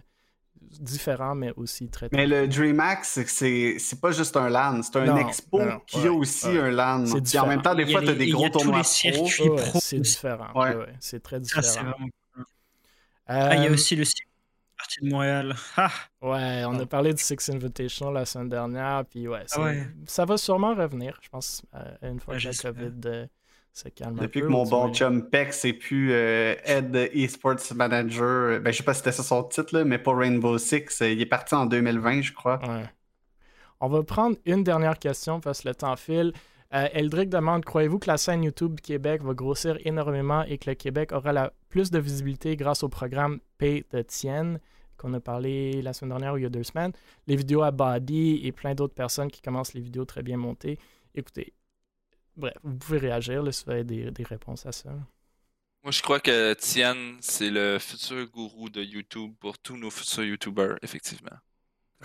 [0.61, 4.83] différent, mais aussi très, très Mais le DreamHack, c'est pas juste un LAN.
[4.83, 7.07] C'est un expo qui a aussi un LAN.
[7.07, 9.59] Et en même temps, des fois, tu as des gros tournois pro.
[9.81, 10.53] c'est différent.
[11.01, 11.95] c'est très différent.
[13.33, 14.05] Ah, il y a aussi le
[14.81, 15.55] partie de Montréal.
[16.23, 19.73] Ouais, on a parlé du Six Invitational la semaine dernière, puis ouais, ah
[20.07, 23.27] ça va sûrement revenir, je pense, euh, une fois que la COVID euh,
[23.73, 28.71] se calme Depuis que mon bon chum Pex est plus euh, Head Esports Manager, ben,
[28.71, 31.55] je sais pas si c'était ça son titre, mais pour Rainbow Six, il est parti
[31.55, 32.61] en 2020, je crois.
[32.69, 32.85] Ouais.
[33.81, 36.35] On va prendre une dernière question parce que le temps file.
[36.71, 40.77] Eldrick demande Croyez-vous que la scène YouTube du Québec va grossir énormément et que le
[40.77, 44.61] Québec aura la plus de visibilité grâce au programme Pay de Tienne
[44.97, 46.93] qu'on a parlé la semaine dernière ou il y a deux semaines,
[47.27, 50.79] les vidéos à Body et plein d'autres personnes qui commencent les vidéos très bien montées.
[51.15, 51.55] Écoutez,
[52.37, 54.91] bref, vous pouvez réagir là, si vous avez des, des réponses à ça.
[55.83, 60.25] Moi, je crois que Tian, c'est le futur gourou de YouTube pour tous nos futurs
[60.25, 61.39] YouTubers, effectivement.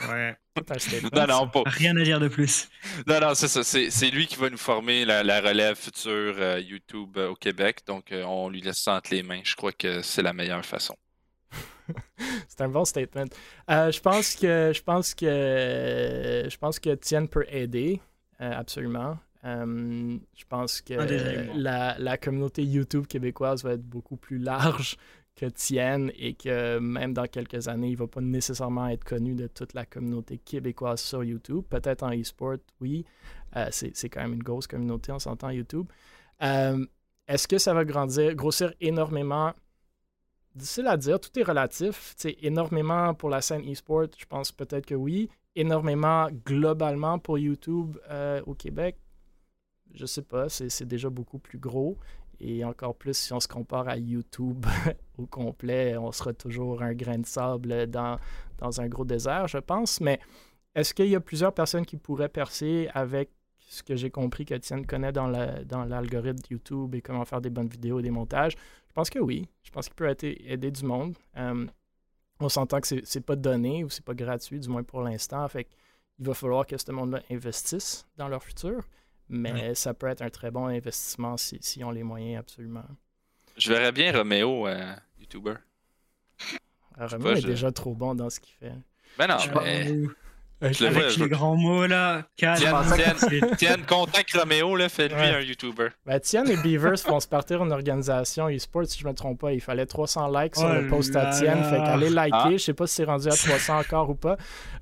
[0.09, 0.35] Ouais.
[1.13, 1.63] non, non, pas.
[1.65, 2.69] Rien à dire de plus.
[3.07, 3.63] Non, non, c'est ça.
[3.63, 7.81] C'est lui qui va nous former la, relève future euh, YouTube euh, au Québec.
[7.87, 9.41] Donc, euh, on lui laisse ça entre les mains.
[9.43, 10.95] Je crois que c'est la meilleure façon.
[12.47, 13.25] c'est un bon statement.
[13.69, 18.01] Euh, je pense que je pense que je pense que Tien peut aider,
[18.41, 19.17] euh, absolument.
[19.43, 20.93] Euh, je pense que
[21.55, 24.97] la, la, communauté YouTube québécoise va être beaucoup plus large
[25.35, 29.35] que tienne et que même dans quelques années, il ne va pas nécessairement être connu
[29.35, 31.63] de toute la communauté québécoise sur YouTube.
[31.69, 33.05] Peut-être en e-sport, oui.
[33.55, 35.87] Euh, c'est quand même une grosse communauté, on s'entend YouTube.
[36.41, 36.85] Euh,
[37.27, 39.53] est-ce que ça va grandir, grossir énormément?
[40.53, 42.13] Difficile à dire, tout est relatif.
[42.17, 45.29] C'est énormément pour la scène e-sport, je pense peut-être que oui.
[45.55, 48.97] Énormément globalement pour YouTube euh, au Québec,
[49.93, 51.97] je sais pas, c'est déjà beaucoup plus gros.
[52.39, 54.65] Et encore plus si on se compare à YouTube
[55.17, 58.19] au complet, on sera toujours un grain de sable dans,
[58.57, 60.01] dans un gros désert, je pense.
[60.01, 60.19] Mais
[60.73, 63.29] est-ce qu'il y a plusieurs personnes qui pourraient percer avec
[63.59, 67.67] ce que j'ai compris qu'Étienne connaît dans l'algorithme dans YouTube et comment faire des bonnes
[67.69, 68.55] vidéos des montages?
[68.87, 69.47] Je pense que oui.
[69.63, 71.17] Je pense qu'il peut aider du monde.
[71.37, 71.65] Euh,
[72.39, 75.47] on s'entend que c'est pas donné ou c'est pas gratuit, du moins pour l'instant.
[75.47, 75.67] Fait
[76.19, 78.83] il va falloir que ce monde-là investisse dans leur futur.
[79.29, 82.85] Mais ça peut être un très bon investissement si, si ont les moyens, absolument.
[83.57, 85.55] Je verrais bien Roméo, euh, YouTuber.
[86.97, 88.73] Roméo est déjà trop bon dans ce qu'il fait.
[89.17, 90.03] Ben non, mais...
[90.61, 92.23] Avec les grands mots, là.
[92.37, 92.55] Tiens,
[93.57, 95.89] Tiens, contact Roméo, là, faites-lui un YouTuber.
[96.05, 99.51] Ben, Tian et Beavers vont se partir une organisation e-sport, si je me trompe pas.
[99.51, 101.61] Il fallait 300 likes sur le oh post à Tian.
[101.63, 102.37] Fait qu'allez liker.
[102.37, 102.51] Ah.
[102.51, 104.37] Je sais pas si c'est rendu à 300 encore ou pas.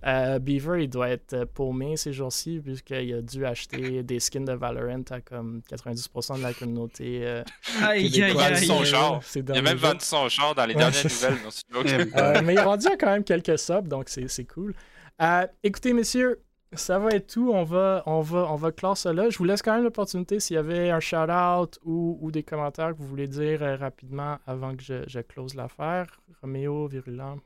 [0.05, 4.45] Euh, Beaver, il doit être euh, paumé ces jours-ci, puisqu'il a dû acheter des skins
[4.45, 7.21] de Valorant à comme 90% de la communauté.
[7.23, 7.43] Euh,
[7.81, 9.21] aïe, il, a vendu son char.
[9.35, 12.13] il a même vendu son char dans les dernières nouvelles.
[12.17, 14.73] euh, mais il est rendu à quand même quelques subs, donc c'est cool.
[15.21, 17.51] Euh, écoutez, messieurs, ça va être tout.
[17.53, 19.29] On va, on va, on va clore cela.
[19.29, 22.97] Je vous laisse quand même l'opportunité s'il y avait un shout-out ou, des commentaires que
[22.97, 26.07] vous voulez dire euh, rapidement avant que je, close l'affaire.
[26.41, 27.39] Roméo, Virulent.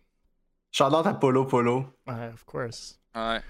[0.71, 1.85] Shout-out à Polo Polo.
[2.07, 2.99] Ouais, of course.
[3.15, 3.41] Ouais.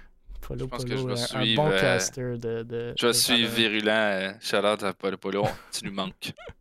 [0.42, 4.34] Polo je pense Polo, que je un, bon euh, caster de, de, Je suis virulent.
[4.40, 5.46] shout-out à Polo Polo.
[5.72, 6.34] tu nous manques.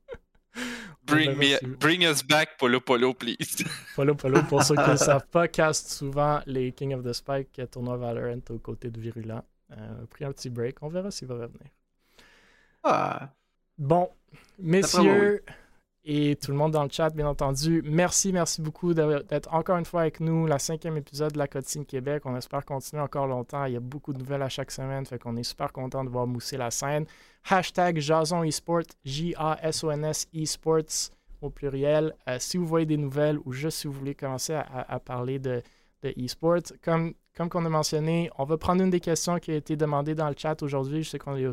[1.06, 3.64] Bring, me, bring us back, Polo Polo, please.
[3.96, 7.60] Polo Polo, pour ceux qui ne savent pas, cast souvent les King of the Spike,
[7.70, 9.44] tournoi Valorant aux côtés de Virulent.
[9.72, 11.70] Euh, pris un petit break, on verra s'il va revenir.
[12.82, 13.30] Ah.
[13.78, 14.08] Bon,
[14.58, 15.42] messieurs
[16.08, 19.84] et tout le monde dans le chat, bien entendu, merci, merci beaucoup d'être encore une
[19.84, 20.46] fois avec nous.
[20.46, 22.22] La cinquième épisode de la Cotine Québec.
[22.26, 23.64] On espère continuer encore longtemps.
[23.64, 26.08] Il y a beaucoup de nouvelles à chaque semaine, fait qu'on est super content de
[26.08, 27.06] voir mousser la scène.
[27.50, 31.10] Hashtag Jason Esports, J-A-S-O-N-S Esports
[31.42, 32.14] au pluriel.
[32.28, 35.60] Euh, si vous voyez des nouvelles ou juste si vous voulez commencer à, parler de,
[36.04, 36.14] de
[36.84, 40.14] comme, comme on a mentionné, on va prendre une des questions qui a été demandée
[40.14, 41.02] dans le chat aujourd'hui.
[41.02, 41.50] Je sais qu'on ne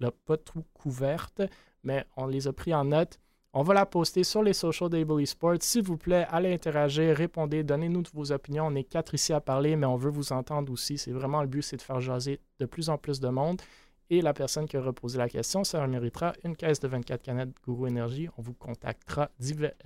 [0.00, 1.40] l'a pas, trop couverte,
[1.84, 3.20] mais on les a pris en note.
[3.54, 5.58] On va la poster sur les socials d'Able Esports.
[5.60, 8.66] S'il vous plaît, allez interagir, répondez, donnez-nous vos opinions.
[8.66, 10.96] On est quatre ici à parler, mais on veut vous entendre aussi.
[10.96, 13.60] C'est vraiment le but, c'est de faire jaser de plus en plus de monde.
[14.08, 17.50] Et la personne qui a reposé la question, ça méritera une caisse de 24 canettes
[17.62, 18.28] Guru Énergie.
[18.38, 19.30] On vous contactera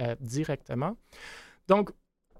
[0.00, 0.96] euh, directement.
[1.66, 1.90] Donc,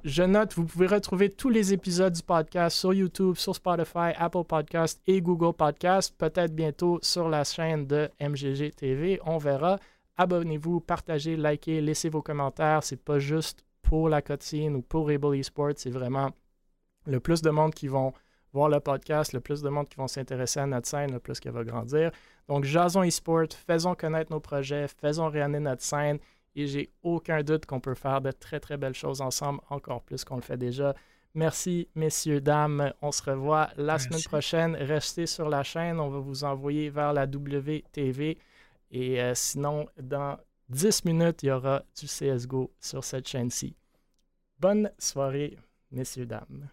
[0.04, 4.44] je note, vous pouvez retrouver tous les épisodes du podcast sur YouTube, sur Spotify, Apple
[4.44, 6.14] Podcast et Google Podcast.
[6.16, 9.18] Peut-être bientôt sur la chaîne de MGG TV.
[9.24, 9.80] On verra.
[10.16, 12.82] Abonnez-vous, partagez, likez, laissez vos commentaires.
[12.82, 15.72] C'est pas juste pour la cotine ou pour Able Esports.
[15.76, 16.30] C'est vraiment
[17.06, 18.12] le plus de monde qui vont
[18.52, 21.38] voir le podcast, le plus de monde qui vont s'intéresser à notre scène, le plus
[21.38, 22.10] qu'elle va grandir.
[22.48, 26.18] Donc, jason eSport, faisons connaître nos projets, faisons rayonner notre scène
[26.54, 30.24] et j'ai aucun doute qu'on peut faire de très, très belles choses ensemble, encore plus
[30.24, 30.94] qu'on le fait déjà.
[31.34, 32.94] Merci, messieurs, dames.
[33.02, 34.74] On se revoit la semaine prochaine.
[34.74, 36.00] Restez sur la chaîne.
[36.00, 38.38] On va vous envoyer vers la WTV.
[38.98, 40.38] Et euh, sinon, dans
[40.70, 43.76] 10 minutes, il y aura du CSGO sur cette chaîne-ci.
[44.58, 45.58] Bonne soirée,
[45.90, 46.70] messieurs, dames.